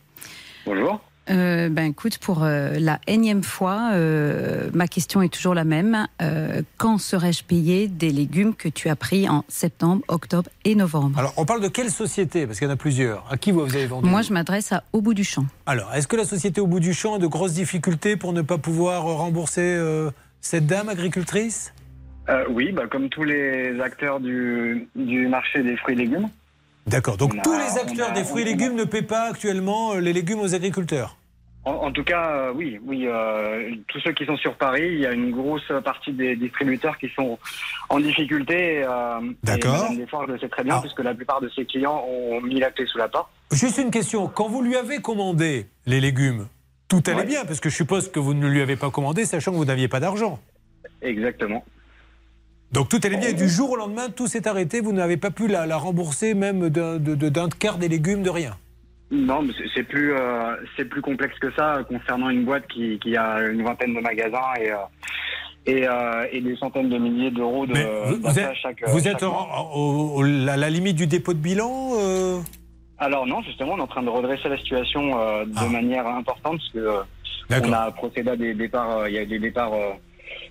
[0.66, 1.02] Bonjour.
[1.30, 6.08] Euh, ben écoute, pour euh, la énième fois, euh, ma question est toujours la même.
[6.22, 11.20] Euh, quand serais-je payé des légumes que tu as pris en septembre, octobre et novembre?
[11.20, 12.48] Alors, on parle de quelle société?
[12.48, 13.26] Parce qu'il y en a plusieurs.
[13.32, 14.10] À qui vous avez vendu?
[14.10, 15.46] Moi, je m'adresse à Au bout du champ.
[15.68, 18.42] Alors, est-ce que la société au bout du champ a de grosses difficultés pour ne
[18.42, 20.10] pas pouvoir rembourser euh,
[20.42, 21.74] cette dame agricultrice?
[22.30, 26.30] Euh, oui, bah, comme tous les acteurs du, du marché des fruits et légumes.
[26.88, 27.18] D'accord.
[27.18, 30.00] Donc, a- tous les acteurs a- des fruits et légumes ne paient pas actuellement euh,
[30.00, 31.16] les légumes aux agriculteurs
[31.64, 33.06] En, en tout cas, euh, oui, oui.
[33.06, 36.98] euh, tous ceux qui sont sur Paris, il y a une grosse partie des distributeurs
[36.98, 37.38] qui sont
[37.90, 38.84] en difficulté.
[38.84, 39.84] euh, D'accord.
[39.84, 42.72] Madame Desforges le sait très bien, puisque la plupart de ses clients ont mis la
[42.72, 43.30] clé sous la porte.
[43.52, 44.28] Juste une question.
[44.28, 46.48] Quand vous lui avez commandé les légumes,
[46.88, 49.52] tout allait bien, parce que je suppose que vous ne lui avez pas commandé, sachant
[49.52, 50.40] que vous n'aviez pas d'argent.
[51.04, 51.64] Exactement.
[52.72, 53.30] Donc tout allait bien.
[53.30, 54.80] Et du jour au lendemain, tout s'est arrêté.
[54.82, 58.24] Vous n'avez pas pu la, la rembourser même d'un de- de- d'un quart des légumes,
[58.24, 58.56] de rien.
[59.12, 62.98] Non, mais c'est- plus, euh, c'est plus complexe que ça euh, concernant une boîte qui,
[63.00, 64.76] qui a une vingtaine de magasins et, euh,
[65.66, 68.82] et, euh, et des centaines de milliers d'euros de vous, êtes, chaque.
[68.88, 69.70] vous chaque êtes mois.
[69.76, 71.92] au- au- au- à la limite du dépôt de bilan
[73.00, 75.08] Alors non, justement, on est en train de redresser la situation
[75.46, 79.40] de manière importante parce que on a procédé à des départs, il y a des
[79.40, 79.74] départs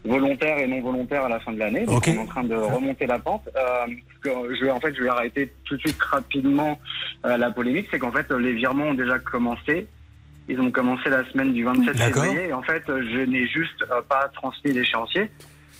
[0.04, 1.84] volontaires et non volontaires à la fin de l'année.
[1.86, 3.48] Donc on est en train de remonter la pente.
[3.56, 3.86] Euh,
[4.22, 6.78] que je vais en fait, je vais arrêter tout de suite rapidement
[7.24, 9.86] euh, la polémique, c'est qu'en fait les virements ont déjà commencé.
[10.48, 12.24] Ils ont commencé la semaine du 27 D'accord.
[12.24, 15.30] février et en fait je n'ai juste euh, pas transmis l'échéancier.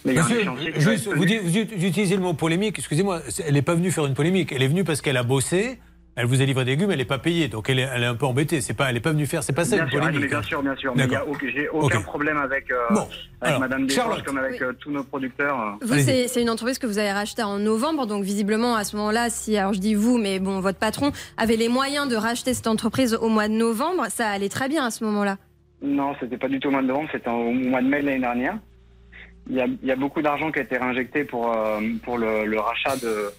[0.04, 0.40] Monsieur,
[0.76, 1.40] juste, vous, tenu.
[1.50, 4.62] dites- vous utilisez le mot polémique, excusez-moi, elle n'est pas venue faire une polémique, elle
[4.62, 5.78] est venue parce qu'elle a bossé,
[6.20, 8.06] elle vous a livré des légumes, elle n'est pas payée, donc elle est, elle est
[8.06, 9.90] un peu embêtée, c'est pas, elle n'est pas venue faire, c'est pas ça Bien une
[9.90, 10.20] sûr, polémique.
[10.22, 10.92] mais bien sûr, bien sûr.
[10.96, 12.04] Mais il a aucun- j'ai aucun Ok.
[12.04, 13.10] problème avec, euh, Bon, avec
[13.40, 14.22] alors, Madame Charlotte.
[14.24, 15.78] comme avec euh, tous nos producteurs.
[15.82, 18.96] Vous, c'est c'est une entreprise que vous avez rachetée en novembre, donc visiblement à ce
[18.96, 22.54] moment-là, si, alors je dis vous, mais bon, votre patron avait les moyens de racheter
[22.54, 25.36] cette entreprise au mois de novembre, ça allait très bien à ce moment-là.
[25.82, 28.06] Non, c'était pas du tout au mois de novembre, c'était au mois de mai de
[28.06, 28.58] l'année dernière.
[29.48, 32.18] Il y, a, il y a beaucoup d'argent qui a été réinjecté pour, euh, pour
[32.18, 33.32] le, le rachat de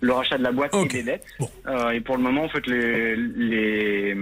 [0.00, 1.26] le rachat de la boîte et des dettes.
[1.66, 4.14] Euh, et pour le moment, en fait, les, les,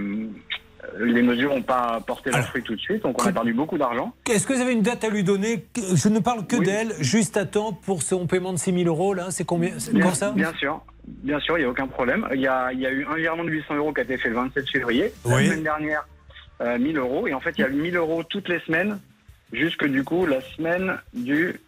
[0.99, 3.77] les mesures n'ont pas porté leurs fruits tout de suite, donc on a perdu beaucoup
[3.77, 4.13] d'argent.
[4.29, 7.37] Est-ce que vous avez une date à lui donner Je ne parle que d'elle, juste
[7.37, 10.15] à temps pour son paiement de 6 000 euros, là, c'est combien C'est Bien, encore
[10.15, 12.27] ça bien sûr, bien sûr, il n'y a aucun problème.
[12.33, 14.17] Il y a, il y a eu un virement de 800 euros qui a été
[14.17, 15.11] fait le 27 février.
[15.25, 16.07] La semaine dernière,
[16.61, 17.27] euh, 1000 euros.
[17.27, 18.99] Et en fait, il y a eu 1000 euros toutes les semaines,
[19.53, 21.59] jusque du coup la semaine du,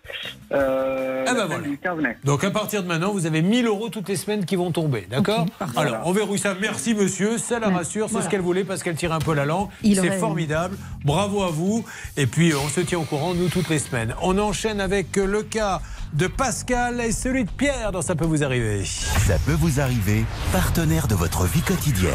[0.51, 1.67] euh, Ah bah la semaine voilà.
[1.67, 2.17] du 15 mai.
[2.23, 5.07] Donc à partir de maintenant, vous avez 1000 euros toutes les semaines qui vont tomber,
[5.09, 5.45] d'accord
[5.75, 6.55] Alors on verrouille ça.
[6.59, 8.25] Merci monsieur, ça la rassure, c'est Voilà.
[8.25, 9.69] ce qu'elle voulait parce qu'elle tire un peu la langue.
[9.83, 10.75] C'est formidable,
[11.05, 11.85] bravo à vous.
[12.17, 14.13] Et puis euh, on se tient au courant nous toutes les semaines.
[14.21, 15.81] On enchaîne avec euh, le cas
[16.13, 18.83] de Pascal et celui de Pierre dans ça peut vous arriver.
[18.85, 22.11] Ça peut vous arriver, partenaire de votre vie quotidienne.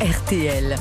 [0.00, 0.76] RTL.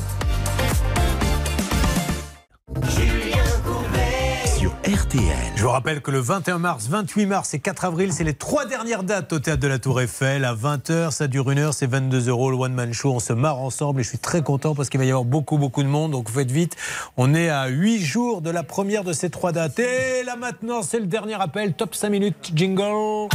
[4.85, 5.53] RTL.
[5.55, 8.65] Je vous rappelle que le 21 mars, 28 mars et 4 avril, c'est les trois
[8.65, 10.45] dernières dates au théâtre de la Tour Eiffel.
[10.45, 13.11] À 20h, ça dure une heure, c'est 22 euros le One Man Show.
[13.11, 15.57] On se marre ensemble et je suis très content parce qu'il va y avoir beaucoup,
[15.57, 16.11] beaucoup de monde.
[16.11, 16.75] Donc faites vite.
[17.17, 19.79] On est à 8 jours de la première de ces trois dates.
[19.79, 21.73] Et là maintenant, c'est le dernier appel.
[21.73, 23.29] Top 5 minutes, jingle.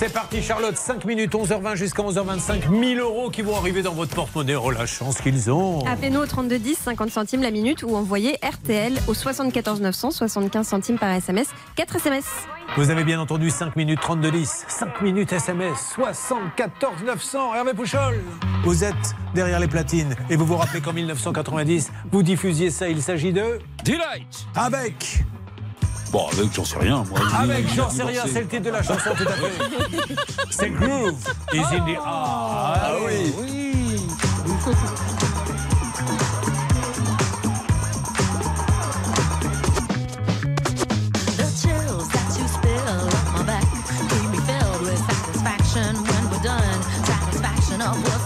[0.00, 2.70] C'est parti Charlotte, 5 minutes, 11h20 jusqu'à 11h25.
[2.70, 4.56] 1000 euros qui vont arriver dans votre porte-monnaie.
[4.56, 5.84] Oh la chance qu'ils ont.
[5.84, 10.98] Appelez-nous au 3210, 50 centimes la minute ou envoyez RTL au 74 900, 75 centimes
[10.98, 12.24] par SMS, 4 SMS.
[12.78, 14.64] Vous avez bien entendu 5 minutes 32 10.
[14.68, 17.54] 5 minutes SMS 74 900.
[17.56, 18.22] Hervé Pouchol,
[18.64, 18.94] vous êtes
[19.34, 22.88] derrière les platines et vous vous rappelez qu'en 1990, vous diffusiez ça.
[22.88, 25.24] Il s'agit de Delight avec
[26.10, 27.04] Bon, avec, j'en sais rien.
[27.08, 30.14] Moi, Avec J'en sais rien, c'est le titre de la chanson, tout à fait.
[30.50, 31.14] C'est Groove
[31.52, 33.32] is in the Ah oui.
[45.72, 46.82] When we're done.
[47.04, 48.19] Satisfaction of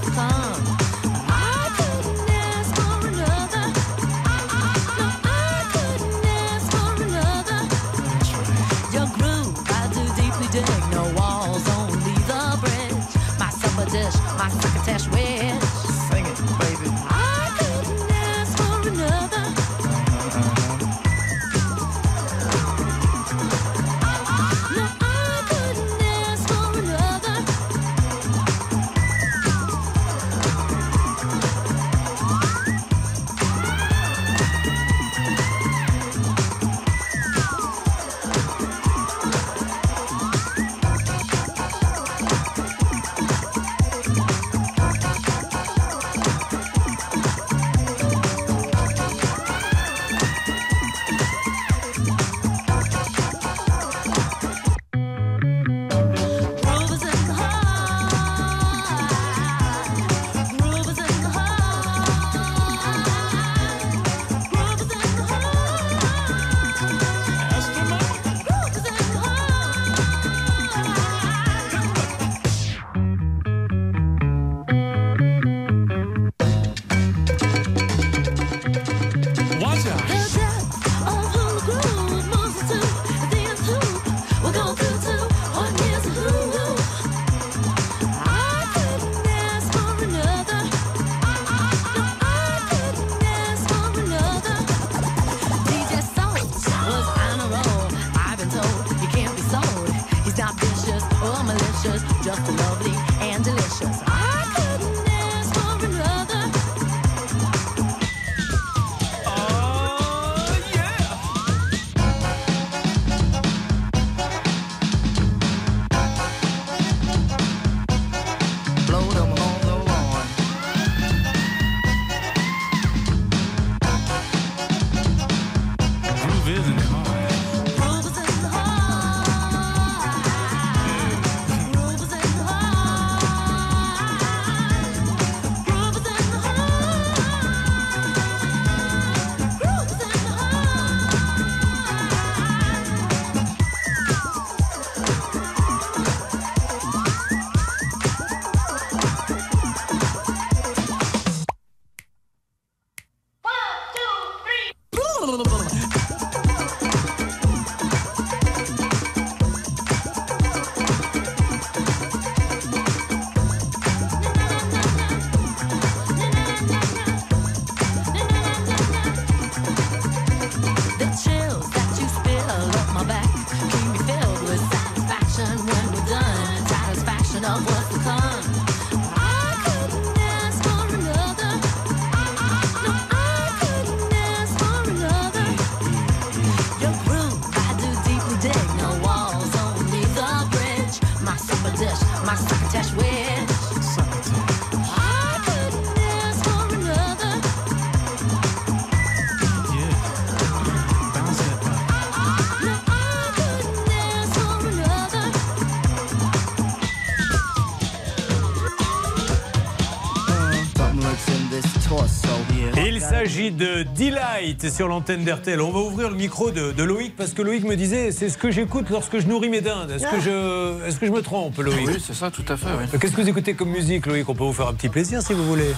[213.24, 215.60] s'agit de Delight sur l'antenne d'RTL.
[215.62, 218.36] On va ouvrir le micro de, de Loïc parce que Loïc me disait c'est ce
[218.36, 219.90] que j'écoute lorsque je nourris mes dindes.
[219.90, 222.66] Est-ce que je, est-ce que je me trompe, Loïc Oui, c'est ça, tout à fait.
[222.66, 222.98] Oui.
[223.00, 224.28] Qu'est-ce que vous écoutez comme musique, Loïc?
[224.28, 225.72] On peut vous faire un petit plaisir si vous voulez.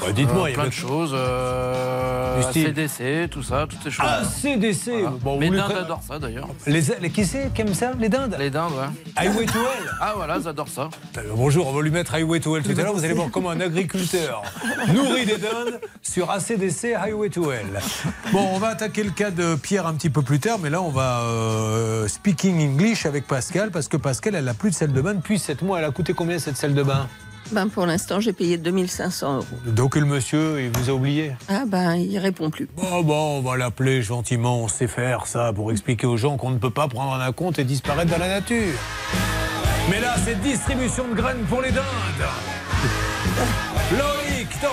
[0.00, 1.12] Bah, Dites-moi, Euh, il y a plein de choses.
[1.14, 2.40] Euh.
[2.48, 4.06] ACDC, tout ça, toutes ces choses.
[4.08, 4.90] Ah, CDC
[5.22, 6.48] Bon, Mes vous les dindes adorent ça d'ailleurs.
[6.66, 8.36] Les, les- qui c'est qui aime ça Les dindes?
[8.38, 8.86] Les dindes, ouais.
[9.16, 10.90] Highway to Hell Ah voilà, j'adore ça.
[11.34, 12.92] Bonjour, on va lui mettre Highway to Hell tout à l'heure.
[12.92, 14.42] Vous allez voir comment un agriculteur
[14.92, 15.80] nourrit des dindes
[16.14, 17.80] sur ACDC Highway to Hell.
[18.30, 20.80] Bon, on va attaquer le cas de Pierre un petit peu plus tard, mais là,
[20.80, 24.92] on va euh, speaking English avec Pascal parce que Pascal, elle n'a plus de salle
[24.92, 25.80] de bain depuis 7 mois.
[25.80, 27.08] Elle a coûté combien cette salle de bain?
[27.50, 29.46] Ben, pour l'instant, j'ai payé 2500 euros.
[29.66, 31.32] Donc le monsieur, il vous a oublié?
[31.48, 32.68] Ah ben, il répond plus.
[32.76, 36.50] Bon, bon, on va l'appeler gentiment, on sait faire ça pour expliquer aux gens qu'on
[36.50, 38.78] ne peut pas prendre un compte et disparaître dans la nature.
[39.90, 41.82] Mais là, c'est distribution de graines pour les dindes.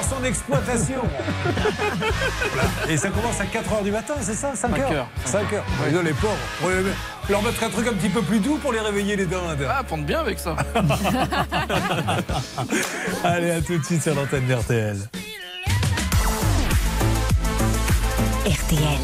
[0.10, 1.02] Sans exploitation.
[2.90, 5.08] Et ça commence à 4h du matin, c'est ça 5h 5 heures?
[5.26, 5.64] 5 heures.
[6.04, 6.36] Les pauvres.
[7.30, 9.66] Leur mettre un truc un petit peu plus doux pour les réveiller les dindes.
[9.70, 10.56] Ah, pente bien avec ça.
[13.24, 14.98] Allez, à tout de suite sur l'antenne d'RTL.
[18.46, 19.00] RTL.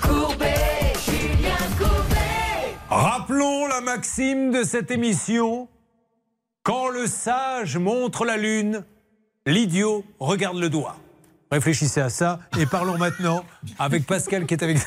[0.00, 2.74] Courbet, Julien Courbet.
[2.88, 5.68] Rappelons la maxime de cette émission.
[6.68, 8.84] Quand le sage montre la lune,
[9.46, 10.98] l'idiot regarde le doigt.
[11.50, 13.42] Réfléchissez à ça et parlons maintenant
[13.78, 14.82] avec Pascal qui est avec nous.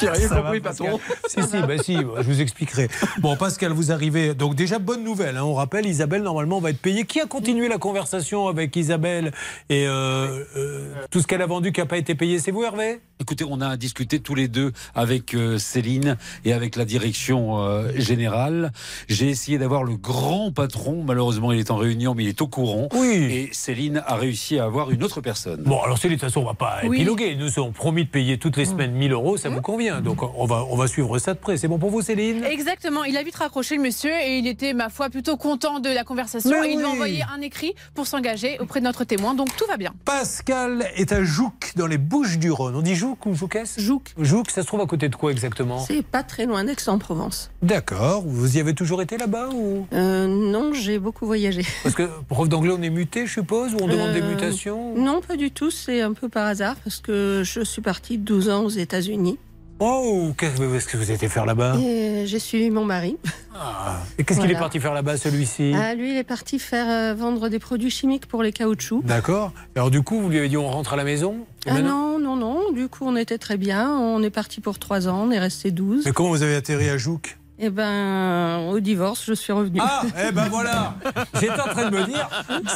[0.00, 1.00] J'ai rien Ça compris, Pascal patron.
[1.28, 2.88] Si, si, bah si, bah, je vous expliquerai.
[3.18, 4.34] Bon, Pascal, vous arrivez.
[4.34, 5.36] Donc, déjà, bonne nouvelle.
[5.36, 5.44] hein.
[5.44, 7.04] On rappelle, Isabelle, normalement, va être payée.
[7.04, 9.32] Qui a continué la conversation avec Isabelle
[9.70, 12.64] et euh, euh, tout ce qu'elle a vendu qui n'a pas été payé C'est vous,
[12.64, 13.00] Hervé?
[13.20, 17.90] Écoutez, on a discuté tous les deux avec euh, Céline et avec la direction euh,
[17.96, 18.72] générale.
[19.08, 21.02] J'ai essayé d'avoir le grand patron.
[21.02, 22.88] Malheureusement, il est en réunion, mais il est au courant.
[22.94, 23.14] Oui.
[23.30, 25.62] Et Céline a réussi à avoir une autre personne.
[25.62, 26.96] Bon, alors Céline, de toute façon, on va pas Oui.
[26.98, 27.36] épiloguer.
[27.36, 29.85] Nous sommes promis de payer toutes les semaines 1000 euros, ça vous convient.
[30.02, 31.56] Donc, on va, on va suivre ça de près.
[31.56, 32.44] C'est bon pour vous, Céline?
[32.44, 35.88] Exactement, il a vite raccroché le monsieur et il était, ma foi, plutôt content de
[35.88, 36.50] la conversation.
[36.60, 36.92] Mais Et il lui a oui.
[36.94, 39.92] envoyé un écrit pour s'engager auprès de notre témoin, donc tout va bien.
[40.04, 42.74] Pascal est à Jouques, dans les Bouches du Rhône.
[42.76, 44.12] On dit Jouques ou Jouquès Jouques.
[44.18, 45.78] Jouques, ça se trouve à côté de quoi exactement?
[45.80, 47.50] C'est pas très loin d'Aix-en-Provence.
[47.62, 48.22] D'accord.
[48.26, 49.86] Vous y avez toujours été là-bas ou?
[49.92, 51.62] Euh, non, j'ai beaucoup voyagé.
[51.82, 54.94] Parce que prof d'anglais, on est muté, je suppose, ou on demande des Euh, mutations?
[54.96, 55.70] Non, pas du tout.
[55.70, 59.38] C'est un peu par hasard parce que je suis partie 12 ans aux États-Unis.
[59.78, 63.18] Oh, qu'est-ce que vous étiez faire là-bas Et j'ai suivi mon mari.
[63.54, 63.98] Ah.
[64.18, 65.74] Et qu'est-ce qu'il est parti faire là-bas, celui-ci?
[65.74, 69.04] Ah, lui, il est parti faire euh, vendre des produits chimiques pour les caoutchoucs.
[69.04, 69.52] D'accord.
[69.74, 71.46] Alors du coup, vous lui avez dit on rentre à la maison?
[71.66, 72.72] Et Ah non, non, non.
[72.72, 73.90] Du coup, on était très bien.
[73.98, 75.26] On est parti pour 3 ans.
[75.26, 76.06] On est resté 12.
[76.06, 77.36] Mais comment vous avez atterri à Jouques?
[77.58, 79.80] Eh ben, au divorce, je suis revenue.
[79.82, 80.94] Ah, eh ben voilà
[81.40, 82.28] J'étais en train de me dire,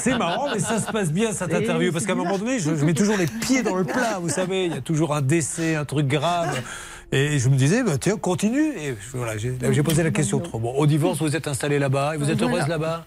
[0.02, 2.59] c'est marrant, mais ça se passe bien cette C'est- interview, parce qu'à un moment donné,
[2.59, 5.15] je, je mets toujours les pieds dans le plat, vous savez, il y a toujours
[5.15, 6.62] un décès, un truc grave.
[7.12, 8.69] Et je me disais, bah, tiens, continue.
[8.78, 10.59] Et voilà, j'ai posé la question trop.
[10.59, 12.55] Bon, au divorce, vous êtes installé là-bas, et vous êtes Voilà.
[12.57, 13.05] heureuse là-bas?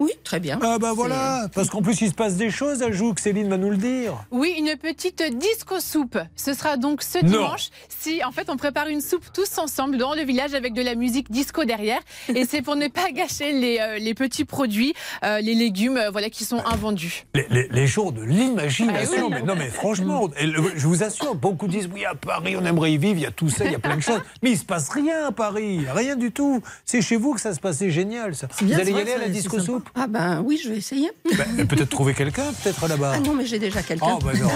[0.00, 0.58] Oui, très bien.
[0.62, 3.58] Ah bah voilà, parce qu'en plus, il se passe des choses à Jouques, Céline va
[3.58, 4.14] nous le dire.
[4.30, 6.18] Oui, une petite disco soupe.
[6.36, 7.30] Ce sera donc ce Non.
[7.30, 7.68] dimanche.
[7.88, 10.94] Si, en fait, on prépare une soupe tous ensemble dans le village avec de la
[10.94, 12.00] musique disco derrière.
[12.34, 16.10] Et c'est pour ne pas gâcher les, euh, les petits produits, euh, les légumes, euh,
[16.10, 17.26] voilà, qui sont invendus.
[17.34, 19.14] Les, les- les jours de l'imagination.
[19.18, 19.34] Ah oui.
[19.34, 22.64] mais non, mais franchement, et le- je vous assure, beaucoup disent oui, à Paris, on
[22.64, 24.22] aimerait y vivre, il y a tout ça, il y a plein de choses.
[24.42, 26.62] Mais il se passe rien à Paris, rien du tout.
[26.86, 28.48] C'est chez vous que ça se passe, c'est génial ça.
[28.62, 31.10] Vous allez y aller à la disco soupe Ah ben oui, je vais essayer.
[31.36, 33.12] Ben, mais Peut-être trouver quelqu'un, peut-être là-bas.
[33.16, 34.16] Ah non, mais j'ai déjà quelqu'un.
[34.16, 34.48] Oh, bah non.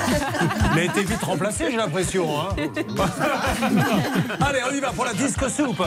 [0.74, 2.27] Il a été vite remplacé, j'ai l'impression.
[2.40, 2.48] hein.
[4.40, 5.82] Allez, on y va pour la disco soupe.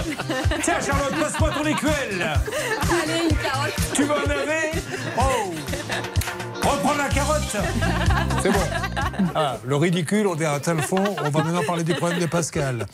[0.64, 2.22] Tiens, Charlotte, passe-moi ton écuelle.
[2.22, 3.74] Allez, une carotte.
[3.94, 4.72] Tu veux en avez
[5.18, 5.54] Oh
[6.62, 7.56] Reprends la carotte
[8.44, 8.60] C'est bon.
[9.34, 11.04] Ah, le ridicule, on est à tel fond.
[11.24, 12.86] On va maintenant parler du problème de Pascal.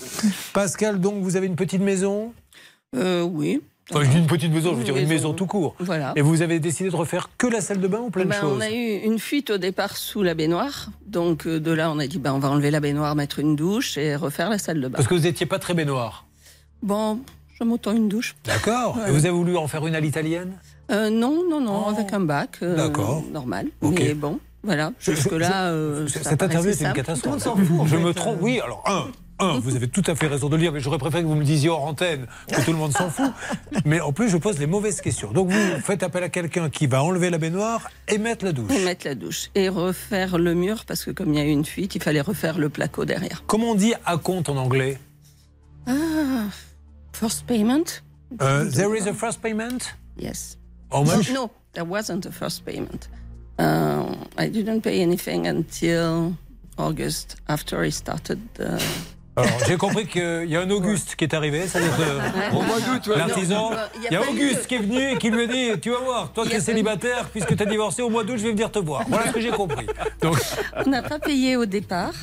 [0.54, 2.34] Pascal, donc, vous avez une petite maison?
[2.96, 3.62] Euh, oui.
[3.92, 5.14] Enfin, je dis une petite maison, je veux dire une maison.
[5.30, 5.76] maison tout court.
[5.80, 6.14] Voilà.
[6.16, 8.40] Et vous avez décidé de refaire que la salle de bain ou plein de Ben,
[8.40, 10.88] choses on a eu une fuite au départ sous la baignoire.
[11.06, 13.56] Donc euh, de là, on a dit ben, on va enlever la baignoire, mettre une
[13.58, 14.96] douche et refaire la salle de bain.
[14.96, 16.26] Parce que vous n'étiez pas très baignoire.
[16.82, 17.20] Bon,
[17.60, 18.36] je m'autant une douche.
[18.46, 18.98] D'accord.
[18.98, 19.10] Ouais.
[19.10, 20.54] Et vous avez voulu en faire une à l'italienne
[20.92, 22.60] Euh, non, non, non, avec un bac.
[22.62, 23.24] euh, D'accord.
[23.34, 23.68] Normal.
[23.82, 24.00] Ok.
[24.00, 24.94] Mais bon, voilà.
[25.00, 27.44] Jusque-là, euh, Cette interview, c'est une catastrophe.
[27.86, 28.38] Je me trompe.
[28.42, 29.08] Oui, alors, un.
[29.40, 31.34] Un, vous avez tout à fait raison de le dire, mais j'aurais préféré que vous
[31.34, 33.32] me le disiez hors antenne, que tout le monde s'en fout.
[33.86, 35.32] Mais en plus, je pose les mauvaises questions.
[35.32, 38.72] Donc, vous faites appel à quelqu'un qui va enlever la baignoire et mettre la douche.
[38.72, 39.50] Et mettre la douche.
[39.56, 42.22] Et refaire le mur, parce que comme il y a eu une fuite, il fallait
[42.22, 43.44] refaire le placo derrière.
[43.48, 45.00] Comment on dit à compte en anglais?
[45.88, 46.46] Ah,
[47.12, 48.04] first payment
[48.42, 49.96] Euh, There is a first payment?
[50.18, 50.58] Yes.
[50.92, 53.10] How much No, there wasn't a first payment.
[53.60, 56.34] Uh, I didn't pay anything until
[56.78, 58.82] August, after I started the...
[59.36, 62.52] Alors, j'ai compris qu'il y a un Auguste qui est arrivé, ça doit être euh,
[62.52, 63.72] Au mois d'août, l'artisan.
[64.06, 66.32] Il y a Auguste qui est venu et qui lui a dit Tu vas voir,
[66.34, 68.78] toi qui es célibataire, puisque tu as divorcé au mois d'août, je vais venir te
[68.78, 69.04] voir.
[69.08, 69.88] Voilà ce que j'ai compris.
[70.22, 70.38] Donc,
[70.86, 72.14] On n'a pas payé au départ.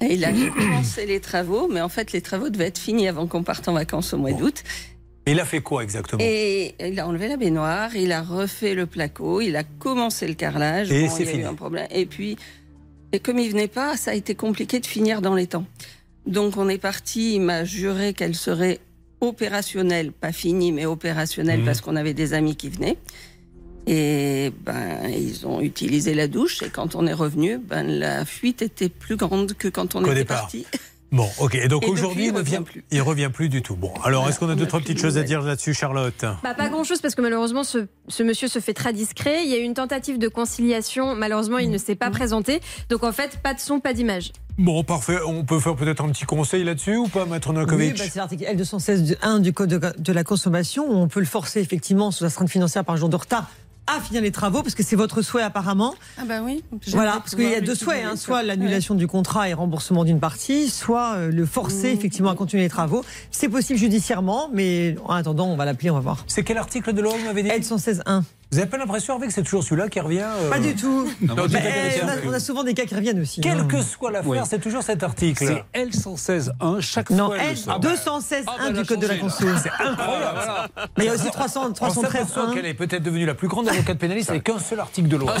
[0.00, 3.26] Et il a commencé les travaux, mais en fait, les travaux devaient être finis avant
[3.26, 4.62] qu'on parte en vacances au mois d'août.
[5.26, 6.22] il a fait quoi exactement?
[6.22, 10.34] Et il a enlevé la baignoire, il a refait le placo, il a commencé le
[10.34, 10.92] carrelage.
[10.92, 11.42] Et Bon, c'est fini.
[11.42, 11.88] eu un problème.
[11.90, 12.36] Et puis,
[13.10, 15.64] et comme il venait pas, ça a été compliqué de finir dans les temps.
[16.26, 17.34] Donc on est parti.
[17.36, 18.80] Il m'a juré qu'elle serait
[19.20, 21.66] opérationnelle, pas finie, mais opérationnelle Mhm.
[21.66, 22.96] parce qu'on avait des amis qui venaient.
[23.86, 26.62] Et ben ils ont utilisé la douche.
[26.62, 30.06] Et quand on est revenu, ben la fuite était plus grande que quand on Qu'au
[30.06, 30.40] était départ.
[30.42, 30.66] parti.
[31.12, 31.54] Bon, ok.
[31.54, 32.84] Et donc aujourd'hui, il ne revient vient plus.
[32.90, 33.76] Il revient plus du tout.
[33.76, 36.24] Bon, alors est-ce qu'on a deux, trois petites choses à dire là-dessus, Charlotte?
[36.42, 39.44] Bah, pas grand chose parce que malheureusement ce, ce monsieur se fait très discret.
[39.44, 41.14] Il y a eu une tentative de conciliation.
[41.14, 42.60] Malheureusement, il ne s'est pas présenté.
[42.90, 44.32] Donc en fait, pas de son, pas d'image.
[44.58, 45.18] Bon, parfait.
[45.26, 48.16] On peut faire peut-être un petit conseil là-dessus ou pas, Maître Oui, Novakovic bah, c'est
[48.16, 52.24] l'article L216-1 du Code de, de la consommation où on peut le forcer effectivement sous
[52.24, 53.50] astreinte financière par jour de retard
[53.86, 55.94] à finir les travaux parce que c'est votre souhait apparemment.
[56.18, 56.64] Ah bah oui.
[56.88, 60.20] Voilà, parce qu'il y a deux souhaits, hein, soit l'annulation du contrat et remboursement d'une
[60.20, 63.04] partie, soit euh, le forcer effectivement à continuer les travaux.
[63.30, 66.24] C'est possible judiciairement, mais en attendant, on va l'appeler, on va voir.
[66.26, 67.48] C'est quel article de loi vous m'avez dit?
[67.48, 68.22] L116.1.
[68.52, 71.08] Vous n'avez pas l'impression avec que c'est toujours celui-là qui revient euh, Pas du tout.
[71.20, 72.28] Non, on, a, non plus.
[72.28, 73.40] on a souvent des cas qui reviennent aussi.
[73.40, 73.68] Quelle hein.
[73.68, 74.38] que soit l'affaire, Oui.
[74.48, 75.44] c'est toujours cet article.
[75.74, 77.38] C'est L116.1 chaque Non, fois.
[77.56, 77.80] sort.
[77.80, 79.46] L216.1 Ah, bah, du Code de la changé, conso.
[79.46, 79.58] là.
[79.60, 80.38] C'est incroyable.
[80.96, 83.48] Mais il y a aussi 300, On 313 s'aperçoit qu'elle est peut-être devenue la plus
[83.48, 85.34] grande avocate pénaliste avec qu'un seul article de loi.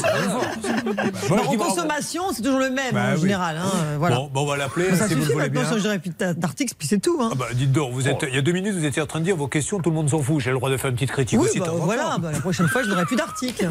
[1.30, 3.20] Non, en consommation, c'est toujours le même Bah en oui.
[3.20, 3.56] général.
[3.56, 4.16] hein, euh, voilà.
[4.16, 7.18] Bon, bon, on va l'appeler ça suffit maintenant, j'aurais plus d'articles, puis c'est tout.
[7.20, 7.30] Hein.
[7.32, 7.92] Ah bah, dites donc,
[8.28, 9.96] il y a deux minutes, vous étiez en train de dire vos questions, tout le
[9.96, 10.40] monde s'en fout.
[10.40, 11.60] J'ai le droit de faire une petite critique oui, aussi.
[11.60, 13.68] bah, voilà, la prochaine fois, je plus d'articles.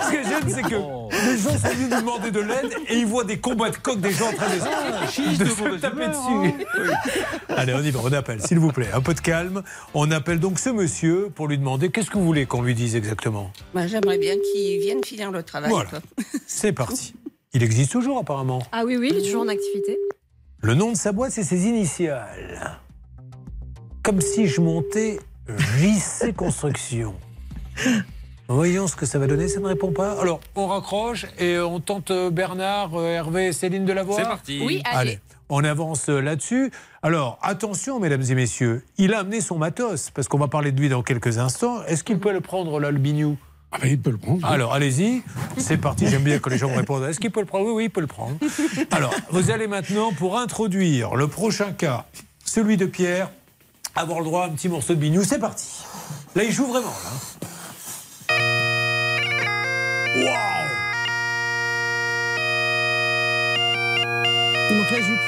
[0.00, 0.76] Ce que j'aime, c'est que
[1.26, 4.00] les gens sont venus nous demander de l'aide et ils voient des combats de coq
[4.00, 6.18] des gens en train de, de se taper dessus.
[6.34, 6.52] Oui.
[7.48, 8.88] Allez, on y va, on appelle, s'il vous plaît.
[8.92, 9.62] Un peu de calme.
[9.94, 12.96] On appelle donc ce monsieur pour lui demander qu'est-ce que vous voulez qu'on lui dise
[12.96, 13.52] exactement.
[13.74, 15.70] Bah, J'aimerais bien qu'ils viennent finir le travail.
[15.70, 15.90] Voilà.
[16.46, 17.14] C'est parti.
[17.52, 18.62] Il existe toujours apparemment.
[18.72, 19.98] Ah oui, oui, il est toujours en activité.
[20.60, 22.80] Le nom de sa boîte, c'est ses initiales.
[24.02, 25.18] Comme si je montais
[25.56, 27.14] JC Construction.
[28.48, 30.20] Voyons ce que ça va donner, ça ne répond pas.
[30.20, 34.22] Alors, on raccroche et on tente euh, Bernard, euh, Hervé et Céline de la C'est
[34.22, 34.62] parti.
[34.64, 35.20] Oui, allez.
[35.48, 36.70] on avance euh, là-dessus.
[37.02, 40.80] Alors, attention, mesdames et messieurs, il a amené son matos, parce qu'on va parler de
[40.80, 41.82] lui dans quelques instants.
[41.86, 43.36] Est-ce qu'il peut le prendre, là, le bignou
[43.72, 44.46] Ah, ben, il peut le prendre.
[44.46, 45.22] alors, allez-y.
[45.58, 46.08] C'est parti.
[46.08, 47.04] J'aime bien que les gens me répondent.
[47.04, 47.66] Est-ce qu'il peut le prendre?
[47.66, 48.36] Oui, oui, il peut le prendre.
[48.90, 52.06] Alors, vous allez maintenant, pour introduire le prochain cas,
[52.44, 53.30] celui de Pierre,
[53.94, 55.24] avoir le droit à un petit morceau de bignou.
[55.24, 55.66] C'est parti.
[56.34, 56.92] Là, il joue vraiment.
[57.04, 57.10] Là.
[60.16, 60.68] Waouh
[64.70, 65.20] Il manque la jupe.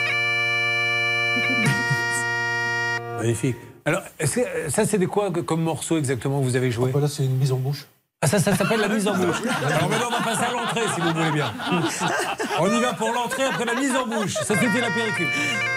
[3.21, 3.57] Magnifique.
[3.85, 6.93] Alors, est-ce que- ça, c'est de quoi comme morceau exactement que vous avez joué?
[6.93, 7.87] Là, c'est une mise en bouche.
[8.23, 9.37] Ah, ça, ça s'appelle la mise en bouche.
[9.67, 11.53] Alors maintenant, on va passer à l'entrée, si vous voulez bien.
[12.61, 14.35] On y va pour l'entrée après la mise en bouche.
[14.35, 15.27] Ça, c'était l'apéritif.
[15.27, 15.70] Oh,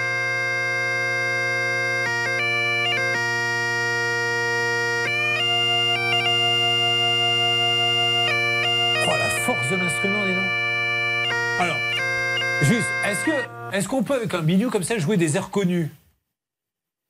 [12.73, 13.31] juste, est-ce que
[13.75, 15.89] est-ce qu'on peut, avec un bidou comme ça, jouer des airs connus?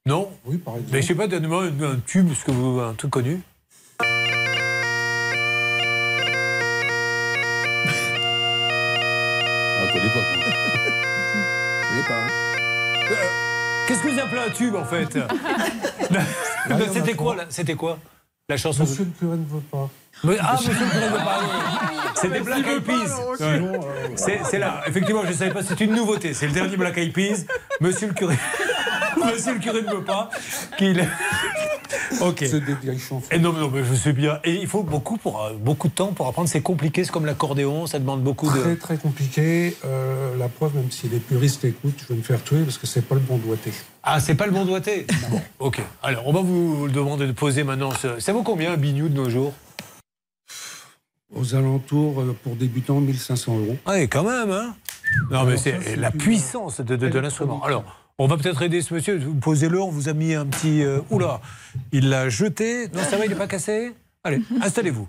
[0.05, 0.29] Non?
[0.45, 0.91] Oui, par exemple.
[0.93, 3.41] Mais je sais pas, donne-moi un, un tube, ce que vous, un truc connu.
[8.55, 9.99] Ah, pas.
[12.07, 12.15] pas.
[12.15, 12.27] hein.
[13.11, 13.15] Euh,
[13.87, 15.17] Qu'est-ce que vous appelez un tube en fait?
[16.93, 17.45] C'était quoi là?
[17.49, 17.97] C'était quoi?
[18.49, 19.89] La chanson Monsieur le curé ne veut pas.
[20.25, 21.39] Mais- Ah, monsieur le curé ne veut pas.
[21.41, 21.97] oui.
[22.15, 23.19] C'est des Black Eyed Peas.
[24.15, 24.81] C'est c'est là.
[24.85, 25.63] Effectivement, je ne savais pas.
[25.63, 26.33] C'est une nouveauté.
[26.33, 27.45] C'est le dernier Black Eyed Peas.
[27.79, 28.37] Monsieur le curé.
[29.25, 30.29] Monsieur le curé ne veut pas.
[30.77, 31.07] Qu'il.
[32.21, 32.37] Ok.
[32.39, 33.27] c'est des vieilles chansons.
[33.31, 34.39] Et non, mais non, mais je sais bien.
[34.43, 36.47] Et il faut beaucoup, pour, euh, beaucoup de temps pour apprendre.
[36.49, 37.03] C'est compliqué.
[37.03, 37.87] C'est comme l'accordéon.
[37.87, 38.75] Ça demande beaucoup Très de.
[38.75, 39.75] très compliqué.
[39.85, 42.87] Euh, la preuve, même si les puristes écoutent, je vais me faire tuer parce que
[42.87, 43.71] c'est pas le bon doigté.
[44.03, 45.05] Ah, c'est pas le bon doigté?
[45.29, 45.81] Bon, ok.
[46.01, 47.91] Alors, on va vous demander de poser maintenant.
[47.91, 49.53] ce- Ça vaut combien un bignou de nos jours?
[51.35, 53.77] Aux alentours, euh, pour débutants, 1500 euros.
[53.85, 54.75] Ah, et quand même, hein
[55.31, 57.63] Non, mais c'est la puissance de, de- de l'instrument.
[57.63, 57.83] Alors,
[58.19, 59.19] on va peut-être aider ce monsieur.
[59.41, 60.83] Posez-le, on vous a mis un petit.
[60.83, 61.41] euh, oula
[61.91, 62.87] Il l'a jeté.
[62.93, 63.93] Non, ça va, il n'est pas cassé?
[64.25, 65.05] Allez, installez-vous.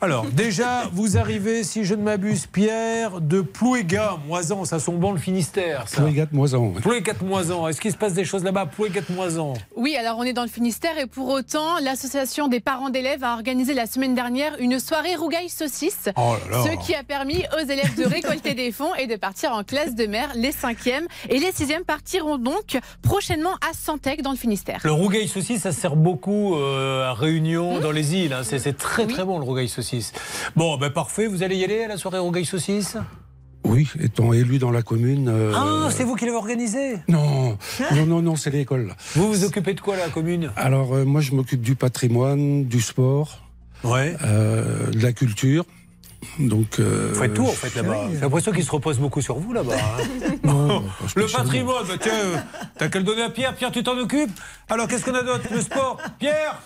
[0.00, 5.12] Alors, déjà, vous arrivez, si je ne m'abuse, Pierre, de Plouégat, Moisan, ça sent bon
[5.12, 5.98] le Finistère, ça.
[5.98, 6.72] Plouégat, Moisan.
[6.82, 7.68] Plouégat, Moisan.
[7.68, 9.54] Est-ce qu'il se passe des choses là-bas Plouégat, Moisan?
[9.76, 13.34] Oui, alors on est dans le Finistère et pour autant, l'association des parents d'élèves a
[13.34, 16.08] organisé la semaine dernière une soirée rougaille saucisse.
[16.16, 16.64] Oh là là.
[16.64, 19.94] Ce qui a permis aux élèves de récolter des fonds et de partir en classe
[19.94, 20.32] de mer.
[20.34, 24.80] Les cinquièmes et les sixièmes partiront donc prochainement à Santec dans le Finistère.
[24.82, 28.32] Le rougail saucisse, ça sert beaucoup euh, à Réunion, dans les îles.
[28.32, 28.42] hein.
[28.58, 30.12] C'est c'est très très bon le rougail saucisse.
[30.54, 31.26] Bon, ben parfait.
[31.26, 32.96] Vous allez y aller à la soirée rougail saucisse?
[33.64, 35.28] Oui, étant élu dans la commune.
[35.28, 36.98] euh, Ah, c'est vous qui l'avez organisé?
[37.08, 37.58] Non,
[37.94, 38.94] non, non, non, c'est l'école.
[39.16, 40.52] Vous vous occupez de quoi la commune?
[40.56, 43.40] Alors, euh, moi, je m'occupe du patrimoine, du sport,
[43.82, 44.16] Ouais.
[44.24, 45.64] euh, de la culture.
[46.38, 48.08] Donc, euh, Vous faites tout en fait là-bas.
[48.12, 49.74] J'ai l'impression qu'il se repose beaucoup sur vous là-bas.
[49.74, 50.32] hein.
[50.44, 50.84] non,
[51.16, 52.12] Le patrimoine, bah, tiens,
[52.78, 53.54] t'as qu'à le donner à Pierre.
[53.54, 54.30] Pierre, tu t'en occupes?
[54.68, 55.44] Alors qu'est-ce qu'on a d'autre?
[55.52, 55.98] Le sport?
[56.18, 56.60] Pierre,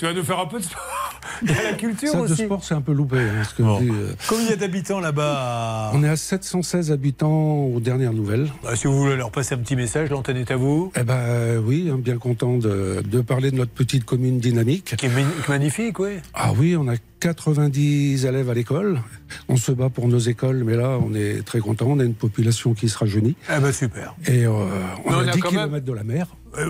[0.00, 0.80] tu vas nous faire un peu de sport
[1.42, 2.44] Il y a la culture Ça, de aussi.
[2.46, 3.18] sport, c'est un peu loupé.
[3.18, 3.78] hein, ce que Bon.
[3.80, 8.14] dit, euh, Combien il y a d'habitants là-bas On est à 716 habitants aux dernières
[8.14, 8.48] nouvelles.
[8.62, 10.90] Bah, Si vous voulez leur passer un petit message, l'antenne est à vous.
[10.98, 14.96] Eh ben euh, oui, hein, bien content de, de parler de notre petite commune dynamique.
[14.96, 16.12] Qui est magn- magnifique, oui.
[16.32, 19.00] Ah oui, on a 90 élèves à l'école.
[19.48, 21.86] On se bat pour nos écoles, mais là, on est très content.
[21.88, 23.36] On a une population qui se rajeunit.
[23.48, 24.14] Ah bah super.
[24.26, 24.50] Et euh,
[25.04, 26.26] on Mais on a a 10 quand même- km de la mer.
[26.58, 26.64] Euh,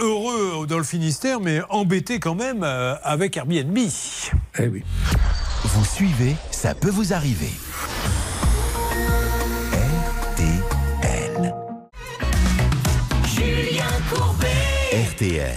[0.00, 3.76] heureux dans le Finistère, mais embêté quand même euh, avec Airbnb.
[4.58, 4.82] Eh oui.
[5.64, 7.50] Vous suivez, ça peut vous arriver.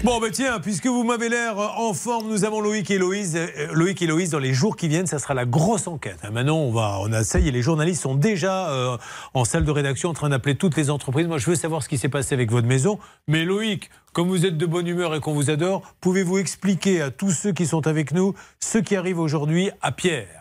[0.04, 3.36] Bon, bah tiens, puisque vous m'avez l'air en forme, nous avons Loïc et Loïse.
[3.36, 6.18] Euh, Loïc et Loïse, dans les jours qui viennent, ça sera la grosse enquête.
[6.24, 6.32] hein.
[6.32, 8.98] Maintenant, on va, on a ça les journalistes sont déjà euh,
[9.34, 11.28] en salle de rédaction en train d'appeler toutes les entreprises.
[11.28, 13.00] Moi, je veux savoir ce qui s'est passé avec votre maison.
[13.28, 17.12] Mais Loïc, comme vous êtes de bonne humeur et qu'on vous adore, pouvez-vous expliquer à
[17.12, 20.39] tous ceux qui sont avec nous ce qui arrive aujourd'hui à Pierre?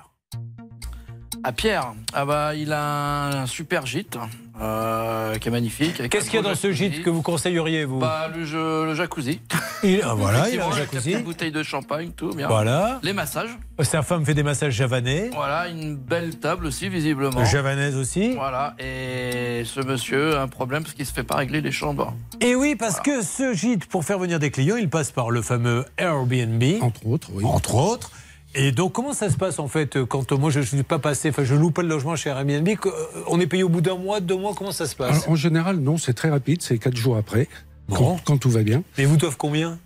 [1.45, 4.19] À Pierre, ah bah, il a un super gîte
[4.61, 6.09] euh, qui est magnifique.
[6.09, 8.01] Qu'est-ce qu'il y a dans ce gîte que vous conseilleriez, vous?
[8.01, 9.41] Bah, le, jeu- le jacuzzi.
[9.85, 11.13] Il- ah, voilà, il a un jacuzzi.
[11.13, 12.49] petite bouteille de champagne, tout bien.
[12.49, 12.99] Voilà.
[13.05, 13.57] Les massages.
[13.81, 15.31] Sa femme fait des massages javanais.
[15.33, 17.45] Voilà, une belle table aussi, visiblement.
[17.45, 18.35] Javanaise aussi.
[18.35, 22.13] Voilà, et ce monsieur a un problème parce qu'il se fait pas régler les chambres.
[22.41, 25.43] Et oui, parce que ce gîte, pour faire venir des clients, il passe par le
[25.43, 26.65] fameux Airbnb.
[26.81, 27.45] Entre autres, oui.
[27.45, 28.11] Entre autres.
[28.55, 30.99] Et donc, comment ça se passe en fait quand euh, moi je ne suis pas
[30.99, 32.93] passé, enfin je loue pas le logement chez Airbnb que, euh,
[33.29, 35.37] On est payé au bout d'un mois, deux mois, comment ça se passe Alors, en
[35.37, 37.47] général, non, c'est très rapide, c'est 4 jours après,
[37.89, 37.97] Bon.
[37.97, 38.83] quand, quand tout va bien.
[38.97, 39.79] Mais ils vous doivent combien?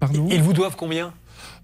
[0.00, 0.28] Pardon?
[0.30, 1.12] Ils vous doivent combien?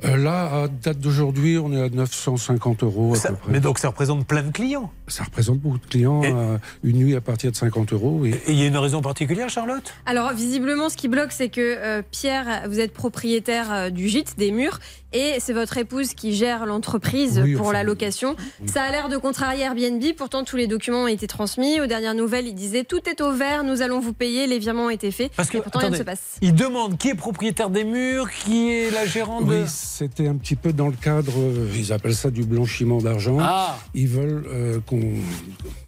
[0.04, 3.52] Euh, Là, à date d'aujourd'hui, on est à 950 euros à Ça- peu près.
[3.52, 4.90] Mais donc ça représente plein de clients.
[5.08, 6.22] Ça représente beaucoup de clients.
[6.24, 8.24] euh, une nuit à partir de 50 euros.
[8.24, 8.30] Et...
[8.30, 9.92] Et il y a une raison particulière, Charlotte?
[10.06, 14.36] Alors visiblement, ce qui bloque, c'est que euh, Pierre, vous êtes propriétaire euh, du gîte,
[14.38, 14.78] des murs,
[15.12, 18.36] et c'est votre épouse qui gère l'entreprise Oui, pour enfin, la location.
[18.66, 21.80] Ça a l'air de contrarier Airbnb, pourtant tous les documents ont été transmis.
[21.80, 24.86] Aux dernières nouvelles, il disait tout est au vert, nous allons vous payer, les virements
[24.86, 25.32] ont été faits.
[25.36, 26.38] Parce que et pourtant, rien ne se passe.
[26.40, 29.62] il demande qui est propriétaire des murs, qui est la gérante de.
[29.62, 33.38] Oui, c'était un petit peu dans le cadre, euh, ils appellent ça du blanchiment d'argent.
[33.40, 33.78] Ah.
[33.94, 35.00] Ils veulent euh, qu'on.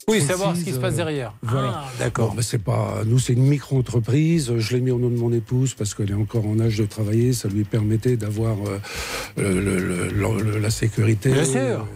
[0.09, 1.33] Oui, précise, savoir ce qui se passe euh, derrière.
[1.43, 1.73] Voilà.
[1.87, 2.31] Ah, d'accord.
[2.31, 4.53] Bon, ben, c'est pas, nous, c'est une micro-entreprise.
[4.59, 6.87] Je l'ai mis au nom de mon épouse parce qu'elle est encore en âge de
[6.87, 7.33] travailler.
[7.33, 8.57] Ça lui permettait d'avoir
[9.39, 11.31] euh, le- la sécurité.
[11.31, 11.87] Bien sûr.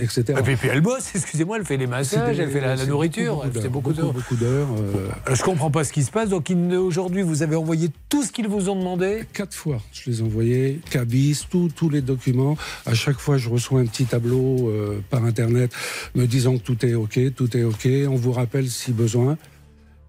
[0.00, 0.24] Etc.
[0.38, 3.58] Et puis, puis elle bosse, excusez-moi, elle fait les massages, elle fait la, nourriture, beaucoup,
[3.64, 6.28] elle beaucoup fait beaucoup d'heures, euh, Je comprends pas ce qui se passe.
[6.28, 9.24] Donc aujourd'hui, vous avez envoyé tout ce qu'ils vous ont demandé?
[9.32, 12.56] Quatre fois, je les ai envoyés, cabis, tous tous les documents.
[12.86, 15.72] À chaque fois, je reçois un petit tableau euh, par Internet
[16.14, 17.88] me disant que tout est OK, tout est OK.
[18.08, 19.36] On vous rappelle si besoin.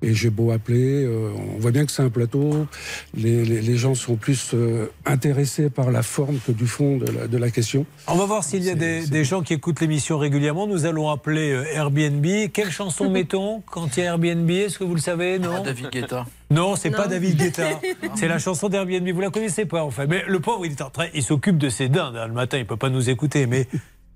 [0.02, 2.66] Et j'ai beau appeler, euh, on voit bien que c'est un plateau.
[3.14, 7.06] Les, les- les gens sont plus euh, intéressés par la forme que du fond de
[7.12, 7.86] la, de la question.
[8.08, 10.68] On va voir s'il y a des, des gens qui écoutent l'émission régulièrement.
[10.68, 12.26] Nous allons appeler euh, Airbnb.
[12.54, 14.50] Quelle chanson mettons quand il y a Airbnb?
[14.50, 15.38] Est-ce que vous le savez?
[15.38, 15.64] Non?
[15.64, 16.26] David Guetta.
[16.50, 17.08] Non, c'est pas.
[17.08, 17.68] David Guetta.
[18.16, 19.10] c'est la chanson d'Airbnb.
[19.10, 20.08] Vous la connaissez pas, en fait.
[20.08, 22.16] Mais le pauvre, il est en train, il s'occupe de ses dindes.
[22.16, 22.28] hein.
[22.28, 23.48] Le matin, il peut pas nous écouter.
[23.48, 23.68] Mais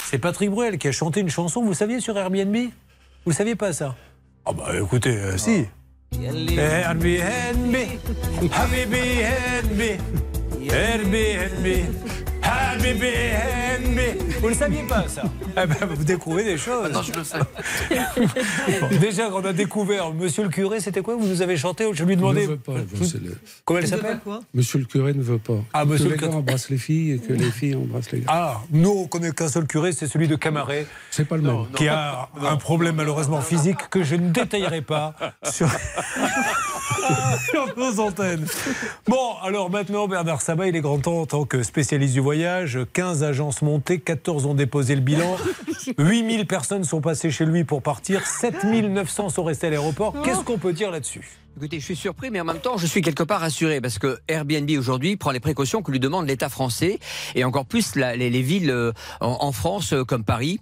[0.06, 1.62] c'est Patrick Bruel qui a chanté une chanson.
[1.62, 2.56] Vous saviez sur Airbnb?
[2.56, 3.96] Vous le saviez pas ça?
[4.46, 5.66] Ah bah écoutez, euh, si.
[6.22, 7.76] Airbnb,
[8.52, 9.22] Habibi
[10.70, 11.66] Airbnb,
[12.44, 14.00] Airbnb.
[14.44, 16.92] Vous le saviez pas ça Eh ben, Vous découvrez des choses.
[16.92, 17.38] Non, je le sais.
[18.82, 21.16] Bon, déjà, quand on a découvert Monsieur le curé, c'était quoi?
[21.16, 22.42] Vous nous avez chanté Je lui demandais.
[22.42, 24.20] Ne veut pas, le- Comment elle s'appelle
[24.54, 25.54] Monsieur le curé ne veut pas.
[25.74, 26.40] Ah, monsieur que le les gars curé.
[26.40, 28.26] embrassent les filles et que les filles embrassent les gars.
[28.28, 30.88] Ah, nous, on connaît qu'un seul curé, c'est celui de Camaret.
[31.10, 31.66] C'est pas le même.
[31.78, 35.14] Qui a un problème malheureusement physique que je ne détaillerai pas
[35.50, 35.70] sur,
[37.50, 38.46] sur nos antennes.
[39.08, 42.80] Bon, alors maintenant, Bernard Sabat, il est grand temps en tant que spécialiste du voyage.
[42.92, 45.36] 15 agences montées, 14 ont déposé le bilan.
[45.98, 48.26] 8000 personnes sont passées chez lui pour partir.
[48.26, 50.14] 7900 sont restés à l'aéroport.
[50.24, 51.30] Qu'est-ce qu'on peut dire là-dessus?
[51.58, 54.18] Écoutez, je suis surpris, mais en même temps, je suis quelque part rassuré parce que
[54.28, 57.00] Airbnb aujourd'hui prend les précautions que lui demande l'État français
[57.36, 58.92] et encore plus la- les, les villes euh,
[59.22, 60.60] en, en France euh, comme Paris.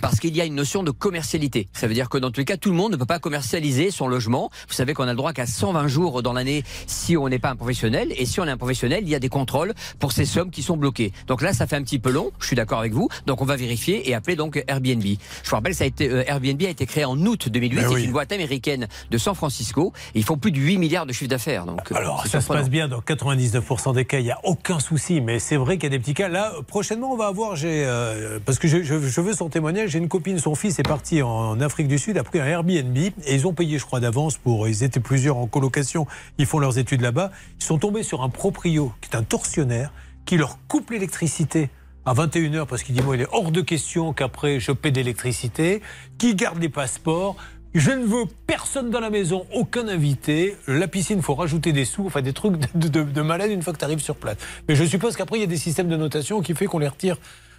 [0.00, 1.68] Parce qu'il y a une notion de commercialité.
[1.72, 3.90] Ça veut dire que dans tous les cas, tout le monde ne peut pas commercialiser
[3.90, 4.50] son logement.
[4.68, 7.50] Vous savez qu'on a le droit qu'à 120 jours dans l'année si on n'est pas
[7.50, 8.12] un professionnel.
[8.16, 10.62] Et si on est un professionnel, il y a des contrôles pour ces sommes qui
[10.62, 11.12] sont bloquées.
[11.26, 12.30] Donc là, ça fait un petit peu long.
[12.40, 13.08] Je suis d'accord avec vous.
[13.26, 15.02] Donc on va vérifier et appeler donc Airbnb.
[15.02, 17.76] Je vous rappelle, ça a été, euh, Airbnb a été créé en août 2008.
[17.76, 19.92] Ben C'est une boîte américaine de San Francisco.
[20.14, 21.64] Et ils font plus de 8 milliards de chiffre d'affaires.
[21.66, 24.80] Donc, euh, Alors, ça se passe bien dans 99% des cas, il n'y a aucun
[24.80, 26.28] souci, mais c'est vrai qu'il y a des petits cas.
[26.28, 29.87] Là, prochainement, on va avoir, j'ai, euh, parce que je, je- je veux son témoignage,
[29.88, 32.96] j'ai une copine, son fils est parti en Afrique du Sud, a pris un Airbnb,
[32.96, 36.06] et ils ont payé, je crois, d'avance pour, ils étaient plusieurs en colocation,
[36.38, 39.92] ils font leurs études là-bas, ils sont tombés sur un proprio, qui est un tortionnaire,
[40.24, 41.70] qui leur coupe l'électricité
[42.04, 45.82] à 21h parce qu'il dit moi il est hors de question qu'après je paie d'électricité,
[46.16, 47.36] qui garde les passeports.
[47.74, 50.56] Je ne veux personne dans la maison, aucun invité.
[50.66, 53.74] La piscine, faut rajouter des sous, enfin des trucs de, de, de malade une fois
[53.74, 54.38] que tu arrives sur place.
[54.68, 56.88] Mais je suppose qu'après, il y a des systèmes de notation qui fait qu'on les
[56.88, 57.18] retire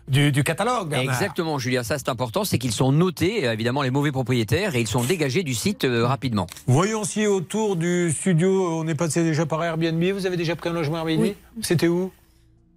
[0.09, 0.89] du, du catalogue.
[0.89, 1.13] Bernard.
[1.13, 4.81] Exactement, Julien, ça c'est important, c'est qu'ils sont notés, euh, évidemment, les mauvais propriétaires, et
[4.81, 6.47] ils sont dégagés du site euh, rapidement.
[6.67, 10.03] Voyons si autour du studio, on est passé déjà par Airbnb.
[10.13, 11.35] Vous avez déjà pris un logement Airbnb Oui.
[11.61, 12.11] C'était où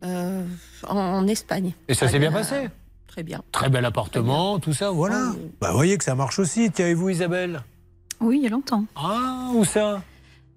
[0.04, 0.44] Euh,
[0.88, 1.72] en, en Espagne.
[1.88, 2.68] Et ça s'est bien Ah, passé
[3.06, 3.42] Très bien.
[3.52, 5.32] Très bel appartement, tout ça, voilà.
[5.60, 6.70] Bah, vous voyez que ça marche aussi.
[6.70, 7.62] Tiens, et vous, Isabelle
[8.20, 8.84] Oui, il y a longtemps.
[8.96, 10.02] Ah, où ça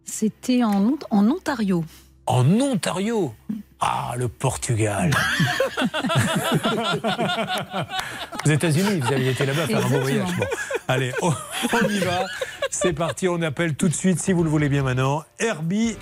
[0.06, 1.84] C'était en, Ont- en Ontario.
[2.28, 3.34] En Ontario
[3.88, 5.12] Ah, le Portugal
[8.46, 10.28] Aux États-Unis, vous avez été là-bas faire un beau voyage.
[10.38, 10.46] Bon,
[10.88, 11.32] allez, on,
[11.74, 12.26] on y va.
[12.72, 15.96] C'est parti, on appelle tout de suite, si vous le voulez bien maintenant, Airbnb.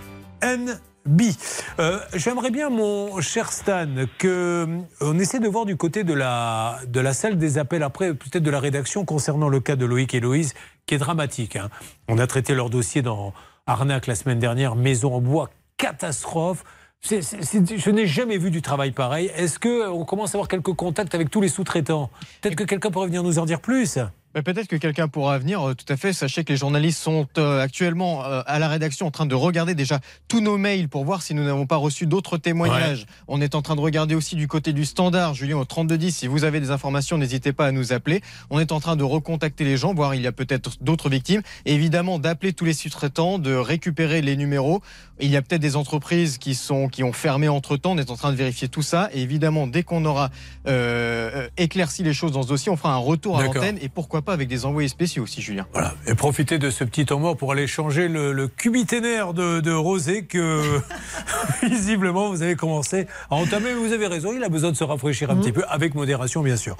[1.79, 3.87] Euh, J'aimerais bien, mon cher Stan,
[4.17, 4.27] que
[4.65, 8.13] euh, on essaie de voir du côté de la, de la salle des appels, après
[8.13, 10.53] peut-être de la rédaction concernant le cas de Loïc et Loïse,
[10.85, 11.57] qui est dramatique.
[11.57, 11.69] hein.
[12.07, 13.33] On a traité leur dossier dans
[13.67, 16.63] Arnaque la semaine dernière, maison en bois, catastrophe.
[17.05, 19.29] Je n'ai jamais vu du travail pareil.
[19.35, 22.09] Est-ce qu'on commence à avoir quelques contacts avec tous les sous-traitants?
[22.41, 23.99] Peut-être que quelqu'un pourrait venir nous en dire plus?
[24.41, 26.11] Peut-être que quelqu'un pourra venir, euh, tout à fait.
[26.11, 29.75] Sachez que les journalistes sont euh, actuellement euh, à la rédaction en train de regarder
[29.75, 33.05] déjà tous nos mails pour voir si nous n'avons pas reçu d'autres témoignages.
[33.27, 36.15] On est en train de regarder aussi du côté du standard, Julien, au 3210.
[36.15, 38.21] Si vous avez des informations, n'hésitez pas à nous appeler.
[38.49, 41.43] On est en train de recontacter les gens, voir il y a peut-être d'autres victimes.
[41.65, 44.81] Et évidemment, d'appeler tous les sous-traitants, de récupérer les numéros.
[45.19, 47.91] Il y a peut-être des entreprises qui, sont, qui ont fermé entre-temps.
[47.91, 49.09] On est en train de vérifier tout ça.
[49.13, 50.31] Et évidemment, dès qu'on aura
[50.67, 53.77] euh, éclairci les choses dans ce dossier, on fera un retour à l'antenne.
[53.79, 55.67] Et pourquoi pas avec des envoyés spéciaux aussi, Julien.
[55.73, 55.93] Voilà.
[56.07, 59.71] Et profitez de ce petit temps mort pour aller changer le, le cubiténaire de, de
[59.71, 60.79] Rosé que
[61.63, 63.73] visiblement vous avez commencé à entamer.
[63.73, 66.57] Vous avez raison, il a besoin de se rafraîchir un petit peu, avec modération bien
[66.57, 66.77] sûr.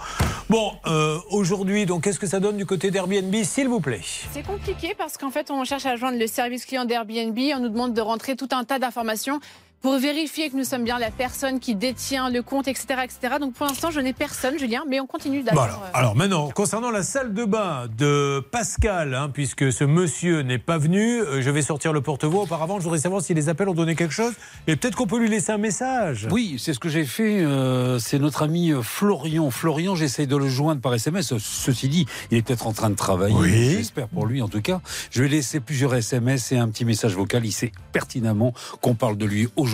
[0.49, 4.01] Bon, euh, aujourd'hui, donc qu'est-ce que ça donne du côté d'Airbnb, s'il vous plaît?
[4.31, 7.37] C'est compliqué parce qu'en fait, on cherche à joindre le service client d'Airbnb.
[7.55, 9.39] On nous demande de rentrer tout un tas d'informations
[9.83, 13.01] pour vérifier que nous sommes bien la personne qui détient le compte, etc.
[13.03, 13.35] etc.
[13.37, 15.77] Donc pour l'instant, je n'ai personne, Julien, mais on continue d'avoir.
[15.77, 15.91] Voilà.
[15.93, 20.77] Alors maintenant, concernant la salle de bain de Pascal, hein, puisque ce monsieur n'est pas
[20.77, 22.43] venu, euh, je vais sortir le porte-voix.
[22.43, 24.31] Auparavant, je voudrais savoir si les appels ont donné quelque chose
[24.67, 26.29] et peut-être qu'on peut lui laisser un message.
[26.31, 27.41] Oui, c'est ce que j'ai fait.
[27.41, 29.51] euh, c'est notre ami euh, Florian.
[29.51, 31.33] Florian, j'essaye de le joindre par SMS.
[31.39, 33.35] Ceci dit, il est peut-être en train de travailler.
[33.35, 33.71] Oui.
[33.71, 34.79] J'espère pour lui, en tout cas.
[35.11, 37.45] Je vais laisser plusieurs SMS et un petit message vocal.
[37.45, 39.72] Il sait pertinemment qu'on parle de lui aujourd'hui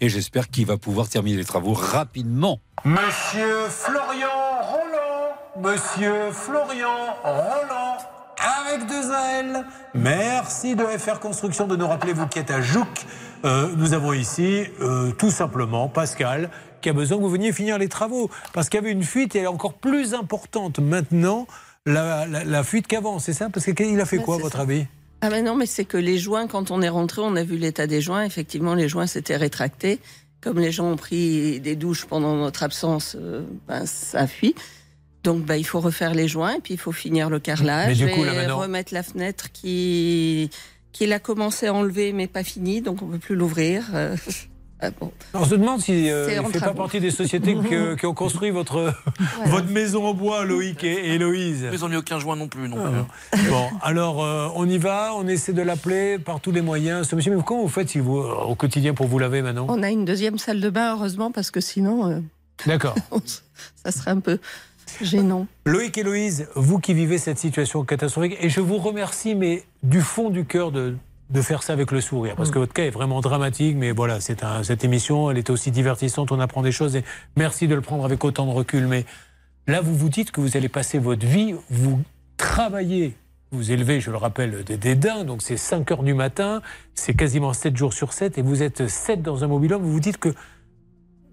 [0.00, 2.58] et j'espère qu'il va pouvoir terminer les travaux rapidement.
[2.84, 4.28] Monsieur Florian
[4.62, 7.96] Roland, Monsieur Florian Roland,
[8.66, 9.10] avec deux
[9.40, 9.64] L.
[9.94, 12.86] Merci de FR Construction de nous rappeler, vous qui êtes à Jouc.
[13.44, 16.50] Euh, nous avons ici euh, tout simplement Pascal
[16.82, 18.30] qui a besoin que vous veniez finir les travaux.
[18.52, 21.46] Parce qu'il y avait une fuite et elle est encore plus importante maintenant,
[21.86, 23.48] la, la- la fuite qu'avant, c'est ça?
[23.50, 24.62] Parce qu'il a fait quoi, à votre ça.
[24.62, 24.86] avis?
[25.22, 27.56] Ah mais non, mais c'est que les joints, quand on est rentré, on a vu
[27.58, 28.24] l'état des joints.
[28.24, 29.98] Effectivement, les joints s'étaient rétractés.
[30.40, 34.54] Comme les gens ont pris des douches pendant notre absence, euh, ben, ça fuit.
[35.22, 38.06] Donc bah, il faut refaire les joints et puis il faut finir le carrelage Mais
[38.06, 40.48] du coup, et maintenant- remettre la fenêtre qui
[40.92, 43.84] qu'il a commencé à enlever mais pas fini, donc on peut plus l'ouvrir.
[44.82, 45.12] Euh, ah bon.
[45.34, 48.14] On se demande si euh, il ne fait pas partie des sociétés que- qui ont
[48.14, 48.92] construit votre,
[49.46, 51.68] votre maison en bois, Loïc et et Héloïse.
[51.72, 52.68] Ils n'ont mis aucun joint non plus.
[52.68, 52.76] Non.
[53.48, 57.08] Bon, alors euh, on y va, on essaie de l'appeler par tous les moyens.
[57.08, 59.66] Ce monsieur, mais comment vous faites si vous, au quotidien pour vous laver maintenant?
[59.68, 62.20] On a une deuxième salle de bain heureusement parce que sinon euh,
[62.66, 62.94] D'accord.
[63.84, 64.38] ça serait un peu
[65.02, 65.46] gênant.
[65.66, 70.00] Loïc et Héloïse, vous qui vivez cette situation catastrophique, et je vous remercie, mais du
[70.00, 70.96] fond du cœur de,
[71.30, 74.20] de faire ça avec le sourire, parce que votre cas est vraiment dramatique, mais voilà,
[74.20, 77.04] c'est un- cette émission, elle est aussi divertissante, on apprend des choses, et
[77.36, 78.86] merci de le prendre avec autant de recul.
[78.88, 79.04] Mais
[79.68, 82.00] là, vous vous dites que vous allez passer votre vie, vous
[82.36, 83.16] travaillez,
[83.52, 86.62] vous élevez, je le rappelle, des, des daims, donc c'est 5 heures du matin,
[86.94, 90.00] c'est quasiment 7 jours sur 7, et vous êtes 7 dans un mobil-home, vous vous
[90.00, 90.34] dites que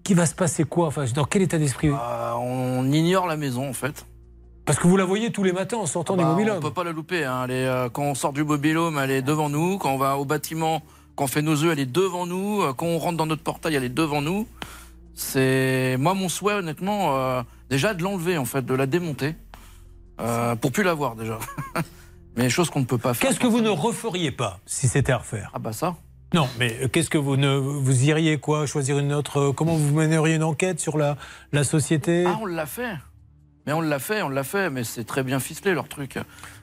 [0.04, 1.88] qu'il va se passer quoi enfin, Dans quel état d'esprit?
[1.88, 4.06] Euh, on ignore la maison en fait.
[4.68, 6.60] Parce que vous la voyez tous les matins en sortant Bah, des on mobil-homes.
[6.60, 7.24] peut pas la louper.
[7.24, 7.42] hein.
[7.44, 9.78] Elle est, euh, quand on sort du mobilhome, elle est devant nous.
[9.78, 10.82] Quand on va au bâtiment,
[11.16, 12.62] quand on fait nos œufs, elle est devant nous.
[12.62, 14.46] Euh, Quand on rentre dans notre portail, elle est devant nous.
[15.14, 19.34] C'est moi mon souhait honnêtement, euh, déjà de l'enlever en fait, de la démonter,
[20.20, 21.38] euh, pour plus la voir déjà.
[22.36, 23.28] Mais chose qu'on ne peut pas faire.
[23.28, 25.50] Qu'est-ce que vous ne referiez pas si c'était à refaire?
[25.54, 25.96] Ah bah ça.
[26.34, 28.66] Non, mais qu'est-ce que vous ne vous iriez quoi?
[28.66, 31.16] Choisir une autre Comment vous mèneriez une enquête sur la
[31.52, 32.26] la société?
[32.28, 32.92] Ah, on l'a fait.
[33.68, 36.18] Mais on l'a fait, on l'a fait, mais c'est très bien ficelé leur truc.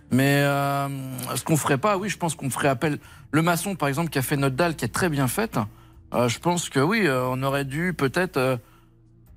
[0.10, 0.88] Mais euh,
[1.36, 2.98] ce qu'on ferait pas, oui, je pense qu'on ferait appel.
[3.30, 5.60] Le maçon, par exemple, qui a fait notre dalle, qui est très bien faite,
[6.16, 8.60] euh, je pense que oui, euh, on aurait dû peut-être.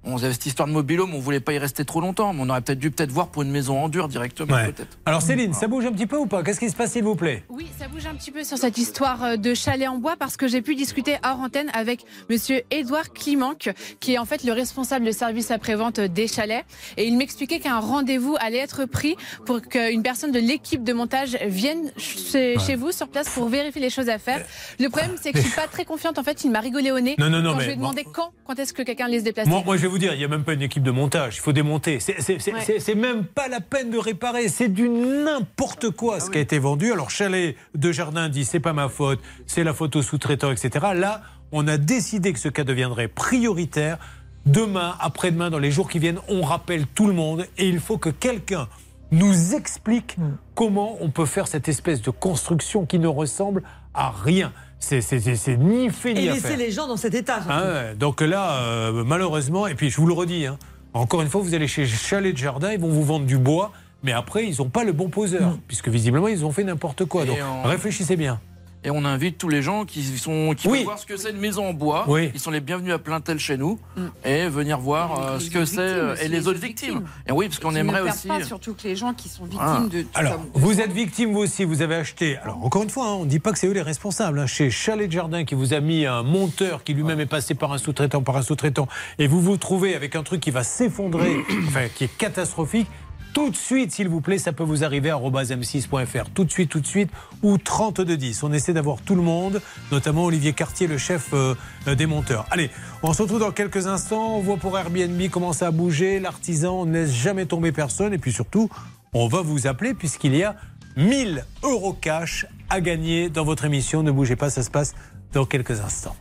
[0.09, 2.43] Euh, on avait cette histoire de mobilhome, on voulait pas y rester trop longtemps, mais
[2.43, 4.55] on aurait peut-être dû peut-être voir pour une maison en dur directement.
[4.57, 4.75] Ouais.
[5.07, 6.43] Alors Céline, ça bouge un petit peu ou pas?
[6.43, 7.45] Qu'est-ce qui se passe s'il vous plaît?
[7.49, 10.37] Oui, ça bouge un petit peu sur cette histoire euh, de chalet en bois parce
[10.37, 13.71] que j'ai pu discuter hors antenne avec monsieur Édouard Climanque,
[14.01, 16.65] qui est en fait le responsable de service après-vente des chalets.
[16.97, 19.17] Et il m'expliquait qu'un rendez-vous allait être pris
[19.47, 22.55] pour qu'une personne de l'équipe de montage vienne chez, Ouais.
[22.65, 24.45] chez vous sur place pour vérifier les choses à faire.
[24.79, 26.19] Le problème, c'est que je suis pas très confiante.
[26.19, 27.77] En fait, il m'a rigolé au nez Non, non, non, quand mais je lui ai
[27.77, 27.83] bon.
[27.83, 29.51] demandé quand, quand est-ce que quelqu'un allait se déplacer.
[29.51, 31.37] Moi, moi, je vais vous dire, il n'y a même pas une équipe de montage.
[31.37, 31.99] Il faut démonter.
[32.01, 34.49] C'est même pas la peine de réparer.
[34.49, 36.93] C'est du n'importe quoi ce qui a été vendu.
[36.93, 40.87] Alors, Chalet de Jardin dit c'est pas ma faute, c'est la faute au sous-traitant, etc.
[40.95, 41.23] Là,
[41.53, 43.99] on a décidé que ce cas deviendrait prioritaire.
[44.47, 47.99] Demain, après-demain, dans les jours qui viennent, on rappelle tout le monde et il faut
[47.99, 48.69] que quelqu'un
[49.11, 50.17] nous explique
[50.55, 53.63] comment on peut faire cette espèce de construction qui ne ressemble
[53.95, 54.53] à rien.
[54.81, 57.41] C'est c'est- c'est- c'est ni fait ni Et laisser les gens dans cet état.
[57.49, 60.57] Ah donc là, euh, malheureusement, et puis je vous le redis, hein,
[60.95, 63.73] encore une fois, vous allez chez Chalet de Jardin, ils vont vous vendre du bois,
[64.05, 67.25] mais après, ils n'ont pas le bon poseur, puisque visiblement, ils ont fait n'importe quoi.
[67.25, 68.41] Donc on- réfléchissez bien.
[68.85, 70.79] Et on invite tous les gens qui sont qui Oui.
[70.79, 72.05] veulent voir ce que c'est une maison en bois.
[72.07, 72.31] Oui.
[72.33, 73.79] Ils sont les bienvenus à plein tel chez nous
[74.25, 77.03] et venir voir euh, ce que c'est euh, et les autres victimes.
[77.27, 78.29] Et oui, parce qu'on aimerait ne aussi.
[78.29, 79.83] pas, surtout que les gens qui sont victimes Ah.
[79.91, 80.07] de.
[80.15, 82.37] Alors, comme- vous êtes victime, vous aussi, vous avez acheté.
[82.39, 84.39] Alors, encore une fois, hein, on ne dit pas que c'est eux les responsables.
[84.39, 84.47] hein.
[84.47, 87.73] Chez Chalet de Jardin, qui vous a mis un monteur qui lui-même est passé par
[87.73, 88.87] un sous-traitant, par un sous-traitant,
[89.19, 91.37] et vous vous trouvez avec un truc qui va s'effondrer,
[91.67, 92.87] enfin, qui est catastrophique.
[93.33, 96.31] Tout de suite, s'il vous plaît, ça peut vous arriver à m6.fr.
[96.35, 97.11] Tout de suite, tout de suite,
[97.43, 98.43] ou 3210.
[98.43, 99.61] On essaie d'avoir tout le monde,
[99.93, 101.55] notamment Olivier Cartier, le chef euh,
[101.87, 102.47] des monteurs.
[102.51, 102.71] Allez,
[103.03, 104.37] on se retrouve dans quelques instants.
[104.37, 106.21] On voit pour Airbnb commencer à bouger.
[106.21, 108.13] L'artisan ne laisse jamais tomber personne.
[108.13, 108.69] Et puis surtout,
[109.13, 110.57] on va vous appeler puisqu'il y a
[110.97, 114.03] 1000 euros cash à gagner dans votre émission.
[114.03, 114.95] Ne bougez pas, ça se passe
[115.33, 116.17] dans quelques instants.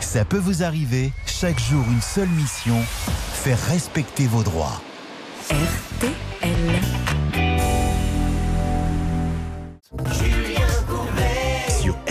[0.00, 2.80] Ça peut vous arriver, chaque jour une seule mission,
[3.32, 4.80] faire respecter vos droits.
[10.12, 10.25] Sur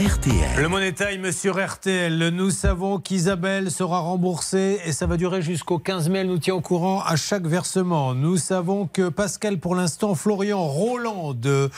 [0.06, 0.62] RTL.
[0.62, 2.30] Le Money Time sur RTL.
[2.30, 6.20] Nous savons qu'Isabelle sera remboursée et ça va durer jusqu'au 15 mai.
[6.20, 8.14] Elle nous tient au courant à chaque versement.
[8.14, 11.72] Nous savons que Pascal, pour l'instant, Florian Roland de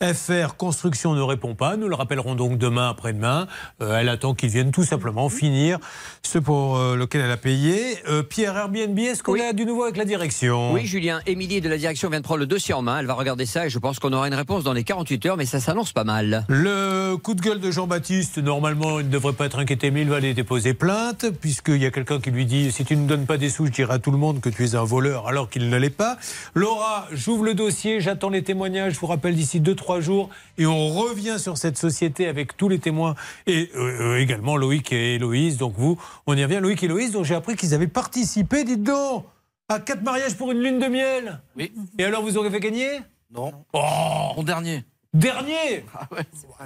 [0.00, 1.76] FR Construction ne répond pas.
[1.76, 3.48] Nous le rappellerons donc demain, après-demain.
[3.80, 5.80] Euh, elle attend qu'il vienne tout simplement finir
[6.22, 7.98] ce pour euh, lequel elle a payé.
[8.08, 10.72] Euh, Pierre Airbnb, est-ce qu'on a du nouveau avec la direction?
[10.72, 13.00] Oui, Julien, Émilie de la direction vient de prendre le dossier en main.
[13.00, 15.36] Elle va regarder ça et je pense qu'on aura une réponse dans les 48 heures,
[15.36, 16.44] mais ça s'annonce pas mal.
[16.48, 20.08] Le coup de gueule de Jean-Baptiste, normalement, il ne devrait pas être inquiété, mais il
[20.08, 23.08] va aller déposer plainte, puisqu'il y a quelqu'un qui lui dit Si tu ne me
[23.08, 25.26] donnes pas des sous, je dirai à tout le monde que tu es un voleur,
[25.26, 26.18] alors qu'il ne l'est pas.
[26.54, 30.28] Laura, j'ouvre le dossier, j'attends les témoignages, je vous rappelle d'ici 2-3 jours,
[30.58, 33.14] et on revient sur cette société avec tous les témoins,
[33.46, 35.56] et euh, euh, également Loïc et Héloïse.
[35.56, 36.60] Donc vous, on y revient.
[36.60, 39.24] Loïc et Héloïse, dont j'ai appris qu'ils avaient participé, dites donc,
[39.68, 41.40] à quatre mariages pour une lune de miel.
[41.56, 41.72] Oui.
[41.98, 43.00] Et alors, vous aurez fait gagner?
[43.34, 43.52] Non.
[43.72, 44.84] Oh Mon dernier.
[45.14, 45.84] Dernier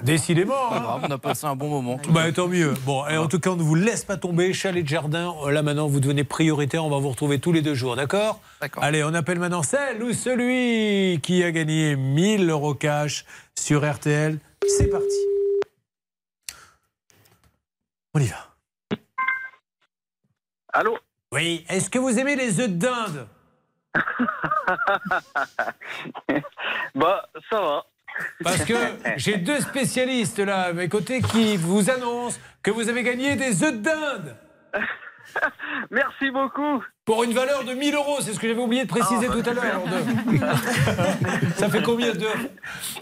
[0.03, 0.69] Décidément.
[0.69, 0.81] Pas hein.
[0.81, 1.99] grave, on a passé un bon moment.
[2.09, 2.73] Bah, tant mieux.
[2.85, 4.53] Bon, et en tout cas, on ne vous laisse pas tomber.
[4.53, 6.85] Chalet de jardin, euh, là maintenant, vous devenez prioritaire.
[6.85, 8.39] On va vous retrouver tous les deux jours, d'accord
[8.77, 14.39] Allez, on appelle maintenant celle ou celui qui a gagné 1000 euros cash sur RTL.
[14.65, 15.05] C'est parti.
[18.13, 18.47] On y va.
[20.71, 20.97] Allô
[21.33, 23.27] Oui, est-ce que vous aimez les œufs de dinde
[26.95, 27.85] Bah, ça va.
[28.43, 28.73] Parce que
[29.17, 33.63] j'ai deux spécialistes là à mes côtés qui vous annoncent que vous avez gagné des
[33.63, 34.35] œufs de dinde.
[35.91, 36.83] Merci beaucoup.
[37.05, 39.49] Pour une valeur de 1000 euros, c'est ce que j'avais oublié de préciser Ah, tout
[39.49, 39.81] à l'heure.
[41.57, 42.49] ça fait combien d'œufs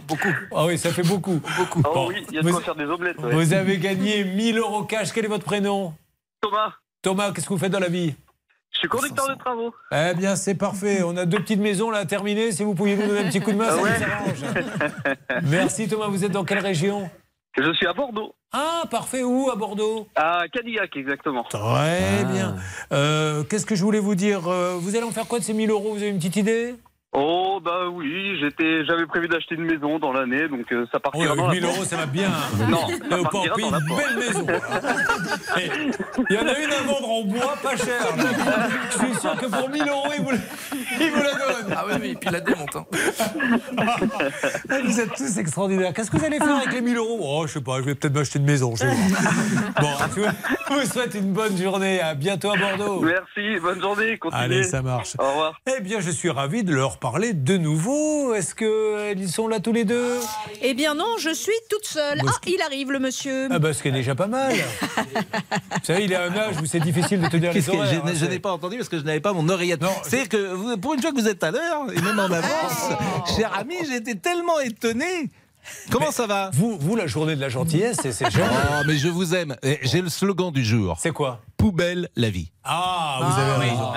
[0.07, 0.33] Beaucoup.
[0.53, 1.39] Ah oui, ça fait beaucoup.
[1.57, 1.81] beaucoup.
[1.85, 3.17] Oh oui, il y a de quoi faire des omelettes.
[3.19, 3.33] ouais.
[3.33, 5.11] Vous avez gagné 1000 euros cash.
[5.13, 5.93] Quel est votre prénom?
[6.41, 8.15] Thomas, Thomas, qu'est-ce que vous faites dans la vie?
[8.75, 9.73] Je suis conducteur de travaux.
[9.91, 11.01] Eh bien, c'est parfait.
[11.03, 12.51] On a deux petites maisons là à terminer.
[12.51, 13.91] Si vous pouviez nous donner un petit coup de main, ça Ah ouais.
[13.99, 15.43] nous arrange.
[15.49, 16.07] Merci Thomas.
[16.07, 17.09] Vous êtes dans quelle région
[17.57, 18.35] Je suis à Bordeaux.
[18.51, 19.23] Ah, parfait.
[19.23, 21.43] Où à Bordeaux À Cadillac, exactement.
[21.45, 22.55] Très bien.
[22.91, 25.53] Euh, Qu'est-ce que je voulais vous dire Euh, Vous allez en faire quoi de ces
[25.53, 25.91] 1000 euros?
[25.93, 26.75] Vous avez une petite idée?
[27.17, 30.99] Oh, bah oui, j'étais, j'avais prévu d'acheter une maison dans l'année, donc euh, ça Oh,
[30.99, 31.71] partira avec dans la 1000 poche.
[31.75, 32.29] euros, ça va bien.
[32.69, 34.45] Non, ça la une belle maison.
[35.57, 35.69] Et
[36.29, 38.01] Il y en a une à vendre en bois, pas cher.
[38.91, 40.31] Je suis sûr que pour 1000 euros, il vous,
[40.99, 41.73] il vous la donne.
[41.77, 42.75] Ah oui, oui, et puis la démonte.
[42.75, 42.85] hein.
[43.77, 43.95] Ah,
[44.83, 45.93] Vous êtes tous extraordinaires.
[45.93, 47.19] Qu'est-ce que vous allez faire avec les 1000 euros?
[47.21, 48.75] Oh, je sais pas, je vais peut-être m'acheter une maison.
[48.75, 48.83] je.
[49.81, 52.01] Bon, je vous- vous souhaite une bonne journée.
[52.01, 53.01] À bientôt à Bordeaux.
[53.01, 54.43] Merci, bonne journée, continuez.
[54.43, 55.13] Allez, ça marche.
[55.19, 55.59] Au revoir.
[55.77, 58.33] Eh bien, je suis ravi de leur parler de nouveau.
[58.33, 60.17] Est-ce qu'ils sont là tous les deux?
[60.63, 62.19] Eh bien non, je suis toute seule.
[62.27, 63.47] Ah, il arrive le monsieur.
[63.51, 64.53] Ah bah, ce qui est déjà pas mal.
[65.13, 67.85] Vous savez, il est à un âge où c'est difficile de tenir les horaires.
[67.93, 69.81] je hein, n'ai- je n'ai pas entendu parce que je n'avais pas mon oreillette.
[70.03, 72.89] C'est que vous- pour une fois que vous êtes à l'heure et même en avance,
[73.37, 75.29] cher ami, j'étais tellement étonné.
[75.91, 76.49] Comment ça va?
[76.53, 78.49] vous, vous, la journée de la gentillesse, c'est c'est génial.
[78.51, 79.55] Oh, mais je vous aime.
[79.63, 80.97] Et J'ai le slogan du jour.
[80.99, 81.41] C'est quoi?
[81.57, 82.51] Poubelle la vie.
[82.63, 83.91] Ah, vous avez raison.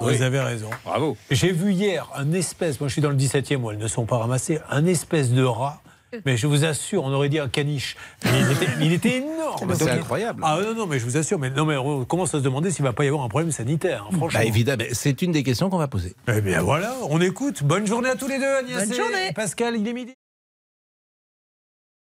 [0.00, 0.70] Vous avez raison.
[0.84, 1.16] Bravo.
[1.30, 4.06] J'ai vu hier un espèce, moi je suis dans le 17e où elles ne sont
[4.06, 5.80] pas ramassées, un espèce de rat.
[6.24, 7.96] Mais je vous assure, on aurait dit un caniche.
[8.24, 9.74] Il était, il était énorme.
[9.74, 10.42] C'est incroyable.
[10.44, 11.38] Ah non, non, mais je vous assure.
[11.38, 13.28] Mais, non, mais on commence à se demander s'il ne va pas y avoir un
[13.28, 14.38] problème sanitaire, hein, franchement.
[14.38, 16.14] Bah, évidemment, c'est une des questions qu'on va poser.
[16.28, 17.64] Eh bien voilà, on écoute.
[17.64, 19.32] Bonne journée à tous les deux, Agnès Bonne et journée.
[19.34, 20.14] Pascal, il est midi.